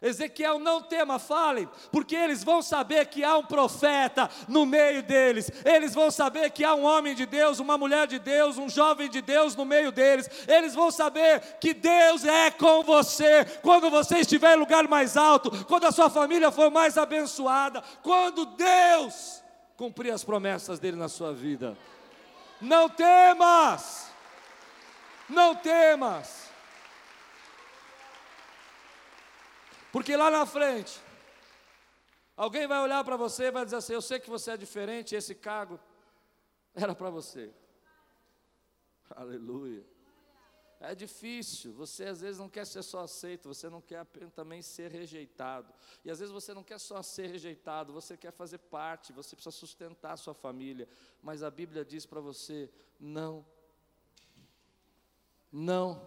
Ezequiel, 0.01 0.59
não 0.59 0.81
tema, 0.81 1.17
fale, 1.17 1.67
porque 1.91 2.15
eles 2.15 2.43
vão 2.43 2.61
saber 2.61 3.07
que 3.07 3.23
há 3.23 3.37
um 3.37 3.45
profeta 3.45 4.29
no 4.47 4.65
meio 4.65 5.01
deles, 5.01 5.49
eles 5.63 5.95
vão 5.95 6.11
saber 6.11 6.51
que 6.51 6.63
há 6.63 6.75
um 6.75 6.83
homem 6.83 7.15
de 7.15 7.25
Deus, 7.25 7.59
uma 7.59 7.77
mulher 7.77 8.05
de 8.05 8.19
Deus, 8.19 8.57
um 8.57 8.69
jovem 8.69 9.09
de 9.09 9.21
Deus 9.21 9.55
no 9.55 9.65
meio 9.65 9.91
deles, 9.91 10.29
eles 10.47 10.75
vão 10.75 10.91
saber 10.91 11.57
que 11.59 11.73
Deus 11.73 12.25
é 12.25 12.51
com 12.51 12.83
você, 12.83 13.45
quando 13.61 13.89
você 13.89 14.19
estiver 14.19 14.55
em 14.55 14.59
lugar 14.59 14.87
mais 14.87 15.15
alto, 15.15 15.49
quando 15.65 15.85
a 15.85 15.91
sua 15.91 16.09
família 16.09 16.51
for 16.51 16.69
mais 16.69 16.97
abençoada, 16.97 17.81
quando 18.03 18.45
Deus 18.45 19.41
cumprir 19.77 20.11
as 20.11 20.23
promessas 20.23 20.77
dele 20.77 20.97
na 20.97 21.09
sua 21.09 21.33
vida. 21.33 21.77
Não 22.61 22.89
temas, 22.89 24.09
não 25.29 25.55
temas. 25.55 26.44
Porque 29.95 30.13
lá 30.17 30.29
na 30.29 30.45
frente, 30.45 30.99
alguém 32.35 32.67
vai 32.67 32.81
olhar 32.81 33.01
para 33.05 33.15
você 33.15 33.45
e 33.45 33.51
vai 33.51 33.63
dizer 33.63 33.77
assim: 33.77 33.93
Eu 33.93 34.01
sei 34.01 34.19
que 34.19 34.29
você 34.29 34.51
é 34.51 34.57
diferente, 34.57 35.15
esse 35.15 35.33
cargo 35.33 35.79
era 36.75 36.93
para 36.93 37.09
você. 37.09 37.49
Aleluia. 39.11 39.85
É 40.81 40.93
difícil, 40.93 41.71
você 41.71 42.03
às 42.03 42.19
vezes 42.19 42.37
não 42.37 42.49
quer 42.49 42.67
ser 42.67 42.83
só 42.83 43.03
aceito, 43.03 43.47
você 43.47 43.69
não 43.69 43.79
quer 43.79 44.05
também 44.35 44.61
ser 44.61 44.91
rejeitado. 44.91 45.73
E 46.03 46.11
às 46.11 46.19
vezes 46.19 46.33
você 46.33 46.53
não 46.53 46.61
quer 46.61 46.77
só 46.77 47.01
ser 47.01 47.27
rejeitado, 47.27 47.93
você 47.93 48.17
quer 48.17 48.33
fazer 48.33 48.57
parte, 48.57 49.13
você 49.13 49.33
precisa 49.33 49.55
sustentar 49.55 50.11
a 50.11 50.17
sua 50.17 50.33
família. 50.33 50.89
Mas 51.23 51.41
a 51.41 51.49
Bíblia 51.49 51.85
diz 51.85 52.05
para 52.05 52.19
você: 52.19 52.69
não, 52.99 53.45
não 55.49 56.05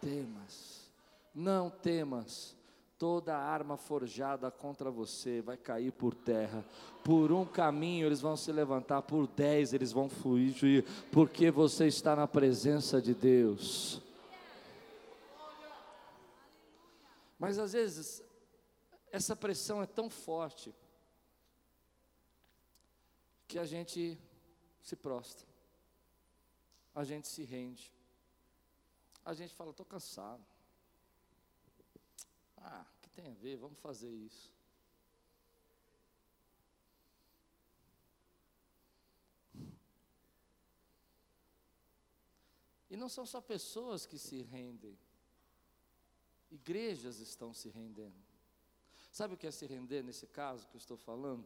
temas, 0.00 0.90
não 1.32 1.70
temas 1.70 2.56
toda 3.04 3.36
arma 3.36 3.76
forjada 3.76 4.50
contra 4.50 4.90
você 4.90 5.42
vai 5.42 5.58
cair 5.58 5.92
por 5.92 6.14
terra. 6.14 6.64
Por 7.04 7.32
um 7.32 7.44
caminho 7.44 8.06
eles 8.06 8.22
vão 8.22 8.34
se 8.34 8.50
levantar, 8.50 9.02
por 9.02 9.26
dez 9.26 9.74
eles 9.74 9.92
vão 9.92 10.08
fugir, 10.08 10.86
porque 11.12 11.50
você 11.50 11.86
está 11.86 12.16
na 12.16 12.26
presença 12.26 13.02
de 13.02 13.12
Deus. 13.12 14.00
Mas 17.38 17.58
às 17.58 17.74
vezes, 17.74 18.22
essa 19.12 19.36
pressão 19.36 19.82
é 19.82 19.86
tão 19.86 20.08
forte 20.08 20.74
que 23.46 23.58
a 23.58 23.66
gente 23.66 24.18
se 24.80 24.96
prostra, 24.96 25.46
a 26.94 27.04
gente 27.04 27.28
se 27.28 27.42
rende, 27.44 27.92
a 29.22 29.34
gente 29.34 29.54
fala: 29.54 29.72
estou 29.72 29.84
cansado. 29.84 30.42
Ah, 32.56 32.86
tem 33.14 33.26
a 33.28 33.34
ver? 33.34 33.56
Vamos 33.56 33.78
fazer 33.78 34.10
isso. 34.10 34.52
E 42.90 42.96
não 42.96 43.08
são 43.08 43.26
só 43.26 43.40
pessoas 43.40 44.06
que 44.06 44.18
se 44.18 44.42
rendem, 44.42 44.96
igrejas 46.50 47.18
estão 47.18 47.52
se 47.52 47.68
rendendo. 47.68 48.22
Sabe 49.10 49.34
o 49.34 49.36
que 49.36 49.46
é 49.46 49.50
se 49.50 49.66
render 49.66 50.02
nesse 50.02 50.26
caso 50.26 50.68
que 50.68 50.76
eu 50.76 50.78
estou 50.78 50.96
falando? 50.96 51.44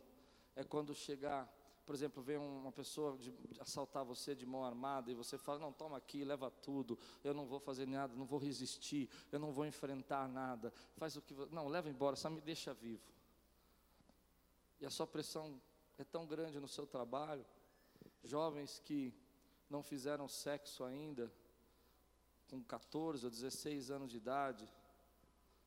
É 0.54 0.62
quando 0.62 0.94
chegar 0.94 1.50
por 1.88 1.94
exemplo, 1.94 2.22
vem 2.22 2.36
uma 2.36 2.70
pessoa 2.70 3.16
de, 3.16 3.32
assaltar 3.58 4.04
você 4.04 4.34
de 4.34 4.44
mão 4.44 4.62
armada 4.62 5.10
e 5.10 5.14
você 5.14 5.38
fala: 5.38 5.58
Não, 5.58 5.72
toma 5.72 5.96
aqui, 5.96 6.22
leva 6.22 6.50
tudo, 6.50 6.98
eu 7.24 7.32
não 7.32 7.46
vou 7.46 7.58
fazer 7.58 7.86
nada, 7.86 8.14
não 8.14 8.26
vou 8.26 8.38
resistir, 8.38 9.08
eu 9.32 9.38
não 9.38 9.52
vou 9.52 9.64
enfrentar 9.64 10.28
nada. 10.28 10.70
Faz 10.98 11.16
o 11.16 11.22
que. 11.22 11.32
Não, 11.50 11.66
leva 11.66 11.88
embora, 11.88 12.14
só 12.14 12.28
me 12.28 12.42
deixa 12.42 12.74
vivo. 12.74 13.10
E 14.78 14.84
a 14.84 14.90
sua 14.90 15.06
pressão 15.06 15.58
é 15.96 16.04
tão 16.04 16.26
grande 16.26 16.60
no 16.60 16.68
seu 16.68 16.86
trabalho. 16.86 17.46
Jovens 18.22 18.78
que 18.84 19.14
não 19.70 19.82
fizeram 19.82 20.28
sexo 20.28 20.84
ainda, 20.84 21.32
com 22.50 22.62
14 22.62 23.24
ou 23.24 23.30
16 23.30 23.90
anos 23.90 24.10
de 24.10 24.18
idade, 24.18 24.70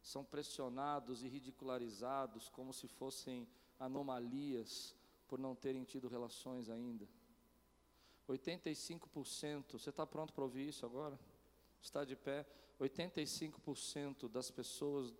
são 0.03 0.23
pressionados 0.23 1.23
e 1.23 1.27
ridicularizados 1.27 2.47
como 2.47 2.71
se 2.71 2.87
fossem 2.87 3.47
anomalias 3.79 4.95
por 5.31 5.39
não 5.39 5.55
terem 5.55 5.85
tido 5.85 6.09
relações 6.09 6.69
ainda. 6.69 7.07
85%, 8.27 9.79
você 9.79 9.89
está 9.89 10.05
pronto 10.05 10.33
para 10.33 10.43
ouvir 10.43 10.67
isso 10.67 10.85
agora? 10.85 11.17
Está 11.81 12.03
de 12.03 12.17
pé? 12.17 12.45
85% 12.77 14.27
das 14.27 14.51
pessoas 14.51 15.13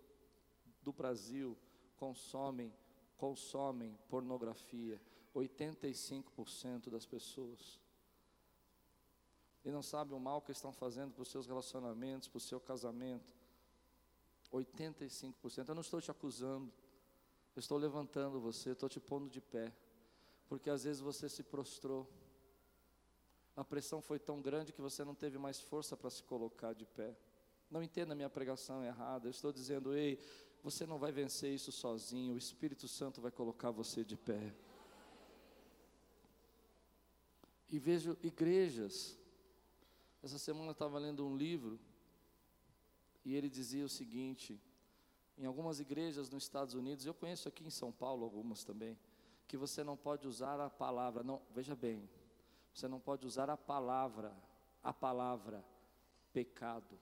do 0.82 0.92
Brasil 0.92 1.56
consomem, 1.96 2.70
consomem 3.16 3.98
pornografia. 4.10 5.00
85% 5.34 6.90
das 6.90 7.06
pessoas. 7.06 7.80
E 9.64 9.70
não 9.70 9.82
sabem 9.82 10.14
o 10.14 10.20
mal 10.20 10.42
que 10.42 10.52
estão 10.52 10.74
fazendo 10.74 11.14
para 11.14 11.22
os 11.22 11.30
seus 11.30 11.46
relacionamentos, 11.46 12.28
para 12.28 12.36
o 12.36 12.40
seu 12.40 12.60
casamento. 12.60 13.34
85%. 14.52 15.68
Eu 15.68 15.74
não 15.74 15.80
estou 15.80 16.02
te 16.02 16.10
acusando. 16.10 16.70
Eu 17.56 17.60
estou 17.60 17.78
levantando 17.78 18.38
você, 18.38 18.72
estou 18.72 18.90
te 18.90 19.00
pondo 19.00 19.30
de 19.30 19.40
pé 19.40 19.72
porque 20.48 20.70
às 20.70 20.84
vezes 20.84 21.00
você 21.00 21.28
se 21.28 21.42
prostrou. 21.42 22.08
A 23.54 23.64
pressão 23.64 24.00
foi 24.00 24.18
tão 24.18 24.40
grande 24.40 24.72
que 24.72 24.80
você 24.80 25.04
não 25.04 25.14
teve 25.14 25.38
mais 25.38 25.60
força 25.60 25.96
para 25.96 26.10
se 26.10 26.22
colocar 26.22 26.72
de 26.72 26.86
pé. 26.86 27.16
Não 27.70 27.82
entenda 27.82 28.12
a 28.12 28.16
minha 28.16 28.30
pregação 28.30 28.84
errada. 28.84 29.26
Eu 29.26 29.30
estou 29.30 29.52
dizendo, 29.52 29.94
ei, 29.94 30.18
você 30.62 30.86
não 30.86 30.98
vai 30.98 31.12
vencer 31.12 31.52
isso 31.52 31.72
sozinho. 31.72 32.34
O 32.34 32.38
Espírito 32.38 32.86
Santo 32.86 33.20
vai 33.20 33.30
colocar 33.30 33.70
você 33.70 34.04
de 34.04 34.16
pé. 34.16 34.54
E 37.68 37.78
vejo 37.78 38.16
igrejas. 38.22 39.18
Essa 40.22 40.38
semana 40.38 40.68
eu 40.68 40.72
estava 40.72 40.98
lendo 40.98 41.26
um 41.26 41.36
livro 41.36 41.80
e 43.24 43.34
ele 43.34 43.48
dizia 43.48 43.84
o 43.84 43.88
seguinte: 43.88 44.60
em 45.38 45.44
algumas 45.46 45.80
igrejas 45.80 46.30
nos 46.30 46.44
Estados 46.44 46.74
Unidos, 46.74 47.06
eu 47.06 47.14
conheço 47.14 47.48
aqui 47.48 47.64
em 47.64 47.70
São 47.70 47.90
Paulo 47.90 48.24
algumas 48.24 48.64
também, 48.64 48.98
que 49.46 49.56
você 49.56 49.84
não 49.84 49.96
pode 49.96 50.26
usar 50.26 50.60
a 50.60 50.70
palavra, 50.70 51.22
não, 51.22 51.42
veja 51.50 51.76
bem, 51.76 52.08
você 52.72 52.88
não 52.88 52.98
pode 52.98 53.26
usar 53.26 53.50
a 53.50 53.56
palavra, 53.56 54.34
a 54.82 54.92
palavra 54.92 55.64
pecado. 56.32 56.98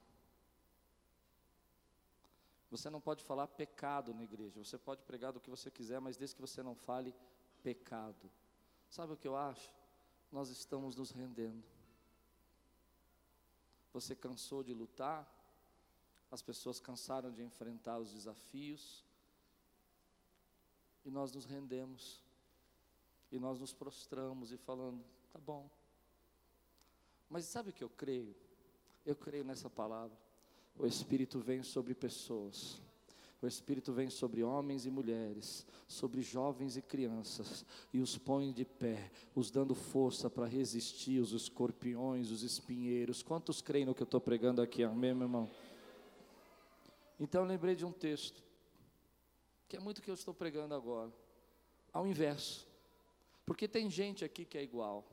Você 2.70 2.88
não 2.88 3.00
pode 3.00 3.24
falar 3.24 3.48
pecado 3.48 4.14
na 4.14 4.22
igreja. 4.22 4.62
Você 4.62 4.78
pode 4.78 5.02
pregar 5.02 5.32
do 5.32 5.40
que 5.40 5.50
você 5.50 5.70
quiser, 5.70 6.00
mas 6.00 6.16
desde 6.16 6.36
que 6.36 6.40
você 6.40 6.62
não 6.62 6.74
fale 6.74 7.14
pecado. 7.62 8.30
Sabe 8.88 9.12
o 9.12 9.16
que 9.16 9.26
eu 9.26 9.36
acho? 9.36 9.72
Nós 10.30 10.50
estamos 10.50 10.94
nos 10.94 11.10
rendendo. 11.10 11.64
Você 13.92 14.14
cansou 14.14 14.62
de 14.62 14.72
lutar? 14.72 15.28
As 16.30 16.42
pessoas 16.42 16.78
cansaram 16.78 17.32
de 17.32 17.42
enfrentar 17.42 17.98
os 17.98 18.12
desafios. 18.12 19.04
E 21.04 21.10
nós 21.10 21.32
nos 21.32 21.44
rendemos. 21.44 22.22
E 23.30 23.38
nós 23.38 23.58
nos 23.58 23.72
prostramos 23.72 24.52
e 24.52 24.56
falando: 24.56 25.04
tá 25.32 25.38
bom. 25.38 25.68
Mas 27.28 27.44
sabe 27.44 27.70
o 27.70 27.72
que 27.72 27.84
eu 27.84 27.90
creio? 27.90 28.34
Eu 29.06 29.14
creio 29.16 29.44
nessa 29.44 29.70
palavra 29.70 30.16
o 30.80 30.86
Espírito 30.86 31.38
vem 31.38 31.62
sobre 31.62 31.94
pessoas. 31.94 32.80
O 33.42 33.46
Espírito 33.46 33.92
vem 33.92 34.10
sobre 34.10 34.42
homens 34.42 34.84
e 34.84 34.90
mulheres, 34.90 35.66
sobre 35.86 36.20
jovens 36.20 36.76
e 36.76 36.82
crianças, 36.82 37.64
e 37.92 37.98
os 37.98 38.18
põe 38.18 38.52
de 38.52 38.66
pé, 38.66 39.10
os 39.34 39.50
dando 39.50 39.74
força 39.74 40.28
para 40.28 40.46
resistir 40.46 41.20
os 41.20 41.32
escorpiões, 41.32 42.30
os 42.30 42.42
espinheiros. 42.42 43.22
Quantos 43.22 43.62
creem 43.62 43.86
no 43.86 43.94
que 43.94 44.02
eu 44.02 44.04
estou 44.04 44.20
pregando 44.20 44.60
aqui? 44.60 44.84
Amém, 44.84 45.14
meu 45.14 45.24
irmão? 45.24 45.50
Então 47.18 47.42
eu 47.42 47.48
lembrei 47.48 47.74
de 47.74 47.84
um 47.84 47.92
texto, 47.92 48.42
que 49.68 49.76
é 49.76 49.80
muito 49.80 49.98
o 49.98 50.02
que 50.02 50.10
eu 50.10 50.14
estou 50.14 50.34
pregando 50.34 50.74
agora, 50.74 51.12
ao 51.92 52.06
inverso, 52.06 52.66
porque 53.50 53.66
tem 53.66 53.90
gente 53.90 54.24
aqui 54.24 54.44
que 54.44 54.56
é 54.56 54.62
igual, 54.62 55.04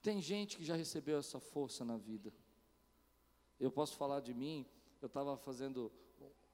tem 0.00 0.22
gente 0.22 0.56
que 0.56 0.64
já 0.64 0.74
recebeu 0.74 1.18
essa 1.18 1.38
força 1.38 1.84
na 1.84 1.98
vida. 1.98 2.32
Eu 3.60 3.70
posso 3.70 3.94
falar 3.94 4.20
de 4.20 4.32
mim, 4.32 4.64
eu 5.02 5.06
estava 5.06 5.36
fazendo 5.36 5.92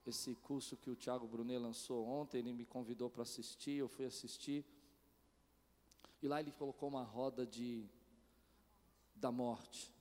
esse 0.04 0.34
curso 0.34 0.76
que 0.76 0.90
o 0.90 0.96
Tiago 0.96 1.28
Brunet 1.28 1.60
lançou 1.60 2.04
ontem, 2.04 2.38
ele 2.38 2.52
me 2.52 2.66
convidou 2.66 3.08
para 3.08 3.22
assistir, 3.22 3.76
eu 3.76 3.88
fui 3.88 4.06
assistir. 4.06 4.64
E 6.20 6.26
lá 6.26 6.40
ele 6.40 6.50
colocou 6.50 6.88
uma 6.88 7.04
roda 7.04 7.46
de 7.46 7.88
da 9.14 9.30
morte. 9.30 9.94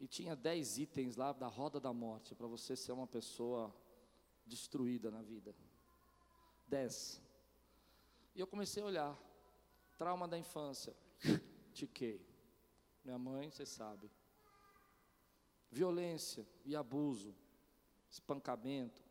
E 0.00 0.08
tinha 0.08 0.34
dez 0.34 0.78
itens 0.78 1.14
lá 1.14 1.32
da 1.32 1.46
roda 1.46 1.78
da 1.78 1.92
morte, 1.92 2.34
para 2.34 2.48
você 2.48 2.74
ser 2.74 2.90
uma 2.90 3.06
pessoa 3.06 3.72
destruída 4.44 5.12
na 5.12 5.22
vida. 5.22 5.54
Dez. 6.66 7.22
E 8.34 8.40
eu 8.40 8.46
comecei 8.46 8.82
a 8.82 8.86
olhar. 8.86 9.18
Trauma 9.98 10.26
da 10.26 10.38
infância. 10.38 10.94
Tiquei. 11.72 12.24
Minha 13.04 13.18
mãe, 13.18 13.50
você 13.50 13.66
sabe 13.66 14.10
violência 15.72 16.46
e 16.66 16.76
abuso, 16.76 17.34
espancamento, 18.10 19.02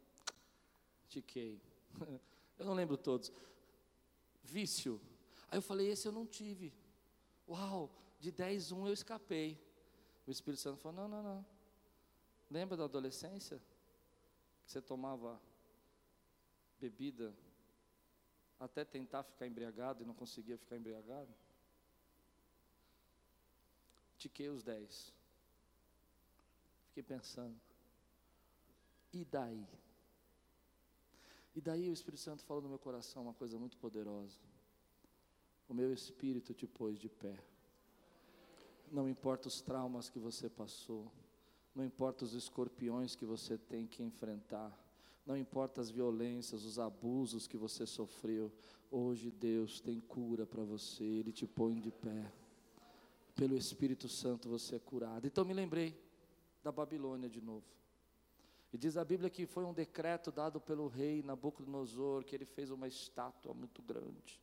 tiquei. 1.09 1.59
Eu 2.59 2.67
não 2.67 2.75
lembro 2.75 2.95
todos. 2.95 3.31
Vício. 4.43 5.01
Aí 5.49 5.57
eu 5.57 5.61
falei, 5.63 5.87
esse 5.87 6.07
eu 6.07 6.11
não 6.11 6.27
tive. 6.27 6.71
Uau, 7.49 7.89
de 8.19 8.31
10, 8.31 8.71
1 8.71 8.85
eu 8.87 8.93
escapei. 8.93 9.59
O 10.27 10.29
Espírito 10.29 10.61
Santo 10.61 10.77
falou: 10.77 11.01
não, 11.01 11.07
não, 11.07 11.23
não. 11.23 11.45
Lembra 12.51 12.77
da 12.77 12.83
adolescência? 12.83 13.59
Que 14.63 14.71
você 14.71 14.79
tomava 14.79 15.41
bebida 16.79 17.35
até 18.61 18.85
tentar 18.85 19.23
ficar 19.23 19.47
embriagado 19.47 20.03
e 20.03 20.05
não 20.05 20.13
conseguia 20.13 20.57
ficar 20.57 20.77
embriagado? 20.77 21.33
Tiquei 24.17 24.49
os 24.49 24.63
10. 24.63 25.11
Fiquei 26.89 27.01
pensando. 27.01 27.59
E 29.11 29.25
daí? 29.25 29.67
E 31.55 31.59
daí 31.59 31.89
o 31.89 31.93
Espírito 31.93 32.21
Santo 32.21 32.43
falou 32.43 32.61
no 32.61 32.69
meu 32.69 32.77
coração 32.77 33.23
uma 33.23 33.33
coisa 33.33 33.57
muito 33.57 33.77
poderosa. 33.77 34.39
O 35.67 35.73
meu 35.73 35.91
espírito 35.91 36.53
te 36.53 36.67
pôs 36.67 36.99
de 36.99 37.09
pé. 37.09 37.37
Não 38.91 39.09
importa 39.09 39.47
os 39.47 39.59
traumas 39.61 40.09
que 40.09 40.19
você 40.19 40.49
passou, 40.49 41.11
não 41.73 41.83
importa 41.83 42.25
os 42.25 42.33
escorpiões 42.33 43.15
que 43.15 43.25
você 43.25 43.57
tem 43.57 43.87
que 43.87 44.03
enfrentar, 44.03 44.77
não 45.25 45.37
importa 45.37 45.81
as 45.81 45.89
violências, 45.89 46.63
os 46.63 46.79
abusos 46.79 47.47
que 47.47 47.57
você 47.57 47.85
sofreu, 47.85 48.51
hoje 48.89 49.31
Deus 49.31 49.79
tem 49.79 49.99
cura 49.99 50.45
para 50.45 50.63
você, 50.63 51.03
Ele 51.03 51.31
te 51.31 51.45
põe 51.45 51.79
de 51.79 51.91
pé. 51.91 52.31
Pelo 53.35 53.55
Espírito 53.55 54.09
Santo 54.09 54.49
você 54.49 54.75
é 54.75 54.79
curado. 54.79 55.25
Então 55.25 55.45
me 55.45 55.53
lembrei 55.53 55.97
da 56.63 56.71
Babilônia 56.71 57.29
de 57.29 57.41
novo. 57.41 57.65
E 58.73 58.77
diz 58.77 58.95
a 58.95 59.03
Bíblia 59.03 59.29
que 59.29 59.45
foi 59.45 59.65
um 59.65 59.73
decreto 59.73 60.31
dado 60.31 60.59
pelo 60.59 60.87
rei 60.87 61.21
Nabucodonosor, 61.23 62.23
que 62.23 62.35
ele 62.35 62.45
fez 62.45 62.69
uma 62.71 62.87
estátua 62.87 63.53
muito 63.53 63.81
grande. 63.81 64.41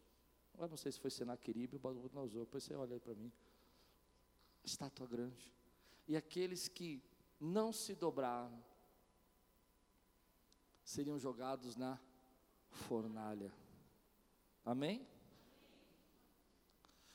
Eu 0.59 0.69
não 0.69 0.77
sei 0.77 0.93
se 0.93 1.01
foi 1.01 1.11
Senaqueribe 1.11 1.81
ou 1.83 1.95
Nabucodonosor, 1.95 2.45
depois 2.45 2.65
você 2.65 2.75
olha 2.75 2.95
aí 2.95 3.01
para 3.01 3.15
mim. 3.15 3.33
Estátua 4.65 5.07
grande. 5.07 5.55
E 6.07 6.17
aqueles 6.17 6.69
que 6.69 7.03
não 7.41 7.73
se 7.73 7.95
dobraram 7.95 8.63
seriam 10.89 11.19
jogados 11.19 11.77
na 11.77 11.99
fornalha. 12.71 13.53
Amém? 14.65 15.07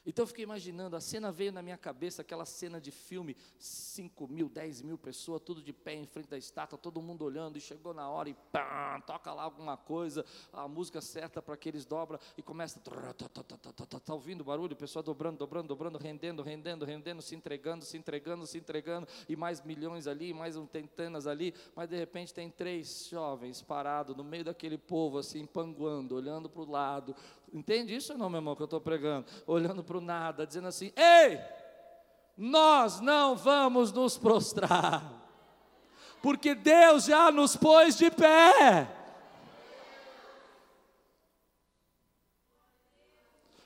Então 0.06 0.24
eu 0.24 0.28
fiquei 0.28 0.44
imaginando, 0.44 0.96
a 0.96 1.02
cena 1.02 1.32
veio 1.32 1.52
na 1.52 1.62
minha 1.62 1.78
cabeça, 1.78 2.22
aquela 2.22 2.46
cena 2.46 2.80
de 2.80 2.92
filme, 2.92 3.38
5 3.58 4.28
mil, 4.28 4.50
10 4.50 4.82
mil 4.82 4.98
pessoas, 4.98 5.42
tudo 5.42 5.62
de 5.62 5.72
pé 5.72 5.94
em 5.94 6.06
frente 6.06 6.28
da 6.28 6.38
estátua, 6.38 6.78
todo 6.78 7.02
mundo 7.02 7.24
olhando, 7.24 7.58
e 7.58 7.62
chegou 7.62 7.94
na 7.94 8.10
hora 8.10 8.30
e 8.30 8.34
pá, 8.52 9.02
toca 9.08 9.34
lá 9.34 9.44
alguma 9.44 9.78
coisa, 9.78 10.26
a 10.52 10.68
música 10.68 11.00
certa 11.00 11.42
para 11.42 11.56
que 11.56 11.70
eles 11.70 11.86
dobram, 11.86 12.20
e 12.38 12.42
começa, 12.42 12.82
tá 12.82 14.14
ouvindo 14.14 14.42
o 14.42 14.44
barulho, 14.44 14.74
o 14.74 14.78
pessoal 14.78 15.02
dobrando, 15.02 15.38
dobrando, 15.38 15.68
dobrando, 15.68 15.98
rendendo, 15.98 16.44
rendendo, 16.44 16.84
rendendo, 16.84 17.22
se 17.22 17.36
entregando, 17.36 17.86
se 17.86 17.98
entregando, 17.98 18.46
se 18.46 18.58
entregando, 18.58 19.08
e 19.30 19.36
mais 19.38 19.62
milhões 19.62 20.06
ali, 20.06 20.34
mais 20.34 20.58
um 20.58 20.68
centenas 20.68 21.28
ali, 21.28 21.54
mas 21.76 21.90
de 21.90 21.96
repente 21.96 22.34
tem 22.34 22.50
três 22.50 23.08
jovens 23.10 23.62
parados 23.62 24.16
no 24.18 24.24
meio 24.24 24.44
daquele 24.44 24.78
povo, 24.78 25.18
assim, 25.18 25.46
panguando, 25.46 26.16
olhando 26.16 26.50
para 26.50 26.62
o 26.62 26.70
lado, 26.70 27.16
Entende 27.54 27.96
isso 27.96 28.14
ou 28.14 28.18
não, 28.18 28.32
meu 28.32 28.40
irmão, 28.40 28.56
que 28.56 28.64
eu 28.64 28.66
estou 28.66 28.82
pregando? 28.82 29.28
Olhando 29.46 29.84
para 29.84 29.98
o 29.98 30.02
nada, 30.02 30.46
dizendo 30.48 30.68
assim: 30.68 30.92
Ei, 30.96 31.40
nós 32.36 33.00
não 33.00 33.36
vamos 33.36 33.92
nos 33.92 34.18
prostrar, 34.18 35.04
porque 36.20 36.56
Deus 36.56 37.06
já 37.06 37.32
nos 37.32 37.56
pôs 37.56 37.96
de 37.96 38.10
pé. 38.10 38.88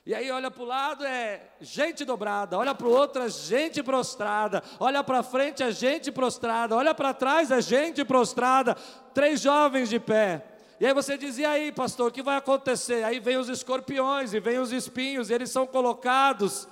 E 0.05 0.13
aí 0.13 0.31
olha 0.31 0.49
para 0.49 0.63
o 0.63 0.65
lado 0.65 1.05
é 1.05 1.49
gente 1.59 2.03
dobrada, 2.03 2.57
olha 2.57 2.73
para 2.73 2.87
o 2.87 2.91
outro 2.91 3.23
é 3.23 3.29
gente 3.29 3.83
prostrada, 3.83 4.63
olha 4.79 5.03
para 5.03 5.23
frente 5.23 5.63
é 5.63 5.71
gente 5.71 6.11
prostrada, 6.11 6.75
olha 6.75 6.93
para 6.93 7.13
trás 7.13 7.51
é 7.51 7.61
gente 7.61 8.03
prostrada, 8.05 8.75
três 9.13 9.41
jovens 9.41 9.89
de 9.89 9.99
pé. 9.99 10.56
E 10.79 10.85
aí 10.85 10.93
você 10.93 11.17
diz: 11.17 11.37
e 11.37 11.45
aí, 11.45 11.71
pastor, 11.71 12.09
o 12.09 12.11
que 12.11 12.21
vai 12.21 12.37
acontecer? 12.37 13.03
Aí 13.03 13.19
vem 13.19 13.37
os 13.37 13.49
escorpiões 13.49 14.33
e 14.33 14.39
vem 14.39 14.59
os 14.59 14.71
espinhos, 14.71 15.29
eles 15.29 15.49
são 15.49 15.65
colocados 15.65 16.67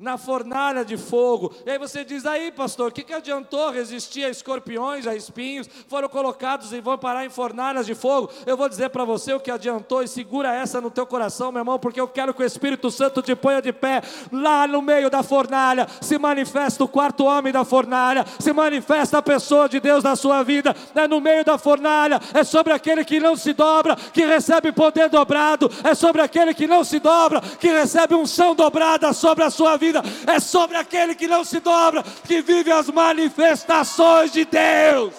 na 0.00 0.16
fornalha 0.16 0.82
de 0.82 0.96
fogo. 0.96 1.52
E 1.66 1.70
aí 1.70 1.78
você 1.78 2.02
diz: 2.02 2.24
aí, 2.24 2.50
pastor, 2.50 2.88
o 2.88 2.92
que, 2.92 3.02
que 3.02 3.12
adiantou 3.12 3.70
resistir 3.70 4.24
a 4.24 4.30
escorpiões, 4.30 5.06
a 5.06 5.14
espinhos? 5.14 5.68
Foram 5.86 6.08
colocados 6.08 6.72
e 6.72 6.80
vão 6.80 6.96
parar 6.96 7.26
em 7.26 7.28
fornalhas 7.28 7.84
de 7.84 7.94
fogo. 7.94 8.30
Eu 8.46 8.56
vou 8.56 8.68
dizer 8.68 8.88
para 8.88 9.04
você 9.04 9.34
o 9.34 9.40
que 9.40 9.50
adiantou, 9.50 10.02
e 10.02 10.08
segura 10.08 10.54
essa 10.54 10.80
no 10.80 10.90
teu 10.90 11.06
coração, 11.06 11.52
meu 11.52 11.60
irmão, 11.60 11.78
porque 11.78 12.00
eu 12.00 12.08
quero 12.08 12.32
que 12.32 12.42
o 12.42 12.46
Espírito 12.46 12.90
Santo 12.90 13.20
te 13.20 13.36
ponha 13.36 13.60
de 13.60 13.72
pé. 13.72 14.02
Lá 14.32 14.66
no 14.66 14.80
meio 14.80 15.10
da 15.10 15.22
fornalha 15.22 15.86
se 16.00 16.18
manifesta 16.18 16.82
o 16.82 16.88
quarto 16.88 17.24
homem 17.24 17.52
da 17.52 17.64
fornalha, 17.64 18.24
se 18.38 18.52
manifesta 18.54 19.18
a 19.18 19.22
pessoa 19.22 19.68
de 19.68 19.80
Deus 19.80 20.02
na 20.02 20.16
sua 20.16 20.42
vida. 20.42 20.74
É 20.94 21.06
no 21.06 21.20
meio 21.20 21.44
da 21.44 21.58
fornalha, 21.58 22.18
é 22.32 22.42
sobre 22.42 22.72
aquele 22.72 23.04
que 23.04 23.20
não 23.20 23.36
se 23.36 23.52
dobra, 23.52 23.96
que 23.96 24.24
recebe 24.24 24.72
poder 24.72 25.10
dobrado, 25.10 25.70
é 25.84 25.94
sobre 25.94 26.22
aquele 26.22 26.54
que 26.54 26.66
não 26.66 26.84
se 26.84 26.98
dobra, 26.98 27.40
que 27.40 27.68
recebe 27.68 28.14
unção 28.14 28.54
dobrada 28.54 29.12
sobre 29.12 29.44
a 29.44 29.50
sua 29.50 29.76
vida 29.76 29.89
vida, 29.90 30.02
é 30.26 30.38
sobre 30.38 30.76
aquele 30.76 31.14
que 31.14 31.26
não 31.26 31.44
se 31.44 31.60
dobra, 31.60 32.02
que 32.02 32.40
vive 32.40 32.70
as 32.70 32.88
manifestações 32.88 34.32
de 34.32 34.44
Deus. 34.44 35.14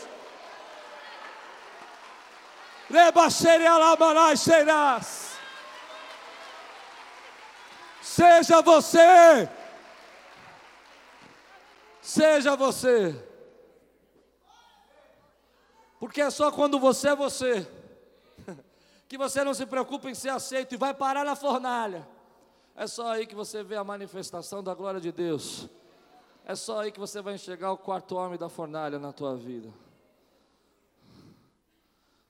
Seja 8.01 8.61
você, 8.61 9.49
seja 12.01 12.55
você. 12.55 13.15
Porque 15.99 16.21
é 16.21 16.29
só 16.29 16.51
quando 16.51 16.79
você 16.79 17.09
é 17.09 17.15
você, 17.15 17.67
que 19.07 19.17
você 19.17 19.43
não 19.43 19.53
se 19.53 19.65
preocupa 19.65 20.09
em 20.09 20.15
ser 20.15 20.29
aceito 20.29 20.73
e 20.73 20.77
vai 20.77 20.93
parar 20.93 21.23
na 21.23 21.35
fornalha. 21.35 22.05
É 22.75 22.87
só 22.87 23.11
aí 23.11 23.27
que 23.27 23.35
você 23.35 23.63
vê 23.63 23.75
a 23.75 23.83
manifestação 23.83 24.63
da 24.63 24.73
glória 24.73 24.99
de 24.99 25.11
Deus. 25.11 25.67
É 26.45 26.55
só 26.55 26.81
aí 26.81 26.91
que 26.91 26.99
você 26.99 27.21
vai 27.21 27.35
enxergar 27.35 27.71
o 27.71 27.77
quarto 27.77 28.15
homem 28.15 28.37
da 28.37 28.49
fornalha 28.49 28.97
na 28.97 29.13
tua 29.13 29.35
vida. 29.35 29.71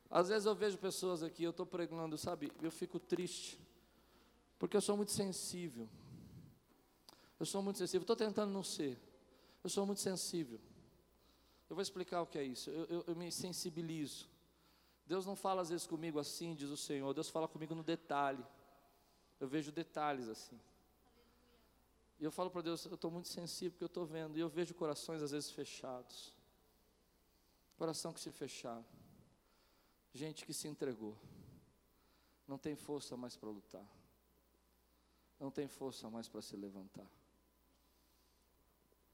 Às 0.09 0.27
vezes 0.27 0.45
eu 0.45 0.53
vejo 0.53 0.77
pessoas 0.77 1.23
aqui, 1.23 1.43
eu 1.43 1.51
estou 1.51 1.65
pregando, 1.65 2.17
sabe, 2.17 2.51
eu 2.61 2.69
fico 2.69 2.99
triste, 2.99 3.57
porque 4.59 4.75
eu 4.75 4.81
sou 4.81 4.97
muito 4.97 5.13
sensível. 5.13 5.87
Eu 7.39 7.45
sou 7.45 7.63
muito 7.63 7.79
sensível, 7.79 8.01
estou 8.01 8.15
tentando 8.15 8.51
não 8.51 8.61
ser. 8.61 8.99
Eu 9.63 9.69
sou 9.69 9.85
muito 9.85 10.01
sensível. 10.01 10.59
Eu 11.69 11.75
vou 11.75 11.81
explicar 11.81 12.21
o 12.21 12.27
que 12.27 12.37
é 12.37 12.43
isso. 12.43 12.69
Eu, 12.69 12.85
eu, 12.85 13.03
eu, 13.07 13.15
me 13.15 13.31
sensibilizo. 13.31 14.27
Deus 15.07 15.25
não 15.25 15.35
fala 15.35 15.61
às 15.61 15.69
vezes 15.69 15.87
comigo 15.87 16.19
assim, 16.19 16.53
diz 16.53 16.69
o 16.69 16.77
Senhor. 16.77 17.13
Deus 17.13 17.29
fala 17.29 17.47
comigo 17.47 17.73
no 17.73 17.81
detalhe. 17.81 18.43
Eu 19.41 19.47
vejo 19.47 19.71
detalhes 19.71 20.29
assim. 20.29 20.57
E 22.19 22.23
eu 22.23 22.31
falo 22.31 22.51
para 22.51 22.61
Deus, 22.61 22.85
eu 22.85 22.93
estou 22.93 23.09
muito 23.09 23.27
sensível 23.27 23.71
porque 23.71 23.83
eu 23.85 23.87
estou 23.87 24.05
vendo. 24.05 24.37
E 24.37 24.39
eu 24.39 24.47
vejo 24.47 24.75
corações 24.75 25.23
às 25.23 25.31
vezes 25.31 25.49
fechados. 25.49 26.31
Coração 27.75 28.13
que 28.13 28.19
se 28.19 28.31
fecharam. 28.31 28.85
Gente 30.13 30.45
que 30.45 30.53
se 30.53 30.67
entregou. 30.67 31.17
Não 32.47 32.59
tem 32.59 32.75
força 32.75 33.17
mais 33.17 33.35
para 33.35 33.49
lutar. 33.49 33.87
Não 35.39 35.49
tem 35.49 35.67
força 35.67 36.07
mais 36.07 36.29
para 36.29 36.43
se 36.43 36.55
levantar. 36.55 37.09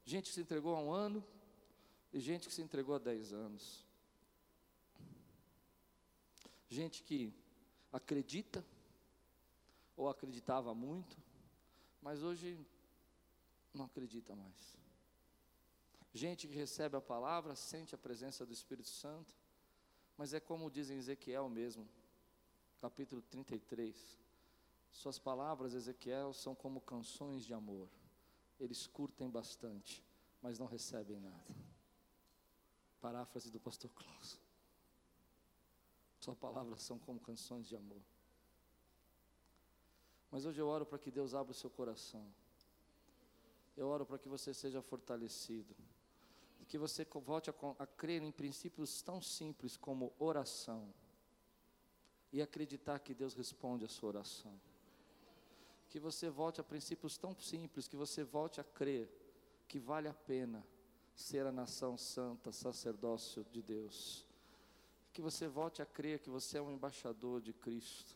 Gente 0.03 0.25
que 0.27 0.33
se 0.33 0.41
entregou 0.41 0.75
há 0.75 0.81
um 0.81 0.91
ano 0.91 1.23
e 2.11 2.19
gente 2.19 2.49
que 2.49 2.53
se 2.53 2.61
entregou 2.61 2.95
há 2.95 2.99
dez 2.99 3.31
anos. 3.31 3.85
Gente 6.67 7.01
que 7.01 7.33
acredita 7.93 8.61
ou 9.97 10.07
acreditava 10.07 10.73
muito, 10.73 11.17
mas 12.01 12.23
hoje 12.23 12.57
não 13.73 13.83
acredita 13.83 14.33
mais. 14.33 14.77
Gente 16.13 16.47
que 16.47 16.53
recebe 16.53 16.95
a 16.95 17.01
palavra, 17.01 17.53
sente 17.53 17.93
a 17.93 17.97
presença 17.97 18.45
do 18.45 18.53
Espírito 18.53 18.87
Santo, 18.87 19.35
mas 20.15 20.33
é 20.33 20.39
como 20.39 20.71
diz 20.71 20.89
em 20.89 20.95
Ezequiel 20.95 21.49
mesmo, 21.49 21.85
capítulo 22.79 23.21
33. 23.23 24.17
Suas 24.93 25.19
palavras, 25.19 25.73
Ezequiel, 25.73 26.31
são 26.33 26.55
como 26.55 26.79
canções 26.79 27.43
de 27.43 27.53
amor 27.53 27.89
eles 28.59 28.87
curtem 28.87 29.29
bastante, 29.29 30.03
mas 30.41 30.57
não 30.57 30.65
recebem 30.65 31.19
nada. 31.19 31.55
Paráfrase 32.99 33.51
do 33.51 33.59
pastor 33.59 33.91
Klaus. 33.91 34.39
Suas 36.19 36.37
palavras 36.37 36.81
são 36.81 36.97
como 36.97 37.19
canções 37.19 37.67
de 37.67 37.75
amor. 37.75 38.01
Mas 40.31 40.45
hoje 40.45 40.59
eu 40.59 40.67
oro 40.67 40.85
para 40.85 40.99
que 40.99 41.11
Deus 41.11 41.33
abra 41.33 41.51
o 41.51 41.55
seu 41.55 41.69
coração. 41.69 42.25
Eu 43.75 43.87
oro 43.87 44.05
para 44.05 44.17
que 44.17 44.27
você 44.27 44.53
seja 44.53 44.81
fortalecido. 44.81 45.75
Que 46.67 46.77
você 46.77 47.05
volte 47.05 47.49
a, 47.49 47.53
a 47.79 47.87
crer 47.87 48.21
em 48.21 48.31
princípios 48.31 49.01
tão 49.01 49.21
simples 49.21 49.77
como 49.77 50.13
oração. 50.19 50.93
E 52.33 52.41
acreditar 52.41 52.99
que 52.99 53.13
Deus 53.13 53.33
responde 53.33 53.85
a 53.85 53.87
sua 53.87 54.09
oração 54.09 54.59
que 55.89 55.99
você 55.99 56.29
volte 56.29 56.59
a 56.59 56.63
princípios 56.63 57.17
tão 57.17 57.35
simples, 57.35 57.87
que 57.87 57.95
você 57.95 58.23
volte 58.23 58.59
a 58.59 58.63
crer 58.63 59.09
que 59.67 59.79
vale 59.79 60.07
a 60.07 60.13
pena 60.13 60.65
ser 61.15 61.45
a 61.45 61.51
nação 61.51 61.97
santa, 61.97 62.51
sacerdócio 62.51 63.43
de 63.45 63.61
Deus. 63.61 64.25
Que 65.11 65.21
você 65.21 65.47
volte 65.47 65.81
a 65.81 65.85
crer 65.85 66.19
que 66.19 66.29
você 66.29 66.57
é 66.57 66.61
um 66.61 66.71
embaixador 66.71 67.41
de 67.41 67.53
Cristo. 67.53 68.15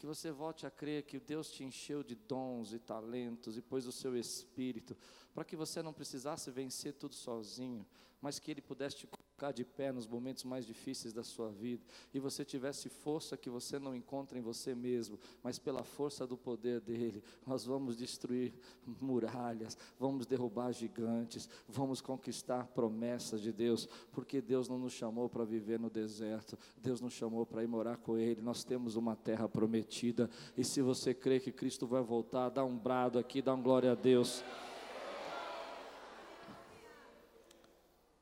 Que 0.00 0.06
você 0.06 0.32
volte 0.32 0.66
a 0.66 0.70
crer 0.70 1.02
que 1.02 1.20
Deus 1.20 1.52
te 1.52 1.62
encheu 1.62 2.02
de 2.02 2.14
dons 2.14 2.72
e 2.72 2.78
talentos 2.78 3.58
e 3.58 3.60
pôs 3.60 3.86
o 3.86 3.92
seu 3.92 4.16
espírito, 4.16 4.96
para 5.34 5.44
que 5.44 5.54
você 5.54 5.82
não 5.82 5.92
precisasse 5.92 6.50
vencer 6.50 6.94
tudo 6.94 7.14
sozinho, 7.14 7.86
mas 8.18 8.38
que 8.38 8.50
Ele 8.50 8.62
pudesse 8.62 8.96
te 8.96 9.06
colocar 9.40 9.52
de 9.52 9.64
pé 9.64 9.90
nos 9.90 10.06
momentos 10.06 10.44
mais 10.44 10.66
difíceis 10.66 11.14
da 11.14 11.24
sua 11.24 11.48
vida 11.48 11.82
e 12.12 12.20
você 12.20 12.44
tivesse 12.44 12.90
força 12.90 13.38
que 13.38 13.48
você 13.48 13.78
não 13.78 13.94
encontra 13.94 14.38
em 14.38 14.42
você 14.42 14.74
mesmo, 14.74 15.18
mas 15.42 15.58
pela 15.58 15.82
força 15.82 16.26
do 16.26 16.36
poder 16.36 16.80
dele, 16.80 17.22
nós 17.46 17.64
vamos 17.64 17.96
destruir 17.96 18.52
muralhas, 19.00 19.78
vamos 19.98 20.26
derrubar 20.26 20.72
gigantes, 20.72 21.48
vamos 21.66 22.02
conquistar 22.02 22.66
promessas 22.66 23.40
de 23.40 23.50
Deus, 23.50 23.88
porque 24.12 24.42
Deus 24.42 24.68
não 24.68 24.78
nos 24.78 24.92
chamou 24.92 25.28
para 25.28 25.44
viver 25.44 25.80
no 25.80 25.88
deserto, 25.88 26.58
Deus 26.76 27.00
nos 27.00 27.14
chamou 27.14 27.46
para 27.46 27.62
ir 27.62 27.66
morar 27.66 27.96
com 27.96 28.18
Ele. 28.18 28.42
Nós 28.42 28.62
temos 28.62 28.94
uma 28.94 29.16
terra 29.16 29.48
prometida, 29.48 30.28
e 30.56 30.62
se 30.62 30.82
você 30.82 31.14
crê 31.14 31.40
que 31.40 31.50
Cristo 31.50 31.86
vai 31.86 32.02
voltar, 32.02 32.50
dá 32.50 32.62
um 32.62 32.76
brado 32.76 33.18
aqui, 33.18 33.40
dá 33.40 33.54
um 33.54 33.62
glória 33.62 33.92
a 33.92 33.94
Deus. 33.94 34.44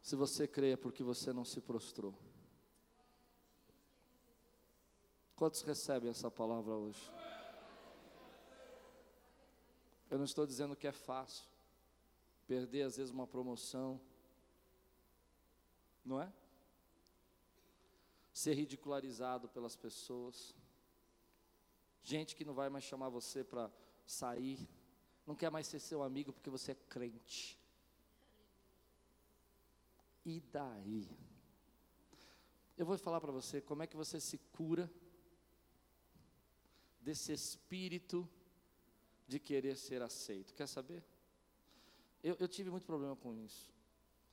Se 0.09 0.17
você 0.17 0.49
crê 0.49 0.71
é 0.71 0.77
porque 0.79 1.03
você 1.03 1.35
não 1.35 1.45
se 1.45 1.61
prostrou. 1.61 2.15
Quantos 5.37 5.61
recebem 5.61 6.09
essa 6.09 6.31
palavra 6.31 6.73
hoje? 6.73 7.13
Eu 10.09 10.17
não 10.17 10.25
estou 10.25 10.47
dizendo 10.47 10.75
que 10.75 10.87
é 10.87 10.93
fácil 10.93 11.47
perder 12.47 12.85
às 12.85 12.97
vezes 12.97 13.13
uma 13.13 13.27
promoção, 13.27 14.01
não 16.03 16.23
é? 16.23 16.33
Ser 18.33 18.55
ridicularizado 18.55 19.47
pelas 19.51 19.77
pessoas, 19.77 20.55
gente 22.03 22.35
que 22.35 22.47
não 22.47 22.55
vai 22.55 22.71
mais 22.71 22.85
chamar 22.85 23.11
você 23.11 23.45
para 23.45 23.71
sair, 24.07 24.67
não 25.27 25.35
quer 25.35 25.51
mais 25.51 25.67
ser 25.67 25.81
seu 25.81 26.03
amigo 26.03 26.33
porque 26.33 26.49
você 26.49 26.73
é 26.73 26.77
crente. 26.89 27.58
E 30.29 30.41
daí? 30.53 31.09
Eu 32.77 32.85
vou 32.85 32.99
falar 32.99 33.19
para 33.19 33.33
você 33.33 33.63
como 33.63 33.83
é 33.83 33.87
que 33.87 33.97
você 33.97 34.21
se 34.21 34.37
cura 34.37 34.93
desse 37.01 37.33
espírito 37.33 38.29
de 39.27 39.39
querer 39.41 39.75
ser 39.75 40.03
aceito. 40.03 40.55
Quer 40.55 40.67
saber? 40.67 41.03
Eu, 42.23 42.37
eu, 42.39 42.47
tive 42.47 42.69
muito 42.69 42.85
problema 42.85 43.17
com 43.17 43.35
isso. 43.35 43.73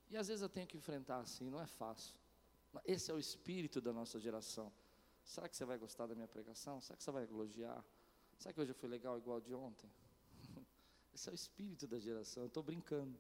E 0.09 0.17
às 0.17 0.27
vezes 0.27 0.41
eu 0.41 0.49
tenho 0.49 0.67
que 0.67 0.75
enfrentar 0.75 1.19
assim, 1.19 1.49
não 1.49 1.61
é 1.61 1.65
fácil. 1.65 2.13
Esse 2.83 3.09
é 3.09 3.13
o 3.13 3.19
espírito 3.19 3.79
da 3.79 3.93
nossa 3.93 4.19
geração. 4.19 4.73
Será 5.23 5.47
que 5.47 5.55
você 5.55 5.63
vai 5.63 5.77
gostar 5.77 6.07
da 6.07 6.13
minha 6.13 6.27
pregação? 6.27 6.81
Será 6.81 6.97
que 6.97 7.03
você 7.05 7.11
vai 7.11 7.23
elogiar? 7.23 7.81
Será 8.37 8.51
que 8.51 8.59
hoje 8.59 8.71
eu 8.71 8.75
fui 8.75 8.89
legal 8.89 9.17
igual 9.17 9.39
de 9.39 9.53
ontem? 9.53 9.89
Esse 11.15 11.29
é 11.29 11.31
o 11.31 11.35
espírito 11.35 11.87
da 11.87 11.99
geração. 11.99 12.43
Eu 12.43 12.47
estou 12.47 12.61
brincando. 12.61 13.17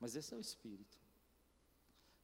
Mas 0.00 0.16
esse 0.16 0.34
é 0.34 0.36
o 0.36 0.40
espírito. 0.40 1.05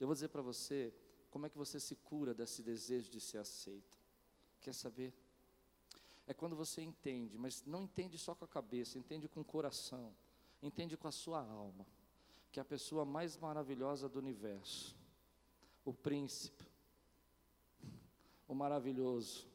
Eu 0.02 0.08
vou 0.08 0.14
dizer 0.14 0.30
para 0.30 0.42
você 0.42 0.92
como 1.30 1.46
é 1.46 1.48
que 1.48 1.56
você 1.56 1.78
se 1.78 1.94
cura 1.94 2.34
desse 2.34 2.60
desejo 2.60 3.08
de 3.08 3.20
ser 3.20 3.38
aceito. 3.38 3.96
Quer 4.60 4.74
saber? 4.74 5.14
É 6.26 6.34
quando 6.34 6.56
você 6.56 6.82
entende, 6.82 7.38
mas 7.38 7.64
não 7.64 7.82
entende 7.82 8.18
só 8.18 8.34
com 8.34 8.44
a 8.44 8.48
cabeça, 8.48 8.98
entende 8.98 9.28
com 9.28 9.42
o 9.42 9.44
coração, 9.44 10.12
entende 10.60 10.96
com 10.96 11.06
a 11.06 11.12
sua 11.12 11.40
alma, 11.40 11.86
que 12.50 12.58
é 12.58 12.62
a 12.62 12.64
pessoa 12.64 13.04
mais 13.04 13.36
maravilhosa 13.36 14.08
do 14.08 14.18
universo, 14.18 14.96
o 15.84 15.94
príncipe, 15.94 16.66
o 18.48 18.56
maravilhoso, 18.56 19.46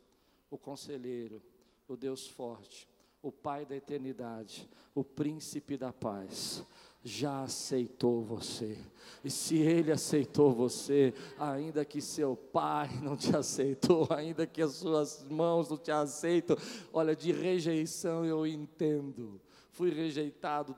o 0.50 0.58
conselheiro, 0.58 1.44
o 1.90 1.98
Deus 1.98 2.26
forte, 2.26 2.88
o 3.22 3.32
Pai 3.32 3.66
da 3.66 3.76
eternidade, 3.76 4.70
o 4.94 5.04
príncipe 5.04 5.78
da 5.78 5.92
paz, 5.92 6.64
já 7.04 7.44
aceitou 7.44 8.22
você. 8.22 8.78
E 9.24 9.30
se 9.30 9.58
ele 9.58 9.92
aceitou 9.92 10.52
você, 10.52 11.14
ainda 11.40 11.86
que 11.86 12.02
seu 12.02 12.36
pai 12.36 12.90
não 13.02 13.16
te 13.16 13.36
aceitou, 13.36 14.08
ainda 14.12 14.46
que 14.46 14.62
as 14.62 14.74
suas 14.74 15.24
mãos 15.24 15.70
não 15.70 15.78
te 15.78 15.92
aceitam, 15.92 16.58
olha, 16.92 17.16
de 17.16 17.32
rejeição 17.32 18.26
eu 18.26 18.46
entendo. 18.46 19.40
Fui 19.72 19.90
rejeitado 19.92 20.76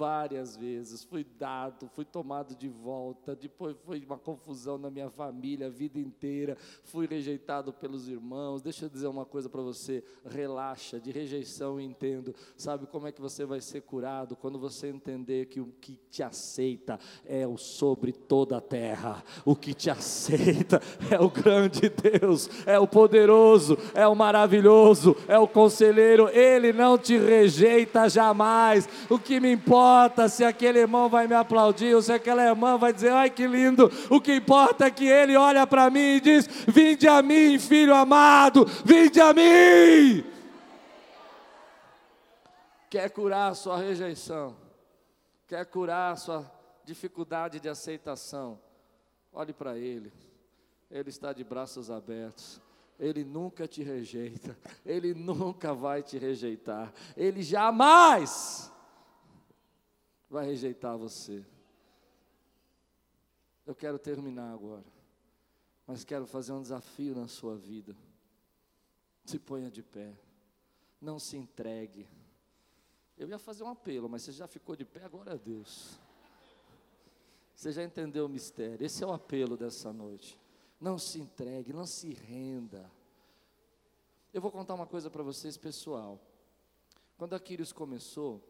várias 0.00 0.56
vezes, 0.56 1.04
fui 1.04 1.26
dado, 1.38 1.86
fui 1.92 2.06
tomado 2.06 2.56
de 2.56 2.68
volta, 2.68 3.36
depois 3.36 3.76
foi 3.84 4.02
uma 4.02 4.16
confusão 4.16 4.78
na 4.78 4.90
minha 4.90 5.10
família 5.10 5.66
a 5.66 5.70
vida 5.70 5.98
inteira, 5.98 6.56
fui 6.84 7.06
rejeitado 7.06 7.70
pelos 7.70 8.08
irmãos. 8.08 8.62
Deixa 8.62 8.86
eu 8.86 8.88
dizer 8.88 9.08
uma 9.08 9.26
coisa 9.26 9.50
para 9.50 9.60
você, 9.60 10.02
relaxa, 10.24 10.98
de 10.98 11.10
rejeição 11.10 11.78
entendo. 11.78 12.34
Sabe 12.56 12.86
como 12.86 13.08
é 13.08 13.12
que 13.12 13.20
você 13.20 13.44
vai 13.44 13.60
ser 13.60 13.82
curado 13.82 14.34
quando 14.36 14.58
você 14.58 14.88
entender 14.88 15.46
que 15.46 15.60
o 15.60 15.66
que 15.66 15.98
te 16.10 16.22
aceita 16.22 16.98
é 17.26 17.46
o 17.46 17.58
sobre 17.58 18.12
toda 18.12 18.56
a 18.56 18.60
terra. 18.60 19.22
O 19.44 19.54
que 19.54 19.74
te 19.74 19.90
aceita 19.90 20.80
é 21.10 21.20
o 21.20 21.28
grande 21.28 21.90
Deus, 21.90 22.48
é 22.64 22.78
o 22.78 22.88
poderoso, 22.88 23.76
é 23.94 24.06
o 24.06 24.14
maravilhoso, 24.14 25.14
é 25.28 25.38
o 25.38 25.46
conselheiro, 25.46 26.30
ele 26.30 26.72
não 26.72 26.96
te 26.96 27.18
rejeita 27.18 28.08
jamais. 28.08 28.88
O 29.10 29.18
que 29.18 29.38
me 29.38 29.52
impede 29.52 29.89
importa 29.90 30.28
se 30.28 30.44
aquele 30.44 30.78
irmão 30.78 31.08
vai 31.08 31.26
me 31.26 31.34
aplaudir 31.34 31.94
ou 31.94 32.00
se 32.00 32.12
aquela 32.12 32.44
irmã 32.44 32.78
vai 32.78 32.92
dizer, 32.92 33.10
ai 33.10 33.28
que 33.28 33.46
lindo. 33.46 33.90
O 34.08 34.20
que 34.20 34.36
importa 34.36 34.86
é 34.86 34.90
que 34.90 35.04
ele 35.04 35.36
olha 35.36 35.66
para 35.66 35.90
mim 35.90 36.16
e 36.16 36.20
diz: 36.20 36.46
Vinde 36.68 37.08
a 37.08 37.20
mim, 37.20 37.58
filho 37.58 37.94
amado, 37.94 38.64
vinde 38.84 39.20
a 39.20 39.34
mim. 39.34 40.24
Quer 42.88 43.10
curar 43.10 43.50
a 43.50 43.54
sua 43.54 43.78
rejeição, 43.78 44.56
quer 45.46 45.64
curar 45.66 46.12
a 46.12 46.16
sua 46.16 46.52
dificuldade 46.84 47.58
de 47.58 47.68
aceitação. 47.68 48.60
Olhe 49.32 49.52
para 49.52 49.76
Ele, 49.76 50.12
Ele 50.90 51.08
está 51.08 51.32
de 51.32 51.42
braços 51.42 51.90
abertos. 51.90 52.60
Ele 52.98 53.24
nunca 53.24 53.66
te 53.66 53.82
rejeita, 53.82 54.56
Ele 54.84 55.14
nunca 55.14 55.72
vai 55.72 56.02
te 56.02 56.18
rejeitar, 56.18 56.92
Ele 57.16 57.42
jamais 57.42 58.69
vai 60.30 60.46
rejeitar 60.46 60.96
você. 60.96 61.44
Eu 63.66 63.74
quero 63.74 63.98
terminar 63.98 64.52
agora, 64.52 64.86
mas 65.86 66.04
quero 66.04 66.26
fazer 66.26 66.52
um 66.52 66.62
desafio 66.62 67.14
na 67.14 67.26
sua 67.26 67.56
vida. 67.56 67.96
Se 69.24 69.38
ponha 69.38 69.70
de 69.70 69.82
pé, 69.82 70.16
não 71.00 71.18
se 71.18 71.36
entregue. 71.36 72.08
Eu 73.18 73.28
ia 73.28 73.38
fazer 73.38 73.64
um 73.64 73.68
apelo, 73.68 74.08
mas 74.08 74.22
você 74.22 74.32
já 74.32 74.46
ficou 74.46 74.76
de 74.76 74.84
pé, 74.84 75.04
agora 75.04 75.34
é 75.34 75.38
Deus. 75.38 75.98
Você 77.54 77.72
já 77.72 77.84
entendeu 77.84 78.24
o 78.24 78.28
mistério? 78.28 78.86
Esse 78.86 79.04
é 79.04 79.06
o 79.06 79.12
apelo 79.12 79.56
dessa 79.56 79.92
noite. 79.92 80.38
Não 80.80 80.98
se 80.98 81.20
entregue, 81.20 81.72
não 81.74 81.86
se 81.86 82.14
renda. 82.14 82.90
Eu 84.32 84.40
vou 84.40 84.50
contar 84.50 84.74
uma 84.74 84.86
coisa 84.86 85.10
para 85.10 85.22
vocês, 85.22 85.58
pessoal. 85.58 86.18
Quando 87.18 87.34
a 87.34 87.40
Quírios 87.40 87.70
começou, 87.70 88.42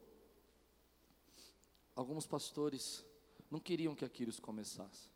alguns 2.01 2.26
pastores 2.26 3.05
não 3.51 3.61
queriam 3.61 3.94
que 3.94 4.05
a 4.05 4.09
Quírios 4.09 4.40
começasse. 4.40 5.11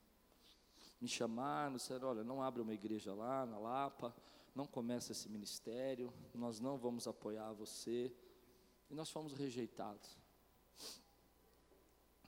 Me 1.01 1.09
chamaram, 1.09 1.77
disseram: 1.77 2.09
olha, 2.09 2.23
não 2.23 2.43
abre 2.43 2.61
uma 2.61 2.75
igreja 2.75 3.15
lá 3.15 3.47
na 3.47 3.59
Lapa, 3.59 4.15
não 4.55 4.67
começa 4.67 5.13
esse 5.13 5.29
ministério, 5.29 6.13
nós 6.35 6.61
não 6.61 6.77
vamos 6.77 7.07
apoiar 7.09 7.53
você. 7.53 8.15
E 8.91 8.95
nós 8.95 9.11
fomos 9.11 9.33
rejeitados. 9.33 10.19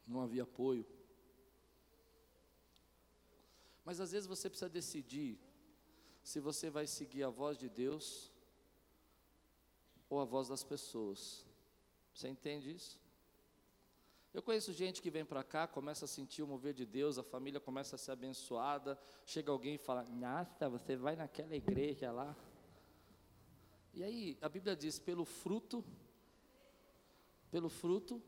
Não 0.06 0.22
havia 0.22 0.44
apoio. 0.44 0.86
Mas 3.84 4.00
às 4.00 4.12
vezes 4.12 4.26
você 4.26 4.48
precisa 4.48 4.70
decidir 4.70 5.38
se 6.22 6.40
você 6.40 6.70
vai 6.70 6.86
seguir 6.86 7.22
a 7.22 7.28
voz 7.28 7.58
de 7.58 7.68
Deus 7.68 8.32
ou 10.08 10.18
a 10.18 10.24
voz 10.24 10.48
das 10.48 10.64
pessoas. 10.64 11.44
Você 12.14 12.26
entende 12.28 12.72
isso? 12.72 12.98
Eu 14.36 14.42
conheço 14.42 14.70
gente 14.70 15.00
que 15.00 15.10
vem 15.10 15.24
para 15.24 15.42
cá, 15.42 15.66
começa 15.66 16.04
a 16.04 16.08
sentir 16.08 16.42
o 16.42 16.46
mover 16.46 16.74
de 16.74 16.84
Deus, 16.84 17.16
a 17.16 17.22
família 17.22 17.58
começa 17.58 17.96
a 17.96 17.98
ser 17.98 18.10
abençoada, 18.10 18.98
chega 19.24 19.50
alguém 19.50 19.76
e 19.76 19.78
fala: 19.78 20.04
Nossa, 20.04 20.68
você 20.68 20.94
vai 20.94 21.16
naquela 21.16 21.56
igreja 21.56 22.12
lá. 22.12 22.36
E 23.94 24.04
aí, 24.04 24.36
a 24.42 24.48
Bíblia 24.50 24.76
diz: 24.76 24.98
pelo 24.98 25.24
fruto, 25.24 25.82
pelo 27.50 27.70
fruto 27.70 28.22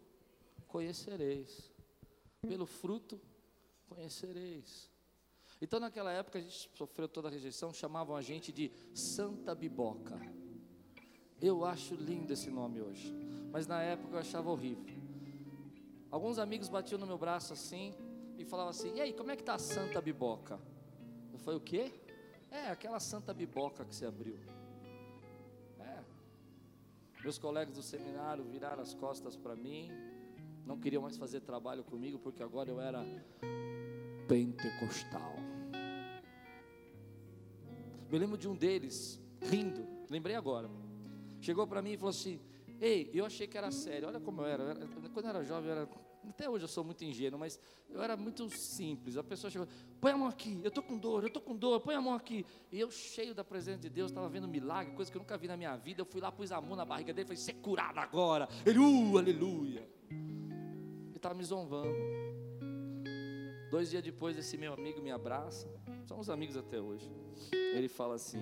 conhecereis. 0.67 1.71
Pelo 2.41 2.65
fruto 2.65 3.21
conhecereis. 3.87 4.91
Então, 5.61 5.79
naquela 5.79 6.11
época, 6.11 6.39
a 6.39 6.41
gente 6.41 6.71
sofreu 6.75 7.07
toda 7.07 7.29
a 7.29 7.31
rejeição, 7.31 7.71
chamavam 7.71 8.17
a 8.17 8.23
gente 8.23 8.51
de 8.51 8.73
Santa 8.95 9.55
Biboca. 9.55 10.19
Eu 11.39 11.67
acho 11.67 11.95
lindo 11.95 12.33
esse 12.33 12.49
nome 12.49 12.81
hoje, 12.81 13.13
mas 13.53 13.67
na 13.67 13.83
época 13.83 14.15
eu 14.15 14.21
achava 14.21 14.51
horrível. 14.51 14.98
Alguns 16.11 16.39
amigos 16.39 16.69
batiam 16.69 16.99
no 16.99 17.07
meu 17.07 17.19
braço 17.19 17.53
assim 17.53 17.95
e 18.39 18.45
falavam 18.45 18.71
assim: 18.71 18.95
E 18.95 19.01
aí, 19.01 19.13
como 19.13 19.31
é 19.31 19.37
que 19.37 19.43
está 19.43 19.55
a 19.55 19.59
Santa 19.59 20.01
Biboca? 20.01 20.59
Eu 21.33 21.39
falei: 21.39 21.59
O 21.59 21.63
quê? 21.63 21.93
É, 22.51 22.71
aquela 22.71 22.99
Santa 22.99 23.35
Biboca 23.35 23.85
que 23.85 23.95
você 23.95 24.07
abriu. 24.07 24.39
É. 25.79 26.01
Meus 27.23 27.39
colegas 27.39 27.75
do 27.75 27.83
seminário 27.83 28.43
viraram 28.45 28.83
as 28.83 28.95
costas 28.95 29.37
para 29.37 29.55
mim, 29.55 29.91
não 30.65 30.79
queriam 30.79 31.03
mais 31.03 31.17
fazer 31.19 31.41
trabalho 31.41 31.85
comigo 31.85 32.19
porque 32.19 32.43
agora 32.43 32.71
eu 32.71 32.81
era 32.81 33.05
pentecostal. 34.27 35.35
Me 38.11 38.19
lembro 38.19 38.39
de 38.39 38.49
um 38.49 38.57
deles 38.57 39.21
rindo, 39.43 39.87
lembrei 40.09 40.37
agora. 40.37 40.71
Chegou 41.41 41.67
para 41.67 41.83
mim 41.83 41.93
e 41.93 41.97
falou 41.99 42.11
assim: 42.11 42.41
Ei, 42.81 43.11
eu 43.13 43.27
achei 43.27 43.47
que 43.47 43.59
era 43.59 43.71
sério. 43.71 44.09
Olha 44.09 44.21
como 44.21 44.41
eu 44.41 44.47
era. 44.47 44.75
Quando 45.13 45.27
eu 45.27 45.31
era 45.31 45.45
jovem, 45.45 45.71
eu 45.71 45.77
era, 45.77 45.89
até 46.29 46.49
hoje 46.49 46.65
eu 46.65 46.69
sou 46.69 46.85
muito 46.85 47.05
ingênuo, 47.05 47.39
mas 47.39 47.59
eu 47.89 48.03
era 48.03 48.17
muito 48.17 48.49
simples. 48.51 49.17
A 49.17 49.25
pessoa 49.25 49.51
chegou, 49.51 49.67
põe 50.01 50.13
a 50.13 50.17
mão 50.17 50.29
aqui, 50.29 50.61
eu 50.63 50.69
estou 50.69 50.83
com 50.83 50.99
dor, 50.99 51.23
eu 51.23 51.29
estou 51.29 51.43
com 51.43 51.57
dor, 51.57 51.81
põe 51.81 51.95
a 51.95 52.01
mão 52.01 52.15
aqui. 52.15 52.45
E 52.71 52.79
eu, 52.79 52.91
cheio 52.91 53.35
da 53.35 53.45
presença 53.45 53.81
de 53.81 53.91
Deus, 53.91 54.11
estava 54.11 54.29
vendo 54.29 54.47
milagre, 54.49 54.95
coisa 54.95 55.11
que 55.11 55.17
eu 55.17 55.21
nunca 55.21 55.37
vi 55.39 55.49
na 55.49 55.57
minha 55.57 55.77
vida. 55.77 56.03
Eu 56.03 56.07
fui 56.07 56.21
lá, 56.21 56.31
pus 56.31 56.53
a 56.53 56.61
mão 56.61 56.77
na 56.77 56.85
barriga 56.85 57.13
dele 57.13 57.27
falei, 57.27 57.43
ser 57.43 57.55
curado 57.55 57.99
agora. 57.99 58.49
Ele, 58.65 58.79
uh, 58.79 59.19
aleluia. 59.19 59.89
Ele 60.11 61.17
estava 61.17 61.35
me 61.35 61.45
zombando. 61.45 61.93
Dois 63.71 63.91
dias 63.91 64.03
depois, 64.03 64.37
esse 64.39 64.57
meu 64.57 64.73
amigo 64.73 65.01
me 65.01 65.11
abraça. 65.11 65.69
Somos 66.07 66.31
amigos 66.31 66.57
até 66.57 66.81
hoje. 66.81 67.11
Ele 67.53 67.89
fala 67.89 68.15
assim: 68.15 68.41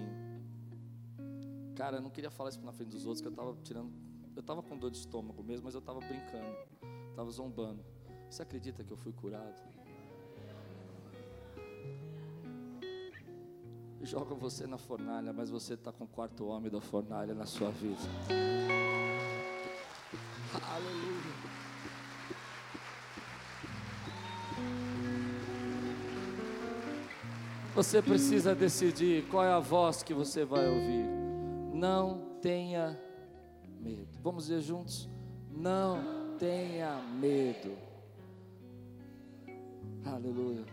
Cara, 1.75 1.97
eu 1.99 2.01
não 2.01 2.11
queria 2.11 2.31
falar 2.31 2.51
isso 2.51 2.61
na 2.63 2.73
frente 2.73 2.91
dos 2.91 3.05
outros, 3.05 3.21
que 3.21 3.27
eu 3.27 3.33
estava 3.33 3.57
tirando. 3.63 4.06
Eu 4.37 4.41
estava 4.41 4.63
com 4.63 4.77
dor 4.77 4.91
de 4.91 4.99
estômago 4.99 5.43
mesmo, 5.43 5.65
mas 5.65 5.75
eu 5.75 5.81
estava 5.81 5.99
brincando. 5.99 6.55
Estava 7.09 7.31
zombando. 7.31 7.83
Você 8.29 8.43
acredita 8.43 8.85
que 8.85 8.93
eu 8.93 8.97
fui 8.97 9.11
curado? 9.11 9.63
Joga 14.03 14.35
você 14.35 14.67
na 14.67 14.77
fornalha, 14.77 15.33
mas 15.33 15.49
você 15.49 15.73
está 15.73 15.91
com 15.91 16.05
o 16.05 16.07
quarto 16.07 16.47
homem 16.47 16.71
da 16.71 16.83
fornalha 16.83 17.35
na 17.35 17.47
sua 17.47 17.71
vida. 17.71 17.99
Aleluia. 20.53 21.17
Você 27.75 28.03
precisa 28.03 28.55
decidir 28.55 29.27
qual 29.29 29.45
é 29.45 29.53
a 29.53 29.61
voz 29.61 30.03
que 30.03 30.13
você 30.13 30.45
vai 30.45 30.69
ouvir. 30.69 31.07
Não 31.75 32.39
tenha 32.41 33.06
medo. 33.87 34.19
Vamos 34.23 34.47
dizer 34.47 34.61
juntos? 34.61 35.09
Não 35.51 36.37
tenha 36.39 37.01
medo. 37.21 37.77
Aleluia. 40.05 40.65